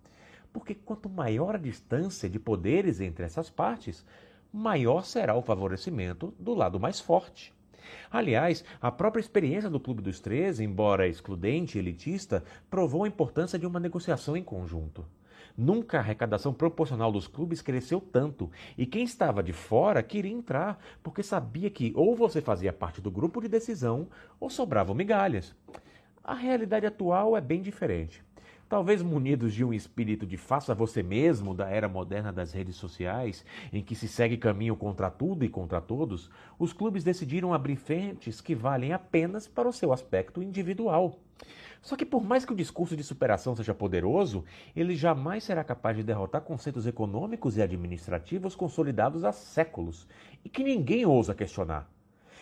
Porque 0.55 0.73
quanto 0.73 1.09
maior 1.09 1.55
a 1.55 1.57
distância 1.57 2.29
de 2.29 2.39
poderes 2.39 3.01
entre 3.01 3.25
essas 3.25 3.49
partes, 3.49 4.05
maior 4.53 5.03
será 5.03 5.35
o 5.35 5.41
favorecimento 5.41 6.33
do 6.39 6.53
lado 6.53 6.79
mais 6.79 6.97
forte. 6.97 7.53
Aliás, 8.09 8.63
a 8.81 8.89
própria 8.89 9.19
experiência 9.19 9.69
do 9.69 9.81
Clube 9.81 10.01
dos 10.01 10.21
13, 10.21 10.63
embora 10.63 11.09
excludente 11.09 11.77
e 11.77 11.81
elitista, 11.81 12.41
provou 12.69 13.03
a 13.03 13.07
importância 13.09 13.59
de 13.59 13.67
uma 13.67 13.81
negociação 13.81 14.37
em 14.37 14.41
conjunto. 14.41 15.05
Nunca 15.57 15.97
a 15.97 15.99
arrecadação 15.99 16.53
proporcional 16.53 17.11
dos 17.11 17.27
clubes 17.27 17.61
cresceu 17.61 17.99
tanto, 17.99 18.49
e 18.77 18.85
quem 18.85 19.03
estava 19.03 19.43
de 19.43 19.51
fora 19.51 20.01
queria 20.01 20.31
entrar, 20.31 20.79
porque 21.03 21.21
sabia 21.21 21.69
que 21.69 21.91
ou 21.97 22.15
você 22.15 22.39
fazia 22.39 22.71
parte 22.71 23.01
do 23.01 23.11
grupo 23.11 23.41
de 23.41 23.49
decisão 23.49 24.07
ou 24.39 24.49
sobravam 24.49 24.95
migalhas. 24.95 25.53
A 26.23 26.33
realidade 26.33 26.85
atual 26.85 27.35
é 27.35 27.41
bem 27.41 27.61
diferente. 27.61 28.23
Talvez 28.67 29.03
munidos 29.03 29.53
de 29.53 29.63
um 29.63 29.71
espírito 29.71 30.25
de 30.25 30.37
faça 30.37 30.73
você 30.73 31.03
mesmo 31.03 31.53
da 31.53 31.69
era 31.69 31.87
moderna 31.87 32.33
das 32.33 32.51
redes 32.51 32.75
sociais, 32.75 33.45
em 33.71 33.83
que 33.83 33.93
se 33.93 34.07
segue 34.07 34.37
caminho 34.37 34.75
contra 34.75 35.11
tudo 35.11 35.45
e 35.45 35.49
contra 35.49 35.79
todos, 35.79 36.31
os 36.57 36.73
clubes 36.73 37.03
decidiram 37.03 37.53
abrir 37.53 37.75
frentes 37.75 38.41
que 38.41 38.55
valem 38.55 38.91
apenas 38.91 39.47
para 39.47 39.69
o 39.69 39.73
seu 39.73 39.93
aspecto 39.93 40.41
individual. 40.41 41.19
Só 41.79 41.95
que 41.95 42.03
por 42.03 42.23
mais 42.23 42.43
que 42.43 42.53
o 42.53 42.55
discurso 42.55 42.97
de 42.97 43.03
superação 43.03 43.55
seja 43.55 43.75
poderoso, 43.75 44.43
ele 44.75 44.95
jamais 44.95 45.43
será 45.43 45.63
capaz 45.63 45.95
de 45.95 46.01
derrotar 46.01 46.41
conceitos 46.41 46.87
econômicos 46.87 47.57
e 47.57 47.61
administrativos 47.61 48.55
consolidados 48.55 49.23
há 49.23 49.31
séculos 49.31 50.07
e 50.43 50.49
que 50.49 50.63
ninguém 50.63 51.05
ousa 51.05 51.35
questionar. 51.35 51.87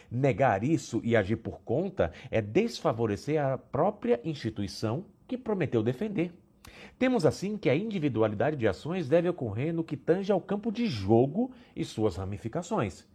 Negar 0.09 0.63
isso 0.63 1.01
e 1.03 1.17
agir 1.17 1.35
por 1.35 1.59
conta 1.63 2.13
é 2.31 2.41
desfavorecer 2.41 3.43
a 3.43 3.57
própria 3.57 4.21
instituição 4.23 5.03
que 5.27 5.37
prometeu 5.37 5.83
defender. 5.83 6.31
Temos 6.97 7.25
assim 7.25 7.57
que 7.57 7.69
a 7.69 7.75
individualidade 7.75 8.55
de 8.55 8.67
ações 8.67 9.09
deve 9.09 9.27
ocorrer 9.27 9.73
no 9.73 9.83
que 9.83 9.97
tange 9.97 10.31
ao 10.31 10.39
campo 10.39 10.71
de 10.71 10.85
jogo 10.85 11.51
e 11.75 11.83
suas 11.83 12.15
ramificações. 12.15 13.05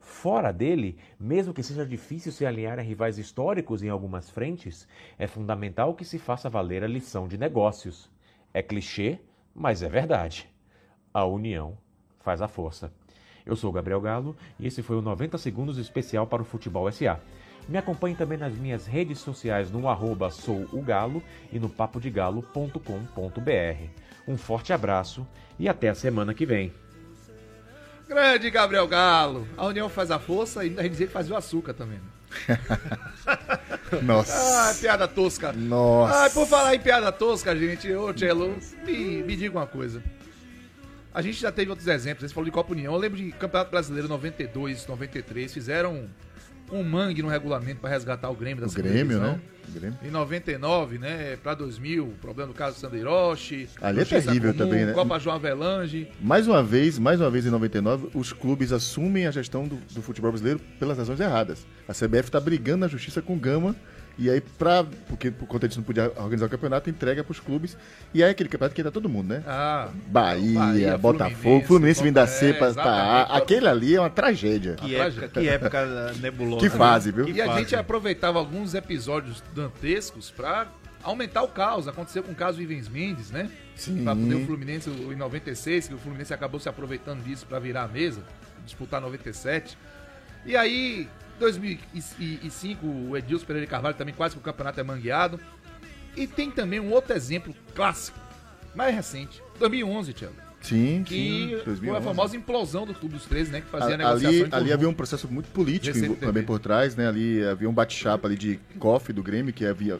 Fora 0.00 0.52
dele, 0.52 0.98
mesmo 1.18 1.54
que 1.54 1.62
seja 1.62 1.86
difícil 1.86 2.30
se 2.30 2.44
alinhar 2.44 2.78
a 2.78 2.82
rivais 2.82 3.18
históricos 3.18 3.82
em 3.82 3.88
algumas 3.88 4.28
frentes, 4.28 4.86
é 5.18 5.26
fundamental 5.26 5.94
que 5.94 6.04
se 6.04 6.18
faça 6.18 6.50
valer 6.50 6.84
a 6.84 6.86
lição 6.86 7.26
de 7.26 7.38
negócios. 7.38 8.10
É 8.52 8.62
clichê, 8.62 9.18
mas 9.54 9.82
é 9.82 9.88
verdade. 9.88 10.48
A 11.12 11.24
união 11.24 11.78
faz 12.20 12.42
a 12.42 12.48
força. 12.48 12.92
Eu 13.46 13.56
sou 13.56 13.72
Gabriel 13.72 14.00
Galo 14.00 14.36
e 14.58 14.66
esse 14.66 14.82
foi 14.82 14.96
o 14.96 15.02
90 15.02 15.36
Segundos 15.38 15.78
especial 15.78 16.26
para 16.26 16.42
o 16.42 16.46
Futebol 16.46 16.90
SA. 16.90 17.20
Me 17.68 17.78
acompanhe 17.78 18.14
também 18.14 18.38
nas 18.38 18.54
minhas 18.54 18.86
redes 18.86 19.18
sociais 19.18 19.70
no 19.70 19.88
arroba 19.88 20.30
sougalo 20.30 21.22
e 21.52 21.58
no 21.58 21.68
papodigalo.com.br. 21.68 22.78
Um 24.28 24.36
forte 24.36 24.72
abraço 24.72 25.26
e 25.58 25.68
até 25.68 25.88
a 25.88 25.94
semana 25.94 26.34
que 26.34 26.44
vem. 26.44 26.72
Grande 28.08 28.50
Gabriel 28.50 28.86
Galo. 28.86 29.48
A 29.56 29.66
união 29.66 29.88
faz 29.88 30.10
a 30.10 30.18
força 30.18 30.64
e 30.64 30.78
a 30.78 30.82
gente 30.82 30.96
que 30.96 31.06
fazia 31.06 31.34
o 31.34 31.38
açúcar 31.38 31.72
também. 31.72 31.98
né? 31.98 32.04
Nossa. 34.02 34.70
Ah, 34.70 34.74
piada 34.74 35.08
tosca. 35.08 35.52
Nossa. 35.52 36.26
Ah, 36.26 36.30
por 36.30 36.46
falar 36.46 36.74
em 36.74 36.80
piada 36.80 37.10
tosca, 37.12 37.56
gente, 37.56 37.90
ô 37.92 38.12
Tchelo, 38.12 38.56
me, 38.84 39.22
me 39.22 39.36
diga 39.36 39.56
uma 39.58 39.66
coisa. 39.66 40.02
A 41.14 41.22
gente 41.22 41.40
já 41.40 41.52
teve 41.52 41.70
outros 41.70 41.86
exemplos, 41.86 42.28
você 42.28 42.34
falou 42.34 42.44
de 42.44 42.50
Copa 42.50 42.72
União. 42.72 42.92
Eu 42.92 42.98
lembro 42.98 43.16
de 43.16 43.30
Campeonato 43.32 43.70
Brasileiro 43.70 44.08
92, 44.08 44.86
93, 44.86 45.54
fizeram 45.54 46.08
um 46.76 46.82
mangue 46.82 47.22
no 47.22 47.28
regulamento 47.28 47.80
para 47.80 47.90
resgatar 47.90 48.30
o 48.30 48.34
Grêmio 48.34 48.64
da 48.64 48.70
O 48.70 48.74
Grêmio, 48.74 49.20
né? 49.20 49.40
O 49.68 49.72
Grêmio. 49.72 49.98
Em 50.02 50.10
99, 50.10 50.98
né, 50.98 51.36
pra 51.42 51.54
2000, 51.54 52.14
problema 52.20 52.52
do 52.52 52.54
caso 52.56 52.80
do. 52.80 53.68
Ali 53.80 54.00
é 54.00 54.04
terrível 54.04 54.54
também, 54.54 54.86
né? 54.86 54.92
Copa 54.92 55.18
João 55.18 55.36
Avelange. 55.36 56.08
Mais 56.20 56.46
uma 56.46 56.62
vez, 56.62 56.98
mais 56.98 57.20
uma 57.20 57.30
vez 57.30 57.46
em 57.46 57.50
99, 57.50 58.08
os 58.14 58.32
clubes 58.32 58.72
assumem 58.72 59.26
a 59.26 59.30
gestão 59.30 59.66
do, 59.66 59.76
do 59.92 60.02
futebol 60.02 60.30
brasileiro 60.30 60.60
pelas 60.78 60.98
razões 60.98 61.20
erradas. 61.20 61.66
A 61.88 61.92
CBF 61.92 62.28
está 62.28 62.40
brigando 62.40 62.78
na 62.78 62.88
justiça 62.88 63.22
com 63.22 63.34
o 63.34 63.38
Gama 63.38 63.74
e 64.18 64.30
aí, 64.30 64.40
pra, 64.40 64.84
porque 65.08 65.30
por 65.30 65.46
conta 65.48 65.66
disso 65.66 65.80
não 65.80 65.84
podia 65.84 66.12
organizar 66.16 66.46
o 66.46 66.48
campeonato, 66.48 66.88
entrega 66.88 67.24
para 67.24 67.32
os 67.32 67.40
clubes. 67.40 67.76
E 68.12 68.22
aí 68.22 68.30
aquele 68.30 68.48
campeonato 68.48 68.74
que 68.74 68.80
entra 68.80 68.92
todo 68.92 69.08
mundo, 69.08 69.28
né? 69.34 69.42
Ah, 69.46 69.88
Bahia, 70.06 70.58
Bahia, 70.60 70.98
Botafogo, 70.98 71.36
Fluminense, 71.40 71.66
Fluminense 71.66 72.02
vindo 72.02 72.14
da 72.14 72.26
C. 72.26 72.56
A. 72.80 73.36
Aquele 73.36 73.66
ali 73.68 73.96
é 73.96 74.00
uma 74.00 74.10
tragédia. 74.10 74.74
Que 74.76 74.94
época, 74.94 75.28
que 75.28 75.48
época 75.48 76.12
nebulosa. 76.20 76.60
Que 76.60 76.70
fase, 76.70 77.10
viu? 77.10 77.28
E 77.28 77.40
a 77.42 77.46
fase. 77.46 77.58
gente 77.60 77.76
aproveitava 77.76 78.38
alguns 78.38 78.74
episódios 78.74 79.42
dantescos 79.54 80.30
pra 80.30 80.68
aumentar 81.02 81.42
o 81.42 81.48
caos. 81.48 81.88
Aconteceu 81.88 82.22
com 82.22 82.32
o 82.32 82.34
caso 82.34 82.62
Ivens 82.62 82.88
Mendes, 82.88 83.30
né? 83.30 83.50
Sim. 83.74 84.04
Pra 84.04 84.14
poder 84.14 84.34
o 84.36 84.46
Fluminense 84.46 84.88
o- 84.88 85.12
em 85.12 85.16
96, 85.16 85.88
que 85.88 85.94
o 85.94 85.98
Fluminense 85.98 86.32
acabou 86.32 86.60
se 86.60 86.68
aproveitando 86.68 87.22
disso 87.24 87.44
pra 87.46 87.58
virar 87.58 87.82
a 87.82 87.88
mesa, 87.88 88.22
disputar 88.64 89.00
97. 89.00 89.76
E 90.46 90.56
aí, 90.56 91.08
2005, 91.38 92.86
o 92.86 93.16
Edilson 93.16 93.44
Pereira 93.46 93.66
de 93.66 93.70
Carvalho 93.70 93.94
também 93.96 94.14
quase 94.14 94.34
que 94.34 94.40
o 94.40 94.42
campeonato 94.44 94.80
é 94.80 94.82
mangueado. 94.82 95.38
E 96.16 96.26
tem 96.26 96.50
também 96.50 96.78
um 96.80 96.90
outro 96.92 97.14
exemplo 97.14 97.54
clássico, 97.74 98.18
mais 98.74 98.94
recente, 98.94 99.42
2011, 99.58 100.12
Thiago. 100.12 100.34
Sim, 100.60 101.02
Que 101.04 101.14
sim. 101.14 101.48
foi 101.50 101.60
a 101.60 101.64
2011. 101.64 102.04
famosa 102.04 102.36
implosão 102.36 102.86
do 102.86 102.94
Clube 102.94 103.16
dos 103.16 103.26
13, 103.26 103.50
né? 103.50 103.60
Que 103.60 103.66
fazia 103.66 103.94
A- 103.94 103.98
negociação 103.98 104.44
ali, 104.46 104.54
ali 104.54 104.72
havia 104.72 104.88
um 104.88 104.94
processo 104.94 105.28
muito 105.28 105.50
político 105.50 106.16
também 106.16 106.42
por 106.42 106.58
trás, 106.58 106.96
né? 106.96 107.06
Ali 107.06 107.44
havia 107.44 107.68
um 107.68 107.72
bate-chapa 107.72 108.26
ali 108.28 108.36
de 108.36 108.58
COF 108.78 109.12
do 109.12 109.22
Grêmio, 109.22 109.52
que 109.52 109.66
havia 109.66 109.98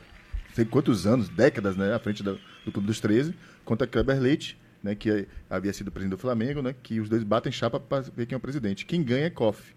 sei 0.55 0.65
quantos 0.65 1.05
anos, 1.07 1.29
décadas, 1.29 1.77
né, 1.77 1.93
à 1.93 1.99
frente 1.99 2.23
da- 2.23 2.37
do 2.65 2.71
Clube 2.73 2.87
dos 2.87 3.01
13, 3.01 3.35
contra 3.65 3.87
Kleber 3.89 4.19
Leite, 4.21 4.57
né, 4.83 4.95
que 4.95 5.27
havia 5.51 5.73
sido 5.73 5.91
presidente 5.91 6.17
do 6.17 6.19
Flamengo, 6.21 6.63
né, 6.63 6.75
que 6.81 7.01
os 7.01 7.09
dois 7.09 7.25
batem 7.25 7.51
chapa 7.51 7.81
para 7.81 8.03
ver 8.03 8.25
quem 8.25 8.35
é 8.37 8.39
o 8.39 8.41
presidente. 8.41 8.87
Quem 8.87 9.03
ganha 9.03 9.27
é 9.27 9.31
COF. 9.31 9.75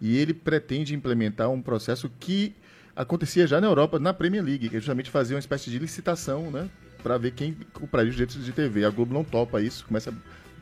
E 0.00 0.16
ele 0.16 0.34
pretende 0.34 0.94
implementar 0.94 1.50
um 1.50 1.62
processo 1.62 2.10
que 2.20 2.54
acontecia 2.94 3.46
já 3.46 3.60
na 3.60 3.66
Europa, 3.66 3.98
na 3.98 4.14
Premier 4.14 4.42
League, 4.42 4.68
que 4.68 4.76
é 4.76 4.78
justamente 4.78 5.10
fazer 5.10 5.34
uma 5.34 5.40
espécie 5.40 5.70
de 5.70 5.78
licitação, 5.78 6.50
né, 6.50 6.68
para 7.02 7.18
ver 7.18 7.32
quem 7.32 7.56
compraria 7.72 8.08
os 8.10 8.16
direitos 8.16 8.42
de 8.44 8.52
TV. 8.52 8.84
A 8.84 8.90
Globo 8.90 9.12
não 9.12 9.22
topa 9.22 9.60
isso, 9.60 9.84
começa 9.86 10.10
a 10.10 10.14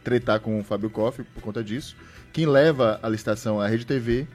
tretar 0.02 0.40
com 0.40 0.58
o 0.60 0.64
Fábio 0.64 0.90
Koff 0.90 1.22
por 1.22 1.42
conta 1.42 1.62
disso. 1.62 1.96
Quem 2.32 2.46
leva 2.46 2.98
a 3.02 3.08
licitação 3.08 3.60
a 3.60 3.68
Rede 3.68 3.86
TV, 3.86 4.26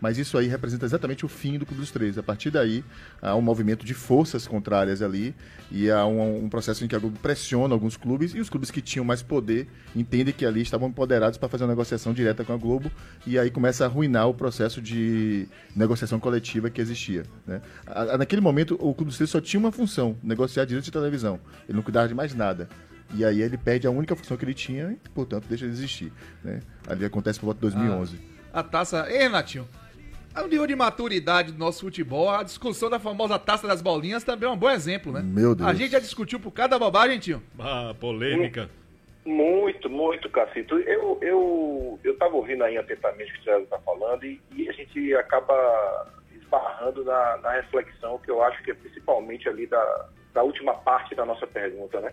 Mas 0.00 0.16
isso 0.16 0.38
aí 0.38 0.46
representa 0.46 0.86
exatamente 0.86 1.24
o 1.26 1.28
fim 1.28 1.58
do 1.58 1.66
Clube 1.66 1.80
dos 1.80 1.90
13. 1.90 2.20
A 2.20 2.22
partir 2.22 2.50
daí, 2.50 2.84
há 3.20 3.34
um 3.34 3.42
movimento 3.42 3.84
de 3.84 3.94
forças 3.94 4.46
contrárias 4.46 5.02
ali 5.02 5.34
e 5.72 5.90
há 5.90 6.06
um, 6.06 6.44
um 6.44 6.48
processo 6.48 6.84
em 6.84 6.88
que 6.88 6.94
a 6.94 6.98
Globo 7.00 7.18
pressiona 7.18 7.74
alguns 7.74 7.96
clubes 7.96 8.32
e 8.34 8.40
os 8.40 8.48
clubes 8.48 8.70
que 8.70 8.80
tinham 8.80 9.04
mais 9.04 9.22
poder 9.22 9.66
entendem 9.96 10.32
que 10.32 10.46
ali 10.46 10.62
estavam 10.62 10.88
empoderados 10.88 11.36
para 11.36 11.48
fazer 11.48 11.64
uma 11.64 11.70
negociação 11.70 12.12
direta 12.14 12.44
com 12.44 12.52
a 12.52 12.56
Globo 12.56 12.90
e 13.26 13.36
aí 13.38 13.50
começa 13.50 13.84
a 13.84 13.86
arruinar 13.88 14.28
o 14.28 14.34
processo 14.34 14.80
de 14.80 15.48
negociação 15.74 16.20
coletiva 16.20 16.70
que 16.70 16.80
existia. 16.80 17.24
Né? 17.46 17.60
A- 17.86 18.02
a- 18.14 18.18
naquele 18.18 18.40
momento, 18.40 18.74
o 18.80 18.94
Clube 18.94 19.06
dos 19.10 19.16
13 19.16 19.32
só 19.32 19.40
tinha 19.40 19.58
uma 19.58 19.72
função, 19.72 20.16
negociar 20.22 20.64
direitos 20.64 20.84
de 20.86 20.92
televisão. 20.92 21.40
Ele 21.68 21.74
não 21.76 21.82
cuidava 21.82 22.06
de 22.06 22.14
mais 22.14 22.34
nada. 22.34 22.68
E 23.14 23.24
aí 23.24 23.40
ele 23.42 23.56
perde 23.56 23.86
a 23.86 23.90
única 23.90 24.14
função 24.14 24.36
que 24.36 24.44
ele 24.44 24.54
tinha 24.54 24.92
e, 24.92 25.08
portanto, 25.10 25.46
deixa 25.48 25.66
de 25.66 25.72
existir. 25.72 26.12
Né? 26.44 26.60
Ali 26.86 27.04
acontece 27.04 27.40
por 27.40 27.46
volta 27.46 27.58
de 27.66 27.74
2011. 27.74 28.20
A 28.52 28.62
taça. 28.62 29.06
Ei, 29.10 29.18
Renatinho. 29.18 29.66
O 30.42 30.46
nível 30.46 30.66
de 30.66 30.76
maturidade 30.76 31.52
do 31.52 31.58
nosso 31.58 31.80
futebol, 31.80 32.30
a 32.30 32.42
discussão 32.42 32.88
da 32.88 32.98
famosa 32.98 33.38
taça 33.38 33.66
das 33.66 33.82
bolinhas 33.82 34.22
também 34.22 34.48
é 34.48 34.52
um 34.52 34.56
bom 34.56 34.70
exemplo, 34.70 35.12
né? 35.12 35.20
Meu 35.22 35.54
Deus. 35.54 35.68
A 35.68 35.74
gente 35.74 35.90
já 35.90 35.98
discutiu 35.98 36.38
por 36.38 36.52
cada 36.52 36.78
bobagem, 36.78 37.18
tio. 37.18 37.42
Ah, 37.58 37.94
polêmica. 37.98 38.70
Muito, 39.24 39.90
muito, 39.90 40.30
Cacito. 40.30 40.78
Eu, 40.78 41.18
eu, 41.20 42.00
eu 42.02 42.16
tava 42.16 42.36
ouvindo 42.36 42.64
aí 42.64 42.78
atentamente 42.78 43.30
o 43.30 43.34
que 43.34 43.40
o 43.40 43.44
César 43.44 43.62
está 43.62 43.78
falando 43.80 44.24
e, 44.24 44.40
e 44.54 44.68
a 44.68 44.72
gente 44.72 45.14
acaba 45.16 46.06
esbarrando 46.32 47.04
na, 47.04 47.36
na 47.38 47.50
reflexão 47.52 48.18
que 48.18 48.30
eu 48.30 48.42
acho 48.42 48.62
que 48.62 48.70
é 48.70 48.74
principalmente 48.74 49.48
ali 49.48 49.66
da, 49.66 50.08
da 50.32 50.42
última 50.42 50.74
parte 50.74 51.14
da 51.14 51.26
nossa 51.26 51.46
pergunta, 51.46 52.00
né? 52.00 52.12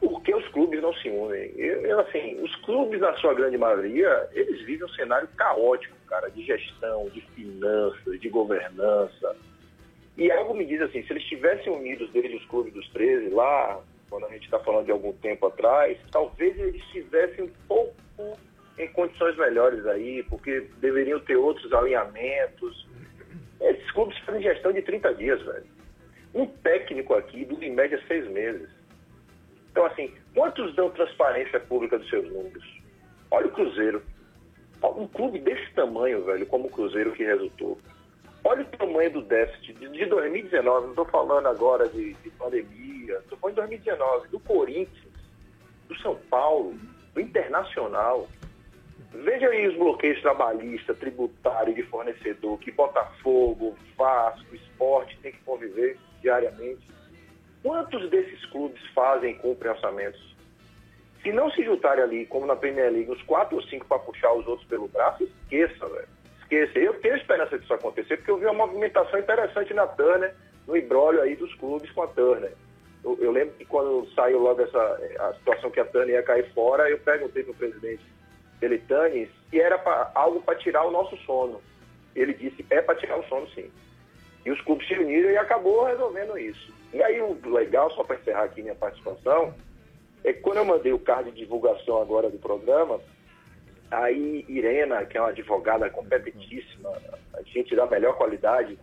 Por 0.00 0.22
que 0.22 0.34
os 0.34 0.46
clubes 0.48 0.80
não 0.80 0.94
se 0.94 1.08
unem? 1.08 1.52
Eu, 1.56 1.80
eu, 1.82 2.00
assim, 2.00 2.40
os 2.40 2.54
clubes, 2.56 3.00
na 3.00 3.12
sua 3.14 3.34
grande 3.34 3.58
maioria, 3.58 4.28
eles 4.32 4.60
vivem 4.62 4.86
um 4.86 4.90
cenário 4.90 5.28
caótico, 5.36 5.96
cara, 6.06 6.28
de 6.30 6.44
gestão, 6.44 7.08
de 7.08 7.20
finanças, 7.20 8.20
de 8.20 8.28
governança. 8.28 9.36
E 10.16 10.30
algo 10.30 10.54
me 10.54 10.64
diz 10.64 10.80
assim, 10.82 11.02
se 11.02 11.12
eles 11.12 11.22
estivessem 11.22 11.72
unidos 11.72 12.10
desde 12.10 12.36
os 12.36 12.44
clubes 12.46 12.72
dos 12.72 12.88
13 12.90 13.30
lá, 13.30 13.80
quando 14.08 14.26
a 14.26 14.30
gente 14.30 14.44
está 14.44 14.58
falando 14.60 14.86
de 14.86 14.92
algum 14.92 15.12
tempo 15.14 15.46
atrás, 15.46 15.98
talvez 16.10 16.58
eles 16.58 16.76
estivessem 16.76 17.44
um 17.44 17.50
pouco 17.66 17.94
em 18.78 18.88
condições 18.88 19.36
melhores 19.36 19.84
aí, 19.86 20.22
porque 20.24 20.66
deveriam 20.80 21.18
ter 21.20 21.36
outros 21.36 21.72
alinhamentos. 21.72 22.86
Esses 23.60 23.90
clubes 23.90 24.16
fazem 24.18 24.42
gestão 24.42 24.72
de 24.72 24.82
30 24.82 25.14
dias, 25.14 25.42
velho. 25.42 25.66
Um 26.34 26.46
técnico 26.46 27.14
aqui 27.14 27.44
dura 27.44 27.64
em 27.64 27.74
média 27.74 28.00
seis 28.06 28.28
meses. 28.30 28.68
Então, 29.78 29.86
assim, 29.86 30.12
quantos 30.34 30.74
dão 30.74 30.90
transparência 30.90 31.60
pública 31.60 32.00
dos 32.00 32.10
seus 32.10 32.28
números? 32.28 32.64
Olha 33.30 33.46
o 33.46 33.52
Cruzeiro. 33.52 34.02
Um 34.82 35.06
clube 35.06 35.38
desse 35.38 35.72
tamanho, 35.72 36.24
velho, 36.24 36.44
como 36.46 36.66
o 36.66 36.70
Cruzeiro 36.70 37.12
que 37.12 37.22
resultou. 37.22 37.78
Olha 38.42 38.62
o 38.62 38.76
tamanho 38.76 39.12
do 39.12 39.22
déficit 39.22 39.74
de, 39.74 39.88
de 39.88 40.06
2019, 40.06 40.82
não 40.82 40.90
estou 40.90 41.04
falando 41.04 41.46
agora 41.46 41.88
de, 41.88 42.12
de 42.14 42.30
pandemia, 42.30 43.18
estou 43.18 43.38
falando 43.38 43.54
de 43.54 43.60
2019, 43.60 44.28
do 44.28 44.40
Corinthians, 44.40 45.14
do 45.86 45.96
São 46.00 46.16
Paulo, 46.28 46.76
do 47.14 47.20
Internacional. 47.20 48.28
Veja 49.12 49.46
aí 49.46 49.68
os 49.68 49.76
bloqueios 49.76 50.20
trabalhistas, 50.20 50.98
tributário 50.98 51.72
de 51.72 51.84
fornecedor, 51.84 52.58
que 52.58 52.72
Botafogo, 52.72 53.76
Vasco, 53.96 54.56
Esporte 54.56 55.16
tem 55.22 55.30
que 55.30 55.42
conviver 55.44 55.96
diariamente. 56.20 56.97
Quantos 57.62 58.08
desses 58.10 58.44
clubes 58.46 58.80
fazem 58.94 59.32
e 59.32 59.34
cumprem 59.34 59.72
orçamentos? 59.72 60.36
Se 61.22 61.32
não 61.32 61.50
se 61.50 61.64
juntarem 61.64 62.04
ali, 62.04 62.26
como 62.26 62.46
na 62.46 62.54
Premier 62.54 62.92
League, 62.92 63.10
uns 63.10 63.22
quatro 63.22 63.56
ou 63.56 63.62
cinco 63.62 63.86
para 63.86 63.98
puxar 63.98 64.32
os 64.32 64.46
outros 64.46 64.66
pelo 64.68 64.88
braço, 64.88 65.24
esqueça, 65.24 65.86
velho. 65.86 66.08
Esqueça. 66.40 66.78
Eu 66.78 66.94
tenho 67.00 67.16
esperança 67.16 67.58
disso 67.58 67.74
acontecer, 67.74 68.16
porque 68.18 68.30
eu 68.30 68.38
vi 68.38 68.46
uma 68.46 68.66
movimentação 68.66 69.18
interessante 69.18 69.74
na 69.74 69.86
Turner, 69.86 70.34
no 70.66 70.76
embrólio 70.76 71.20
aí 71.20 71.34
dos 71.34 71.52
clubes 71.54 71.90
com 71.90 72.02
a 72.02 72.06
Turner. 72.08 72.52
Eu, 73.04 73.18
eu 73.20 73.30
lembro 73.32 73.54
que 73.56 73.64
quando 73.64 74.08
saiu 74.14 74.38
logo 74.38 74.62
essa 74.62 75.00
a 75.18 75.34
situação 75.34 75.70
que 75.70 75.80
a 75.80 75.84
Turner 75.84 76.16
ia 76.16 76.22
cair 76.22 76.52
fora, 76.52 76.88
eu 76.88 76.98
perguntei 76.98 77.42
para 77.42 77.52
o 77.52 77.56
presidente 77.56 78.04
Belitani 78.60 79.30
se 79.50 79.60
era 79.60 79.78
pra, 79.78 80.10
algo 80.14 80.40
para 80.42 80.58
tirar 80.58 80.84
o 80.84 80.90
nosso 80.90 81.16
sono. 81.18 81.60
Ele 82.14 82.34
disse, 82.34 82.64
é 82.70 82.80
para 82.80 82.98
tirar 82.98 83.18
o 83.18 83.24
sono 83.24 83.48
sim. 83.50 83.70
E 84.44 84.50
os 84.50 84.60
clubes 84.62 84.86
se 84.86 84.94
uniram 84.94 85.30
e 85.30 85.36
acabou 85.36 85.84
resolvendo 85.84 86.38
isso. 86.38 86.72
E 86.92 87.02
aí 87.02 87.20
o 87.20 87.38
legal, 87.50 87.90
só 87.92 88.02
para 88.02 88.16
encerrar 88.16 88.44
aqui 88.44 88.62
minha 88.62 88.74
participação, 88.74 89.54
é 90.24 90.32
que 90.32 90.40
quando 90.40 90.58
eu 90.58 90.64
mandei 90.64 90.92
o 90.92 90.98
card 90.98 91.30
de 91.30 91.38
divulgação 91.38 92.00
agora 92.00 92.30
do 92.30 92.38
programa, 92.38 93.00
aí 93.90 94.44
Irena, 94.48 95.04
que 95.04 95.16
é 95.16 95.20
uma 95.20 95.30
advogada 95.30 95.88
competentíssima, 95.90 96.90
a 97.34 97.42
gente 97.42 97.74
da 97.76 97.86
melhor 97.86 98.16
qualidade, 98.16 98.78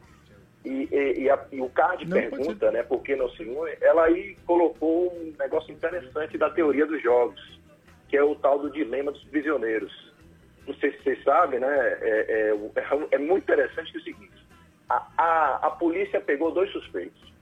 e, 0.63 0.87
e- 0.91 1.23
e 1.23 1.29
a- 1.29 1.45
e 1.51 1.61
o 1.61 1.69
card 1.69 2.05
Não, 2.05 2.17
pergunta, 2.17 2.71
né, 2.71 2.81
por 2.83 3.01
que 3.03 3.15
não 3.15 3.29
se 3.29 3.43
une, 3.43 3.71
ela 3.81 4.05
aí 4.05 4.35
colocou 4.47 5.13
um 5.13 5.33
negócio 5.37 5.71
interessante 5.71 6.37
da 6.37 6.49
teoria 6.49 6.85
dos 6.85 7.01
jogos, 7.03 7.39
que 8.09 8.17
é 8.17 8.23
o 8.23 8.35
tal 8.35 8.59
do 8.59 8.69
dilema 8.71 9.11
dos 9.11 9.23
prisioneiros. 9.25 9.93
Não 10.65 10.73
sei 10.75 10.91
se 10.93 11.03
vocês 11.03 11.23
sabem, 11.23 11.59
né, 11.59 11.97
é, 12.01 12.49
é, 12.49 12.53
o- 12.53 12.71
é 13.11 13.17
muito 13.19 13.43
interessante 13.43 13.91
que 13.91 13.97
é 13.97 14.01
o 14.01 14.03
seguinte, 14.03 14.45
a, 14.89 15.07
a, 15.17 15.55
a 15.67 15.69
polícia 15.71 16.19
pegou 16.21 16.51
dois 16.51 16.71
suspeitos. 16.71 17.34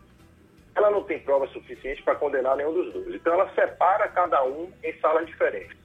Ela 0.76 0.90
não 0.90 1.04
tem 1.04 1.20
prova 1.20 1.48
suficiente 1.48 2.02
para 2.02 2.16
condenar 2.16 2.58
nenhum 2.58 2.74
dos 2.74 2.94
dois. 2.94 3.16
Então 3.16 3.34
ela 3.34 3.50
separa 3.54 4.08
cada 4.10 4.44
um 4.44 4.72
em 4.84 4.94
salas 5.00 5.26
diferentes 5.28 5.78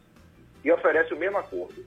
e 0.64 0.72
oferece 0.72 1.12
o 1.12 1.16
mesmo 1.16 1.38
acordo. 1.38 1.84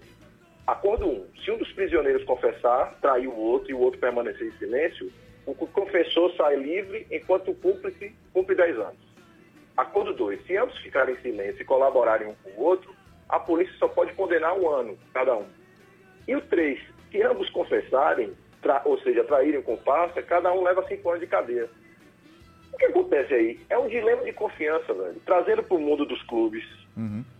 Acordo 0.68 1.08
1. 1.08 1.10
Um, 1.10 1.28
se 1.44 1.52
um 1.52 1.58
dos 1.58 1.72
prisioneiros 1.74 2.24
confessar, 2.24 2.96
trair 3.02 3.28
o 3.28 3.36
outro 3.36 3.72
e 3.72 3.74
o 3.74 3.80
outro 3.80 4.00
permanecer 4.00 4.48
em 4.48 4.58
silêncio, 4.58 5.12
o 5.46 5.56
confessor 5.56 6.32
sai 6.36 6.56
livre 6.56 7.08
enquanto 7.12 7.52
o 7.52 7.56
cúmplice 7.56 8.16
cumpre 8.32 8.56
10 8.56 8.78
anos. 8.78 9.12
Acordo 9.76 10.14
2. 10.14 10.46
Se 10.46 10.56
ambos 10.56 10.78
ficarem 10.78 11.16
em 11.16 11.22
silêncio 11.22 11.62
e 11.62 11.66
colaborarem 11.66 12.28
um 12.28 12.36
com 12.36 12.50
o 12.52 12.64
outro, 12.64 12.94
a 13.28 13.40
polícia 13.40 13.74
só 13.80 13.88
pode 13.88 14.14
condenar 14.14 14.54
um 14.58 14.70
ano 14.70 14.98
cada 15.14 15.36
um. 15.36 15.46
E 16.28 16.36
o 16.36 16.42
3. 16.42 16.80
Se 17.10 17.22
ambos 17.24 17.50
confessarem, 17.50 18.34
ou 18.86 19.00
seja, 19.00 19.24
traírem 19.24 19.60
o 19.60 19.64
comparsa, 19.64 20.22
cada 20.22 20.54
um 20.54 20.64
leva 20.64 20.88
5 20.88 21.10
anos 21.10 21.22
de 21.22 21.28
cadeia. 21.28 21.70
O 22.74 22.78
que 22.78 22.86
acontece 22.86 23.34
aí? 23.34 23.60
É 23.70 23.78
um 23.78 23.88
dilema 23.88 24.24
de 24.24 24.34
confiança, 24.34 24.94
velho. 24.94 25.22
Trazendo 25.26 25.64
para 25.64 25.78
o 25.78 25.80
mundo 25.80 26.06
dos 26.06 26.22
clubes, 26.24 26.64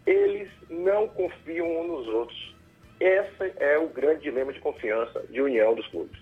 eles 0.06 0.50
não 0.70 1.08
confiam 1.08 1.68
uns 1.82 1.88
nos 1.88 2.08
outros. 2.08 2.56
Esse 3.00 3.54
é 3.58 3.78
o 3.80 3.90
grande 3.90 4.24
dilema 4.24 4.54
de 4.54 4.60
confiança, 4.60 5.24
de 5.30 5.42
união 5.42 5.74
dos 5.74 5.88
clubes. 5.88 6.20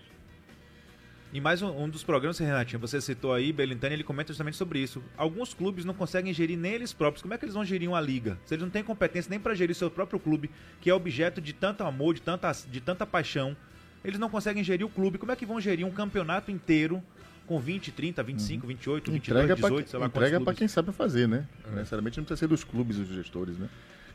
E 1.32 1.40
mais 1.40 1.62
um, 1.62 1.70
um 1.84 1.88
dos 1.88 2.04
programas, 2.04 2.40
Renatinho, 2.40 2.80
você 2.80 3.00
citou 3.00 3.32
aí, 3.32 3.54
Belintani, 3.54 3.94
ele 3.94 4.04
comenta 4.04 4.30
justamente 4.30 4.58
sobre 4.58 4.80
isso. 4.80 5.04
Alguns 5.16 5.54
clubes 5.54 5.86
não 5.86 5.94
conseguem 5.94 6.34
gerir 6.34 6.58
nem 6.58 6.74
eles 6.74 6.92
próprios. 6.92 7.22
Como 7.22 7.34
é 7.34 7.38
que 7.38 7.46
eles 7.46 7.54
vão 7.54 7.64
gerir 7.64 7.88
uma 7.88 8.02
liga? 8.02 8.40
Se 8.46 8.56
eles 8.56 8.64
não 8.64 8.72
têm 8.72 8.84
competência 8.84 9.30
nem 9.30 9.40
para 9.40 9.54
gerir 9.54 9.76
seu 9.76 9.92
próprio 9.92 10.20
clube, 10.20 10.50
que 10.82 10.90
é 10.90 10.94
objeto 10.94 11.40
de 11.40 11.54
tanto 11.54 11.84
amor, 11.84 12.16
de 12.16 12.22
tanta, 12.22 12.52
de 12.52 12.82
tanta 12.82 13.06
paixão, 13.06 13.56
eles 14.04 14.18
não 14.18 14.28
conseguem 14.28 14.64
gerir 14.64 14.86
o 14.86 14.90
clube. 14.90 15.20
Como 15.20 15.32
é 15.32 15.36
que 15.36 15.46
vão 15.46 15.62
gerir 15.62 15.86
um 15.86 15.92
campeonato 15.92 16.50
inteiro 16.50 17.04
com 17.50 17.60
20, 17.60 17.92
30, 17.92 18.22
25, 18.22 18.68
28, 18.68 19.12
22, 19.12 19.42
Entrega 19.42 19.60
pra, 19.60 19.70
18, 19.70 19.90
sei 19.90 20.00
lá 20.00 20.06
entrega 20.06 20.38
clubes? 20.38 20.60
quem 20.60 20.68
sabe 20.68 20.92
fazer, 20.92 21.28
né? 21.28 21.48
Necessariamente 21.74 22.20
não 22.20 22.24
precisa 22.24 22.40
ser 22.42 22.48
dos 22.48 22.64
clubes 22.64 22.98
dos 22.98 23.08
gestores, 23.08 23.58
né? 23.58 23.68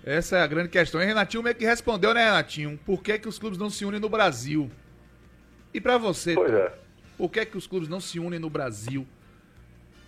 Essa 0.04 0.36
é 0.36 0.42
a 0.42 0.46
grande 0.46 0.68
questão. 0.68 1.02
E 1.02 1.04
Renatinho 1.04 1.42
meio 1.42 1.56
que 1.56 1.64
respondeu, 1.64 2.14
né, 2.14 2.26
Renatinho? 2.26 2.78
Por 2.86 3.02
que, 3.02 3.18
que 3.18 3.28
os 3.28 3.36
clubes 3.36 3.58
não 3.58 3.68
se 3.68 3.84
unem 3.84 3.98
no 3.98 4.08
Brasil? 4.08 4.70
E 5.72 5.80
pra 5.80 5.98
você, 5.98 6.34
Pois 6.34 6.52
é. 6.54 6.78
por 7.18 7.28
que, 7.28 7.44
que 7.44 7.58
os 7.58 7.66
clubes 7.66 7.88
não 7.88 8.00
se 8.00 8.20
unem 8.20 8.38
no 8.38 8.48
Brasil? 8.48 9.04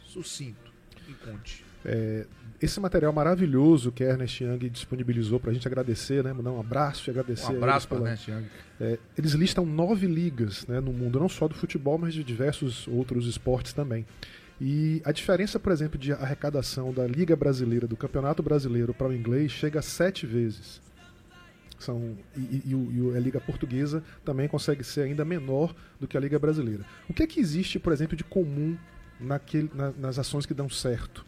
Sucinto. 0.06 0.72
E 1.08 1.12
conte. 1.14 1.64
É, 1.84 2.26
esse 2.60 2.80
material 2.80 3.12
maravilhoso 3.12 3.92
que 3.92 4.02
a 4.04 4.08
Ernest 4.10 4.42
Young 4.42 4.68
disponibilizou 4.70 5.38
para 5.38 5.50
a 5.50 5.54
gente 5.54 5.66
agradecer, 5.66 6.22
né? 6.24 6.32
Mandar 6.32 6.52
um 6.52 6.60
abraço 6.60 7.08
e 7.08 7.10
agradecer. 7.10 7.52
Um 7.52 7.56
abraço 7.56 7.88
pela- 7.88 8.00
Ernest 8.06 8.30
Young. 8.30 8.44
É, 8.80 8.98
eles 9.16 9.32
listam 9.32 9.64
nove 9.66 10.06
ligas 10.06 10.66
né, 10.66 10.80
no 10.80 10.92
mundo, 10.92 11.18
não 11.20 11.28
só 11.28 11.46
do 11.48 11.54
futebol, 11.54 11.98
mas 11.98 12.14
de 12.14 12.22
diversos 12.24 12.86
outros 12.88 13.26
esportes 13.26 13.72
também. 13.72 14.06
E 14.60 15.02
a 15.04 15.12
diferença, 15.12 15.58
por 15.60 15.70
exemplo, 15.70 15.98
de 15.98 16.12
arrecadação 16.12 16.92
da 16.92 17.06
Liga 17.06 17.36
Brasileira, 17.36 17.86
do 17.86 17.96
Campeonato 17.96 18.42
Brasileiro 18.42 18.94
para 18.94 19.08
o 19.08 19.12
inglês, 19.12 19.50
chega 19.52 19.80
a 19.80 19.82
sete 19.82 20.24
vezes. 20.26 20.80
São, 21.78 22.16
e, 22.34 22.40
e- 22.40 22.62
e 23.12 23.16
a 23.16 23.20
Liga 23.20 23.38
Portuguesa 23.38 24.02
também 24.24 24.48
consegue 24.48 24.82
ser 24.82 25.02
ainda 25.02 25.26
menor 25.26 25.74
do 26.00 26.08
que 26.08 26.16
a 26.16 26.20
Liga 26.20 26.38
Brasileira. 26.38 26.84
O 27.06 27.12
que 27.12 27.22
é 27.22 27.26
que 27.26 27.38
existe, 27.38 27.78
por 27.78 27.92
exemplo, 27.92 28.16
de 28.16 28.24
comum 28.24 28.78
naquele, 29.20 29.70
na- 29.74 29.92
nas 29.92 30.18
ações 30.18 30.46
que 30.46 30.54
dão 30.54 30.70
certo? 30.70 31.24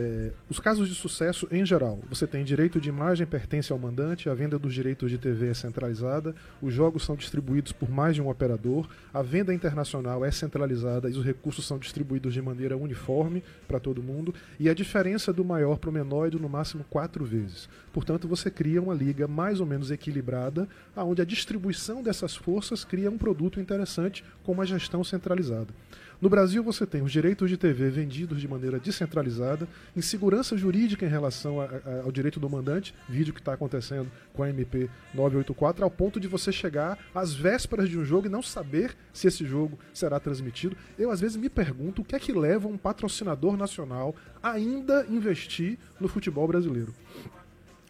É, 0.00 0.30
os 0.48 0.60
casos 0.60 0.88
de 0.88 0.94
sucesso 0.94 1.48
em 1.50 1.66
geral, 1.66 1.98
você 2.08 2.24
tem 2.24 2.44
direito 2.44 2.80
de 2.80 2.88
imagem 2.88 3.26
pertence 3.26 3.72
ao 3.72 3.78
mandante, 3.80 4.28
a 4.28 4.34
venda 4.34 4.56
dos 4.56 4.72
direitos 4.72 5.10
de 5.10 5.18
TV 5.18 5.48
é 5.48 5.54
centralizada, 5.54 6.36
os 6.62 6.72
jogos 6.72 7.04
são 7.04 7.16
distribuídos 7.16 7.72
por 7.72 7.90
mais 7.90 8.14
de 8.14 8.22
um 8.22 8.30
operador, 8.30 8.88
a 9.12 9.22
venda 9.22 9.52
internacional 9.52 10.24
é 10.24 10.30
centralizada 10.30 11.10
e 11.10 11.14
os 11.14 11.24
recursos 11.24 11.66
são 11.66 11.80
distribuídos 11.80 12.32
de 12.32 12.40
maneira 12.40 12.76
uniforme 12.76 13.42
para 13.66 13.80
todo 13.80 14.00
mundo, 14.00 14.32
e 14.60 14.68
a 14.68 14.74
diferença 14.74 15.32
do 15.32 15.44
maior 15.44 15.78
para 15.78 15.90
o 15.90 15.92
menor 15.92 16.28
é 16.28 16.30
no 16.30 16.48
máximo 16.48 16.84
quatro 16.88 17.24
vezes. 17.24 17.68
Portanto, 17.92 18.28
você 18.28 18.52
cria 18.52 18.80
uma 18.80 18.94
liga 18.94 19.26
mais 19.26 19.58
ou 19.58 19.66
menos 19.66 19.90
equilibrada, 19.90 20.68
onde 20.94 21.22
a 21.22 21.24
distribuição 21.24 22.04
dessas 22.04 22.36
forças 22.36 22.84
cria 22.84 23.10
um 23.10 23.18
produto 23.18 23.58
interessante 23.58 24.24
com 24.44 24.52
uma 24.52 24.64
gestão 24.64 25.02
centralizada. 25.02 25.74
No 26.20 26.28
Brasil, 26.28 26.64
você 26.64 26.84
tem 26.84 27.00
os 27.00 27.12
direitos 27.12 27.48
de 27.48 27.56
TV 27.56 27.90
vendidos 27.90 28.40
de 28.40 28.48
maneira 28.48 28.80
descentralizada, 28.80 29.68
insegurança 29.96 30.56
jurídica 30.56 31.04
em 31.04 31.08
relação 31.08 31.60
a, 31.60 31.64
a, 31.64 32.02
ao 32.04 32.12
direito 32.12 32.40
do 32.40 32.48
mandante, 32.48 32.94
vídeo 33.08 33.34
que 33.34 33.40
está 33.40 33.52
acontecendo 33.52 34.10
com 34.32 34.42
a 34.42 34.50
MP 34.50 34.88
984, 35.14 35.84
ao 35.84 35.90
ponto 35.90 36.20
de 36.20 36.28
você 36.28 36.52
chegar 36.52 36.98
às 37.14 37.34
vésperas 37.34 37.88
de 37.88 37.98
um 37.98 38.04
jogo 38.04 38.26
e 38.26 38.30
não 38.30 38.42
saber 38.42 38.96
se 39.12 39.26
esse 39.26 39.44
jogo 39.44 39.78
será 39.92 40.20
transmitido. 40.20 40.76
Eu, 40.98 41.10
às 41.10 41.20
vezes, 41.20 41.36
me 41.36 41.48
pergunto 41.48 42.02
o 42.02 42.04
que 42.04 42.16
é 42.16 42.18
que 42.18 42.32
leva 42.32 42.68
um 42.68 42.76
patrocinador 42.76 43.56
nacional 43.56 44.14
a 44.42 44.52
ainda 44.52 45.06
investir 45.08 45.78
no 46.00 46.08
futebol 46.08 46.46
brasileiro. 46.46 46.94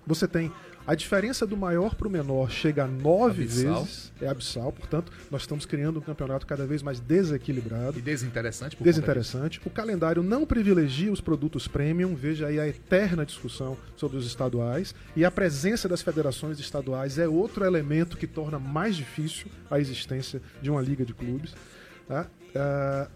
Você 0.07 0.27
tem 0.27 0.51
a 0.89 0.95
diferença 0.95 1.47
do 1.47 1.55
maior 1.55 1.95
para 1.95 2.09
o 2.09 2.11
menor 2.11 2.51
chega 2.51 2.85
a 2.85 2.87
nove 2.87 3.43
Abissal. 3.43 3.85
vezes, 3.85 4.11
é 4.23 4.27
abissal, 4.27 4.73
portanto, 4.73 5.13
nós 5.31 5.43
estamos 5.43 5.67
criando 5.67 5.99
um 5.99 6.01
campeonato 6.01 6.47
cada 6.47 6.67
vez 6.67 6.83
mais 6.83 6.99
desequilibrado. 6.99 7.99
E 7.99 8.01
desinteressante 8.01 8.75
por 8.75 8.85
Desinteressante. 8.85 9.61
O 9.67 9.69
calendário 9.69 10.23
não 10.23 10.47
privilegia 10.47 11.13
os 11.13 11.21
produtos 11.21 11.69
premium, 11.69 12.15
veja 12.15 12.47
aí 12.47 12.59
a 12.59 12.67
eterna 12.67 13.27
discussão 13.27 13.77
sobre 13.97 14.17
os 14.17 14.27
estaduais. 14.27 14.95
E 15.15 15.27
a 15.27 15.31
presença 15.31 15.87
das 15.91 16.01
federações 16.01 16.59
estaduais 16.59 17.19
é 17.19 17.29
outro 17.29 17.67
elemento 17.67 18.17
que 18.17 18.27
torna 18.27 18.59
mais 18.59 18.97
difícil 18.97 19.49
a 19.71 19.79
existência 19.79 20.41
de 20.63 20.71
uma 20.71 20.81
liga 20.81 21.05
de 21.05 21.13
clubes. 21.13 21.55
Tá? 22.09 22.27
Ah, 22.57 23.09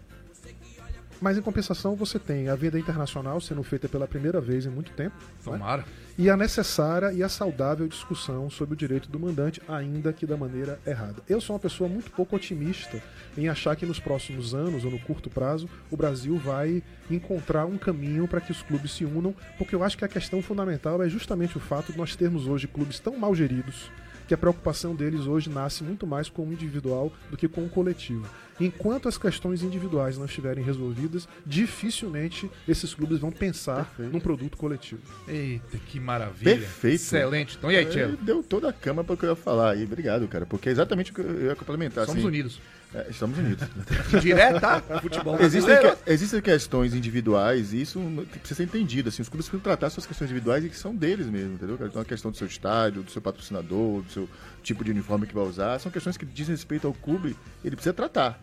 mas 1.23 1.37
em 1.37 1.41
compensação 1.41 1.95
você 1.95 2.19
tem 2.19 2.49
a 2.49 2.55
venda 2.55 2.77
internacional 2.77 3.39
sendo 3.39 3.63
feita 3.63 3.87
pela 3.87 4.05
primeira 4.05 4.41
vez 4.41 4.65
em 4.65 4.69
muito 4.69 4.91
tempo. 4.91 5.15
né? 5.17 5.23
Tomara. 5.41 5.85
E 6.17 6.29
a 6.29 6.35
necessária 6.35 7.13
e 7.13 7.23
a 7.23 7.29
saudável 7.29 7.87
discussão 7.87 8.49
sobre 8.49 8.73
o 8.73 8.77
direito 8.77 9.09
do 9.09 9.17
mandante, 9.17 9.61
ainda 9.65 10.11
que 10.11 10.27
da 10.27 10.35
maneira 10.35 10.77
errada. 10.85 11.23
Eu 11.29 11.39
sou 11.39 11.53
uma 11.53 11.61
pessoa 11.61 11.89
muito 11.89 12.11
pouco 12.11 12.35
otimista 12.35 13.01
em 13.37 13.47
achar 13.47 13.73
que 13.77 13.85
nos 13.85 14.01
próximos 14.01 14.53
anos 14.53 14.83
ou 14.83 14.91
no 14.91 14.99
curto 14.99 15.29
prazo 15.29 15.69
o 15.89 15.95
Brasil 15.95 16.37
vai 16.37 16.83
encontrar 17.09 17.65
um 17.65 17.77
caminho 17.77 18.27
para 18.27 18.41
que 18.41 18.51
os 18.51 18.61
clubes 18.61 18.91
se 18.91 19.05
unam, 19.05 19.33
porque 19.57 19.73
eu 19.73 19.81
acho 19.81 19.97
que 19.97 20.03
a 20.03 20.09
questão 20.09 20.41
fundamental 20.41 21.01
é 21.01 21.07
justamente 21.07 21.55
o 21.55 21.61
fato 21.61 21.93
de 21.93 21.97
nós 21.97 22.17
termos 22.17 22.47
hoje 22.47 22.67
clubes 22.67 22.99
tão 22.99 23.17
mal 23.17 23.33
geridos 23.33 23.89
que 24.27 24.33
a 24.33 24.37
preocupação 24.37 24.95
deles 24.95 25.27
hoje 25.27 25.49
nasce 25.49 25.83
muito 25.83 26.05
mais 26.07 26.29
com 26.29 26.43
o 26.43 26.53
individual 26.53 27.11
do 27.29 27.37
que 27.37 27.47
com 27.47 27.65
o 27.65 27.69
coletivo. 27.69 28.25
Enquanto 28.59 29.09
as 29.09 29.17
questões 29.17 29.63
individuais 29.63 30.17
não 30.17 30.25
estiverem 30.25 30.63
resolvidas, 30.63 31.27
dificilmente 31.45 32.49
esses 32.67 32.93
clubes 32.93 33.19
vão 33.19 33.31
pensar 33.31 33.93
num 33.97 34.19
produto 34.19 34.57
coletivo. 34.57 35.01
Eita, 35.27 35.77
que 35.87 35.99
maravilha. 35.99 36.57
Perfeito. 36.57 36.95
Excelente. 36.95 37.55
Então, 37.57 37.71
e 37.71 37.75
aí, 37.75 37.85
É, 37.85 37.89
Tchelo? 37.89 38.17
Deu 38.17 38.43
toda 38.43 38.69
a 38.69 38.73
cama 38.73 39.03
para 39.03 39.13
o 39.13 39.17
que 39.17 39.25
eu 39.25 39.31
ia 39.31 39.35
falar 39.35 39.71
aí. 39.71 39.83
Obrigado, 39.83 40.27
cara. 40.27 40.45
Porque 40.45 40.69
é 40.69 40.71
exatamente 40.71 41.11
o 41.11 41.15
que 41.15 41.21
eu 41.21 41.45
ia 41.45 41.55
complementar. 41.55 42.05
Somos 42.05 42.19
assim. 42.19 42.27
unidos. 42.27 42.59
É, 42.93 43.07
estamos 43.09 43.37
unidos. 43.37 43.67
Direto, 44.21 44.59
tá? 44.59 44.81
Futebol 45.01 45.39
Existem, 45.41 45.75
que- 45.79 46.11
existem 46.11 46.41
questões 46.41 46.93
individuais 46.93 47.73
e 47.73 47.81
isso 47.81 47.99
precisa 48.29 48.55
ser 48.55 48.63
entendido. 48.63 49.09
Assim, 49.09 49.21
os 49.21 49.29
clubes 49.29 49.47
precisam 49.47 49.63
tratar 49.63 49.89
suas 49.89 50.05
questões 50.05 50.29
individuais 50.29 50.63
e 50.63 50.69
que 50.69 50.77
são 50.77 50.95
deles 50.95 51.27
mesmo, 51.27 51.55
entendeu? 51.55 51.77
Então 51.81 52.01
a 52.01 52.05
questão 52.05 52.29
do 52.29 52.37
seu 52.37 52.45
estádio, 52.45 53.01
do 53.01 53.09
seu 53.09 53.21
patrocinador, 53.21 54.03
do 54.03 54.11
seu 54.11 54.29
tipo 54.61 54.83
de 54.83 54.91
uniforme 54.91 55.25
que 55.25 55.33
vai 55.33 55.43
usar, 55.43 55.79
são 55.79 55.91
questões 55.91 56.17
que 56.17 56.25
dizem 56.25 56.53
respeito 56.53 56.85
ao 56.85 56.93
clube, 56.93 57.35
ele 57.65 57.75
precisa 57.75 57.93
tratar. 57.93 58.39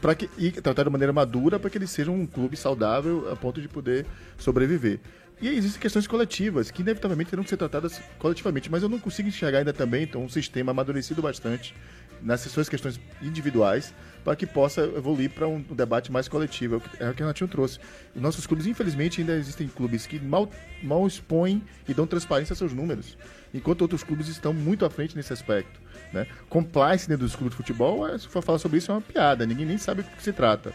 Pra 0.00 0.14
que, 0.14 0.28
e 0.36 0.52
tratar 0.52 0.84
de 0.84 0.90
maneira 0.90 1.12
madura 1.12 1.58
para 1.58 1.70
que 1.70 1.78
ele 1.78 1.86
seja 1.86 2.10
um 2.10 2.26
clube 2.26 2.56
saudável 2.56 3.28
a 3.32 3.36
ponto 3.36 3.60
de 3.60 3.68
poder 3.68 4.04
sobreviver. 4.36 5.00
E 5.40 5.48
existem 5.48 5.80
questões 5.80 6.06
coletivas 6.06 6.70
que 6.70 6.82
inevitavelmente 6.82 7.30
terão 7.30 7.42
que 7.42 7.50
ser 7.50 7.56
tratadas 7.56 8.00
coletivamente, 8.18 8.70
mas 8.70 8.82
eu 8.82 8.88
não 8.88 8.98
consigo 9.00 9.28
enxergar 9.28 9.58
ainda 9.58 9.72
também 9.72 10.04
então, 10.04 10.22
um 10.22 10.28
sistema 10.28 10.70
amadurecido 10.70 11.20
bastante 11.20 11.74
nessas 12.22 12.52
suas 12.52 12.68
questões 12.68 12.98
individuais 13.22 13.94
para 14.24 14.34
que 14.34 14.46
possa 14.46 14.80
evoluir 14.82 15.30
para 15.30 15.46
um 15.46 15.60
debate 15.60 16.10
mais 16.10 16.28
coletivo. 16.28 16.76
É 16.76 16.78
o 16.78 16.80
que- 16.80 17.02
É 17.02 17.10
o 17.10 17.12
Renatinho 17.12 17.48
trouxe. 17.48 17.78
Os 18.14 18.22
nossos 18.22 18.46
clubes, 18.46 18.66
infelizmente, 18.66 19.20
ainda 19.20 19.34
existem 19.34 19.68
clubes 19.68 20.06
que 20.06 20.18
mal, 20.18 20.50
mal 20.82 21.06
expõem 21.06 21.62
e 21.86 21.92
dão 21.92 22.06
transparência 22.06 22.52
aos 22.52 22.58
seus 22.58 22.72
números, 22.72 23.18
enquanto 23.52 23.82
outros 23.82 24.02
clubes 24.02 24.28
estão 24.28 24.54
muito 24.54 24.84
à 24.86 24.90
frente 24.90 25.14
nesse 25.14 25.32
aspecto. 25.32 25.78
Né? 26.12 26.26
Compliance 26.48 27.06
dentro 27.08 27.24
dos 27.26 27.34
clubes 27.36 27.50
de 27.52 27.56
futebol, 27.58 28.08
é, 28.08 28.16
se 28.16 28.26
for 28.28 28.42
falar 28.42 28.58
sobre 28.58 28.78
isso, 28.78 28.90
é 28.90 28.94
uma 28.94 29.00
piada, 29.00 29.44
ninguém 29.44 29.66
nem 29.66 29.76
sabe 29.78 30.02
do 30.02 30.08
que 30.10 30.22
se 30.22 30.32
trata. 30.32 30.72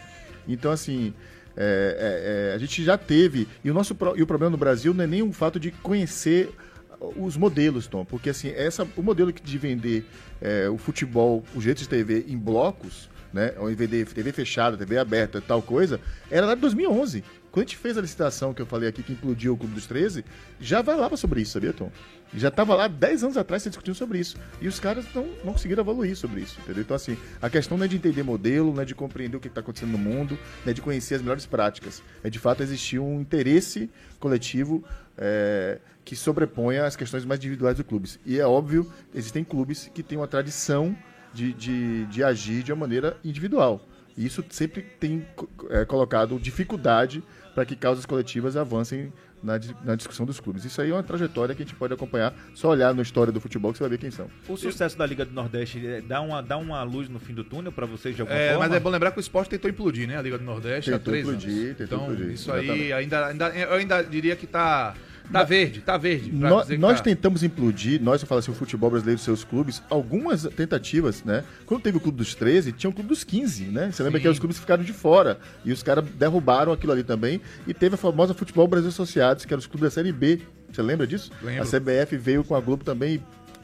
Então, 0.48 0.72
assim, 0.72 1.14
é, 1.58 2.50
é, 2.50 2.52
é, 2.52 2.56
a 2.56 2.58
gente 2.60 2.84
já 2.84 2.98
teve. 2.98 3.48
E 3.64 3.72
o, 3.72 3.74
nosso, 3.74 3.96
e 4.16 4.22
o 4.22 4.28
problema 4.28 4.52
no 4.52 4.58
Brasil 4.58 4.94
não 4.94 5.04
é 5.04 5.08
nem 5.08 5.22
o 5.24 5.32
fato 5.34 5.60
de 5.60 5.72
conhecer 5.72 6.52
os 7.00 7.38
modelos, 7.38 7.88
Tom, 7.88 8.04
porque 8.04 8.30
assim, 8.30 8.50
essa, 8.50 8.88
o 8.96 9.02
modelo 9.02 9.32
de 9.32 9.58
vender 9.58 10.06
é, 10.42 10.70
o 10.70 10.78
futebol, 10.78 11.44
o 11.56 11.62
jeito 11.62 11.80
de 11.80 11.90
TV 11.90 12.26
em 12.28 12.38
blocos, 12.38 13.10
né, 13.32 13.54
ou 13.58 13.70
em 13.70 13.76
vender 13.76 14.06
TV 14.08 14.32
fechada, 14.32 14.76
TV 14.78 14.98
aberta 14.98 15.40
tal 15.40 15.62
coisa, 15.62 16.00
era 16.30 16.46
lá 16.46 16.56
de 16.56 16.62
2011. 16.62 17.24
Quando 17.52 17.66
a 17.66 17.68
gente 17.68 17.78
fez 17.78 17.98
a 17.98 18.02
licitação 18.02 18.54
que 18.54 18.62
eu 18.62 18.66
falei 18.66 18.90
aqui, 18.90 19.02
que 19.02 19.14
implodiu 19.14 19.54
o 19.54 19.58
Clube 19.58 19.74
dos 19.74 19.88
13, 19.88 20.24
já 20.60 20.82
vai 20.82 20.96
lá 20.96 21.16
sobre 21.18 21.42
isso, 21.42 21.54
sabia, 21.54 21.74
Tom? 21.74 21.92
Já 22.34 22.50
estava 22.50 22.76
lá 22.76 22.88
10 22.88 23.24
anos 23.24 23.38
atrás 23.38 23.64
se 23.64 23.70
discutindo 23.70 23.96
sobre 23.96 24.20
isso. 24.20 24.38
E 24.62 24.68
os 24.68 24.80
caras 24.80 25.06
não, 25.16 25.26
não 25.44 25.54
conseguiram 25.54 25.82
evoluir 25.82 26.16
sobre 26.16 26.42
isso, 26.42 26.60
entendeu? 26.62 26.84
Então, 26.84 26.96
assim, 26.96 27.18
a 27.42 27.50
questão 27.50 27.78
não 27.78 27.86
é 27.86 27.88
de 27.88 27.96
entender 27.96 28.24
modelo, 28.24 28.74
não 28.74 28.82
é 28.82 28.86
de 28.86 28.94
compreender 28.94 29.38
o 29.38 29.40
que 29.40 29.48
está 29.48 29.62
acontecendo 29.62 29.92
no 29.92 29.98
mundo, 29.98 30.38
não 30.64 30.72
é 30.72 30.74
de 30.74 30.82
conhecer 30.82 31.16
as 31.16 31.22
melhores 31.22 31.46
práticas. 31.46 32.04
É 32.24 32.30
de 32.30 32.38
fato 32.38 32.62
existir 32.62 33.00
um 33.00 33.20
interesse 33.20 33.90
coletivo 34.20 34.84
é, 35.18 35.80
que 36.06 36.16
sobreponha 36.16 36.86
as 36.86 36.96
questões 36.96 37.26
mais 37.26 37.40
individuais 37.40 37.78
do 37.78 37.84
clubes. 37.84 38.20
E 38.26 38.40
é 38.40 38.46
óbvio, 38.46 38.92
existem 39.14 39.44
clubes 39.44 39.90
que 39.94 40.04
têm 40.04 40.18
uma 40.18 40.28
tradição 40.28 40.96
de, 41.34 41.54
de, 41.54 42.06
de 42.08 42.24
agir 42.24 42.64
de 42.64 42.72
uma 42.72 42.80
maneira 42.80 43.18
individual. 43.24 43.82
E 44.18 44.26
isso 44.26 44.44
sempre 44.50 44.82
tem 44.82 45.26
é, 45.70 45.86
colocado 45.86 46.38
dificuldade 46.40 47.24
para 47.56 47.66
que 47.66 47.76
causas 47.76 48.06
coletivas 48.06 48.58
avancem 48.58 49.14
na, 49.44 49.60
na 49.84 49.96
discussão 49.96 50.26
dos 50.26 50.40
clubes. 50.40 50.66
Isso 50.66 50.82
aí 50.82 50.90
é 50.90 50.94
uma 50.94 51.04
trajetória 51.04 51.56
que 51.56 51.62
a 51.64 51.66
gente 51.66 51.76
pode 51.76 51.94
acompanhar, 51.94 52.34
só 52.54 52.70
olhar 52.70 52.94
na 52.94 53.02
história 53.02 53.32
do 53.32 53.40
futebol 53.40 53.72
que 53.72 53.78
você 53.78 53.84
vai 53.84 53.92
ver 53.92 53.98
quem 53.98 54.12
são. 54.12 54.28
O 54.48 54.58
sucesso 54.58 54.98
da 54.98 55.06
Liga 55.06 55.26
do 55.26 55.34
Nordeste 55.34 55.86
é, 55.86 56.02
dá 56.02 56.22
uma, 56.22 56.42
dá 56.42 56.58
uma 56.58 56.82
luz 56.84 57.08
no 57.10 57.20
fim 57.20 57.34
do 57.34 57.44
túnel 57.44 57.72
pra 57.72 57.86
vocês 57.86 58.16
de 58.16 58.22
alguma 58.22 58.38
É, 58.38 58.50
forma? 58.50 58.68
mas 58.68 58.76
é 58.76 58.80
bom 58.80 58.90
lembrar 58.90 59.12
que 59.12 59.20
o 59.20 59.22
esporte 59.22 59.50
tentou 59.50 59.70
implodir, 59.70 60.08
né? 60.08 60.18
A 60.18 60.22
Liga 60.22 60.38
do 60.38 60.44
Nordeste 60.44 60.90
há 60.94 60.98
Tentou 61.00 61.12
três 61.14 61.26
implodir, 61.28 61.50
anos. 61.66 61.78
tentou 61.78 61.98
então, 61.98 62.12
implodir, 62.14 62.34
isso 62.34 62.52
aí 62.52 62.94
ainda, 62.94 63.28
ainda, 63.28 63.50
eu 63.50 63.74
ainda 63.74 64.02
diria 64.04 64.36
que 64.36 64.46
tá, 64.48 64.94
tá 65.32 65.44
verde, 65.44 65.82
tá 65.82 65.98
verde. 65.98 66.32
que 66.68 66.78
nós 66.78 66.98
tá. 66.98 67.04
tentamos 67.04 67.44
implodir, 67.44 68.02
nós, 68.02 68.22
eu 68.22 68.28
falo 68.28 68.40
assim, 68.40 68.52
o 68.52 68.54
futebol 68.54 68.90
brasileiro 68.90 69.20
e 69.20 69.24
seus 69.24 69.44
clubes, 69.44 69.82
algumas 69.90 70.44
tentativas, 70.56 71.24
né? 71.24 71.44
Quando 71.66 71.82
teve 71.82 71.98
o 71.98 72.00
Clube 72.00 72.18
dos 72.18 72.36
13, 72.36 72.72
tinha 72.72 72.90
o 72.90 72.94
Clube 72.94 73.10
dos 73.10 73.24
15, 73.24 73.66
né? 73.66 73.92
Você 73.92 74.04
lembra 74.04 74.20
Sim. 74.20 74.24
que 74.24 74.30
os 74.30 74.40
clubes 74.40 74.60
ficaram 74.60 74.84
de 74.84 74.94
fora. 74.94 75.40
E 75.64 75.72
os 75.72 75.84
caras 75.84 76.06
derrubaram 76.16 76.72
aquilo 76.72 76.92
ali 76.92 77.04
também. 77.04 77.42
E 77.68 77.74
teve 77.74 77.96
a 77.96 77.98
famosa 77.98 78.34
Futebol 78.34 78.68
Brasil 78.68 78.90
Associados, 78.90 79.46
que 79.46 79.54
eram 79.54 79.60
os 79.60 79.68
clubes 79.68 79.84
da 79.84 79.92
Série 79.92 80.12
B. 80.12 80.42
Você 80.72 80.82
lembra 80.82 81.08
disso? 81.08 81.32
Lembro. 81.42 81.64
A 81.64 81.66
CBF 81.66 82.16
veio 82.18 82.44
com 82.44 82.56
a 82.56 82.62
Globo 82.62 82.84
também 82.84 83.16
e 83.16 83.22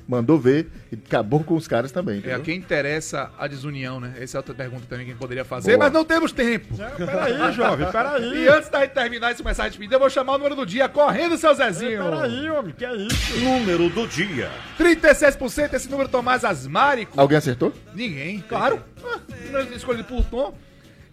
mandou 0.07 0.39
ver 0.39 0.67
e 0.91 0.95
acabou 0.95 1.43
com 1.43 1.55
os 1.55 1.67
caras 1.67 1.91
também. 1.91 2.15
É 2.15 2.19
entendeu? 2.19 2.37
a 2.37 2.39
quem 2.41 2.57
interessa 2.57 3.31
a 3.37 3.47
desunião, 3.47 3.99
né? 3.99 4.15
Essa 4.19 4.37
é 4.37 4.39
outra 4.39 4.53
pergunta 4.53 4.83
também 4.87 5.05
que 5.05 5.11
a 5.11 5.13
gente 5.13 5.21
poderia 5.21 5.43
fazer, 5.43 5.71
Boa. 5.71 5.85
mas 5.85 5.93
não 5.93 6.05
temos 6.05 6.31
tempo. 6.31 6.75
Peraí, 6.97 7.53
jovem, 7.53 7.91
peraí. 7.91 8.43
E 8.43 8.47
antes 8.47 8.69
da 8.69 8.81
gente 8.81 8.91
terminar 8.91 9.31
e 9.31 9.35
começar 9.35 9.65
a 9.65 9.67
despedir, 9.67 9.93
eu 9.93 9.99
vou 9.99 10.09
chamar 10.09 10.33
o 10.33 10.37
número 10.37 10.55
do 10.55 10.65
dia, 10.65 10.87
correndo, 10.87 11.37
seu 11.37 11.53
Zezinho. 11.53 12.03
Peraí, 12.03 12.49
homem, 12.49 12.73
que 12.73 12.85
é 12.85 12.95
isso? 12.95 13.39
Número 13.39 13.89
do 13.89 14.07
dia. 14.07 14.51
36%, 14.79 15.73
esse 15.73 15.89
número 15.89 16.09
Tomás 16.09 16.45
Asmari. 16.45 17.07
Alguém 17.15 17.37
acertou? 17.37 17.73
Ninguém, 17.93 18.43
claro. 18.47 18.81
Ah, 19.03 19.19
número 19.45 19.75
escolhido 19.75 20.03
por 20.03 20.23
Tom. 20.25 20.53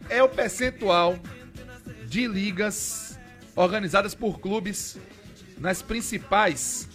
É 0.09 0.23
o 0.23 0.29
percentual 0.29 1.19
de 2.07 2.27
ligas 2.27 3.19
organizadas 3.55 4.15
por 4.15 4.41
clubes 4.41 4.99
nas 5.59 5.81
principais 5.81 6.89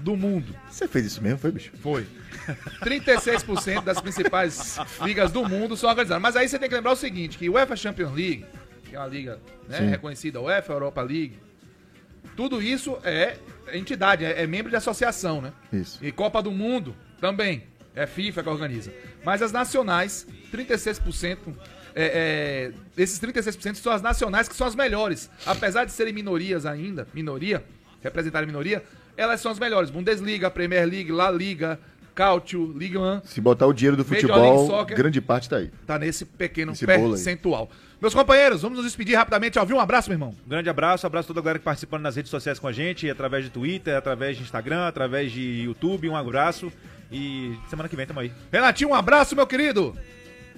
do 0.00 0.16
mundo. 0.16 0.54
Você 0.70 0.88
fez 0.88 1.06
isso 1.06 1.22
mesmo, 1.22 1.38
foi, 1.38 1.52
bicho? 1.52 1.70
Foi. 1.80 2.06
36% 2.82 3.84
das 3.84 4.00
principais 4.00 4.78
ligas 5.02 5.30
do 5.30 5.46
mundo 5.48 5.76
são 5.76 5.88
organizadas. 5.88 6.22
Mas 6.22 6.36
aí 6.36 6.48
você 6.48 6.58
tem 6.58 6.68
que 6.68 6.74
lembrar 6.74 6.92
o 6.92 6.96
seguinte, 6.96 7.38
que 7.38 7.48
o 7.48 7.54
UEFA 7.54 7.76
Champions 7.76 8.14
League, 8.14 8.46
que 8.84 8.96
é 8.96 8.98
uma 8.98 9.06
liga 9.06 9.38
né, 9.68 9.80
reconhecida, 9.80 10.40
UEFA 10.40 10.72
Europa 10.72 11.02
League, 11.02 11.38
tudo 12.36 12.62
isso 12.62 12.98
é 13.02 13.36
entidade, 13.72 14.24
é, 14.24 14.42
é 14.42 14.46
membro 14.46 14.70
de 14.70 14.76
associação, 14.76 15.42
né? 15.42 15.52
Isso. 15.72 15.98
E 16.02 16.12
Copa 16.12 16.42
do 16.42 16.50
Mundo 16.50 16.94
também. 17.20 17.64
É 17.94 18.06
FIFA 18.06 18.44
que 18.44 18.48
organiza. 18.48 18.92
Mas 19.24 19.42
as 19.42 19.50
nacionais, 19.50 20.24
36% 20.52 21.38
é, 22.00 22.70
é, 22.70 23.02
esses 23.02 23.18
36% 23.18 23.74
são 23.74 23.92
as 23.92 24.00
nacionais, 24.00 24.48
que 24.48 24.54
são 24.54 24.68
as 24.68 24.76
melhores. 24.76 25.28
Apesar 25.44 25.84
de 25.84 25.90
serem 25.90 26.12
minorias 26.12 26.64
ainda, 26.64 27.08
minoria, 27.12 27.64
representarem 28.00 28.46
minoria, 28.46 28.84
elas 29.18 29.40
são 29.40 29.50
as 29.50 29.58
melhores. 29.58 29.90
Bundesliga, 29.90 30.48
Premier 30.50 30.88
League, 30.88 31.10
La 31.10 31.28
Liga, 31.30 31.78
Cautio, 32.14 32.72
Liga 32.76 33.00
1. 33.00 33.22
Se 33.24 33.40
botar 33.40 33.66
o 33.66 33.72
dinheiro 33.72 33.96
do 33.96 34.04
futebol, 34.04 34.66
Soccer. 34.68 34.96
grande 34.96 35.20
parte 35.20 35.48
tá 35.48 35.56
aí. 35.56 35.70
Tá 35.84 35.98
nesse 35.98 36.24
pequeno 36.24 36.72
Esse 36.72 36.86
percentual. 36.86 37.68
Meus 38.00 38.14
companheiros, 38.14 38.62
vamos 38.62 38.78
nos 38.78 38.86
despedir 38.86 39.16
rapidamente. 39.16 39.58
Alvin, 39.58 39.74
um 39.74 39.80
abraço, 39.80 40.08
meu 40.08 40.14
irmão. 40.14 40.34
Grande 40.46 40.70
abraço, 40.70 41.04
abraço 41.04 41.26
a 41.26 41.28
toda 41.28 41.40
a 41.40 41.42
galera 41.42 41.58
que 41.58 41.64
participando 41.64 42.02
nas 42.02 42.14
redes 42.14 42.30
sociais 42.30 42.60
com 42.60 42.68
a 42.68 42.72
gente, 42.72 43.10
através 43.10 43.44
de 43.44 43.50
Twitter, 43.50 43.96
através 43.96 44.36
de 44.36 44.44
Instagram, 44.44 44.86
através 44.86 45.32
de 45.32 45.62
YouTube. 45.64 46.08
Um 46.08 46.16
abraço 46.16 46.72
e 47.10 47.58
semana 47.68 47.88
que 47.88 47.96
vem 47.96 48.06
tamo 48.06 48.20
aí. 48.20 48.32
Renatinho, 48.52 48.90
um 48.90 48.94
abraço, 48.94 49.34
meu 49.34 49.48
querido. 49.48 49.96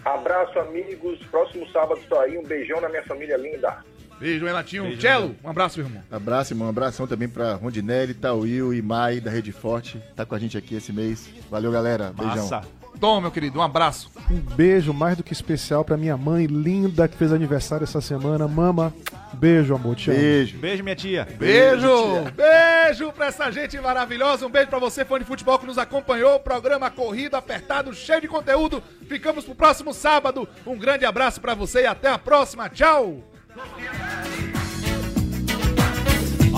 Abraço, 0.04 0.58
amigos. 0.58 1.18
Próximo 1.30 1.66
sábado 1.70 1.98
estou 2.00 2.20
aí. 2.20 2.36
Um 2.36 2.42
beijão 2.42 2.78
na 2.80 2.90
minha 2.90 3.04
família 3.04 3.38
linda. 3.38 3.78
Beijo, 4.20 4.44
Renatinho. 4.44 4.82
Beijo, 4.84 5.00
Cello, 5.00 5.34
um 5.42 5.48
abraço, 5.48 5.78
meu 5.78 5.88
irmão. 5.88 6.02
Abraço, 6.10 6.52
irmão. 6.52 6.66
Um 6.66 6.70
abração 6.70 7.06
também 7.06 7.28
pra 7.28 7.54
Rondinelli, 7.54 8.12
Tauil 8.12 8.74
e 8.74 8.82
Mai 8.82 9.18
da 9.18 9.30
Rede 9.30 9.50
Forte. 9.50 10.00
Tá 10.14 10.26
com 10.26 10.34
a 10.34 10.38
gente 10.38 10.58
aqui 10.58 10.74
esse 10.74 10.92
mês. 10.92 11.28
Valeu, 11.50 11.72
galera. 11.72 12.12
Beijão. 12.12 12.62
Tom, 13.00 13.18
meu 13.18 13.30
querido, 13.30 13.58
um 13.58 13.62
abraço. 13.62 14.10
Um 14.30 14.36
beijo 14.54 14.92
mais 14.92 15.16
do 15.16 15.22
que 15.22 15.32
especial 15.32 15.82
pra 15.82 15.96
minha 15.96 16.18
mãe 16.18 16.44
linda 16.44 17.08
que 17.08 17.16
fez 17.16 17.32
aniversário 17.32 17.84
essa 17.84 18.00
semana. 18.02 18.46
Mama, 18.46 18.92
beijo, 19.32 19.74
amor. 19.74 19.96
Te 19.96 20.10
amo. 20.10 20.20
Beijo. 20.20 20.58
Beijo, 20.58 20.84
minha 20.84 20.96
tia. 20.96 21.26
Beijo! 21.38 21.88
Beijo 22.36 23.10
pra 23.12 23.26
essa 23.26 23.50
gente 23.50 23.80
maravilhosa. 23.80 24.46
Um 24.46 24.50
beijo 24.50 24.68
pra 24.68 24.78
você, 24.78 25.02
fã 25.02 25.18
de 25.18 25.24
futebol, 25.24 25.58
que 25.58 25.66
nos 25.66 25.78
acompanhou. 25.78 26.38
Programa 26.40 26.90
corrido, 26.90 27.36
apertado, 27.36 27.94
cheio 27.94 28.20
de 28.20 28.28
conteúdo. 28.28 28.82
Ficamos 29.08 29.46
pro 29.46 29.54
próximo 29.54 29.94
sábado. 29.94 30.46
Um 30.66 30.76
grande 30.76 31.06
abraço 31.06 31.40
pra 31.40 31.54
você 31.54 31.82
e 31.82 31.86
até 31.86 32.10
a 32.10 32.18
próxima. 32.18 32.68
Tchau! 32.68 33.24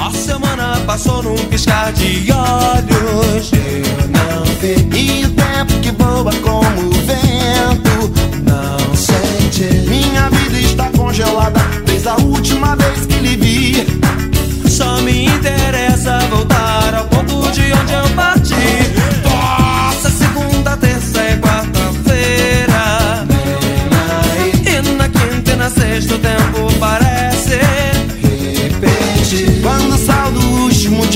A 0.02 0.10
semana 0.10 0.80
passou 0.84 1.22
num 1.22 1.36
piscar 1.46 1.92
de 1.92 2.26
olhos. 2.32 3.52
Eu 3.52 4.08
não 4.08 4.44
vi. 4.56 4.74
E 4.98 5.24
o 5.24 5.30
tempo 5.30 5.80
que 5.80 5.92
voa 5.92 6.32
como 6.42 6.88
o 6.88 6.92
vento. 7.06 8.12
Não 8.42 8.96
sente. 8.96 9.62
Minha 9.88 10.28
vida 10.28 10.58
está 10.58 10.90
congelada 10.90 11.60
desde 11.86 12.08
a 12.08 12.16
última 12.16 12.74
vez 12.74 13.06
que 13.06 13.14
lhe 13.14 13.36
vi. 13.36 14.68
Só 14.68 15.00
me 15.02 15.26
interessa 15.26 16.18
voltar 16.30 16.94
ao 16.96 17.06
ponto 17.06 17.52
de 17.52 17.72
onde 17.72 17.92
eu 17.92 18.16
parti. 18.16 18.41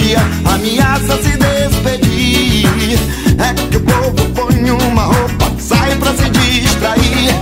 Dia, 0.07 0.21
ameaça 0.45 1.17
se 1.23 1.37
despedir. 1.37 2.99
É 3.39 3.53
que 3.55 3.77
o 3.77 3.81
povo 3.81 4.29
põe 4.35 4.71
uma 4.71 5.03
roupa, 5.03 5.53
sai 5.59 5.97
pra 5.97 6.13
se 6.15 6.31
distrair. 6.31 7.35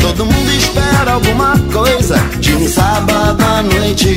Todo 0.00 0.24
mundo 0.24 0.50
espera 0.52 1.12
alguma 1.12 1.58
coisa 1.72 2.16
de 2.40 2.54
um 2.54 2.66
sábado 2.68 3.42
à 3.42 3.62
noite. 3.62 4.16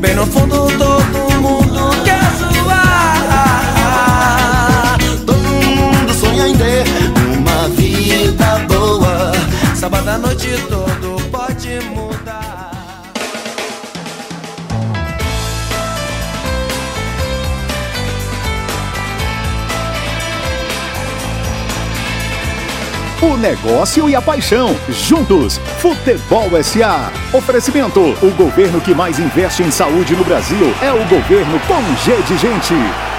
Bem 0.00 0.14
no 0.14 0.26
fundo, 0.26 0.68
todo 0.78 1.30
mundo 1.40 1.90
quer 2.04 2.32
zoar. 2.38 3.28
Todo 5.26 5.42
mundo 5.76 6.14
sonha 6.14 6.48
em 6.48 6.56
ter 6.56 6.84
uma 7.36 7.68
vida 7.70 8.58
boa. 8.68 9.32
Sábado 9.74 10.08
à 10.08 10.18
noite 10.18 10.48
todo 10.68 10.87
O 23.20 23.36
negócio 23.36 24.08
e 24.08 24.14
a 24.14 24.22
paixão, 24.22 24.76
juntos. 24.88 25.58
Futebol 25.80 26.50
SA. 26.62 27.10
Oferecimento: 27.32 28.00
o 28.22 28.30
governo 28.36 28.80
que 28.80 28.94
mais 28.94 29.18
investe 29.18 29.64
em 29.64 29.72
saúde 29.72 30.14
no 30.14 30.24
Brasil 30.24 30.72
é 30.80 30.92
o 30.92 31.04
governo 31.08 31.58
com 31.66 31.82
G 32.04 32.14
de 32.22 32.38
Gente. 32.38 33.17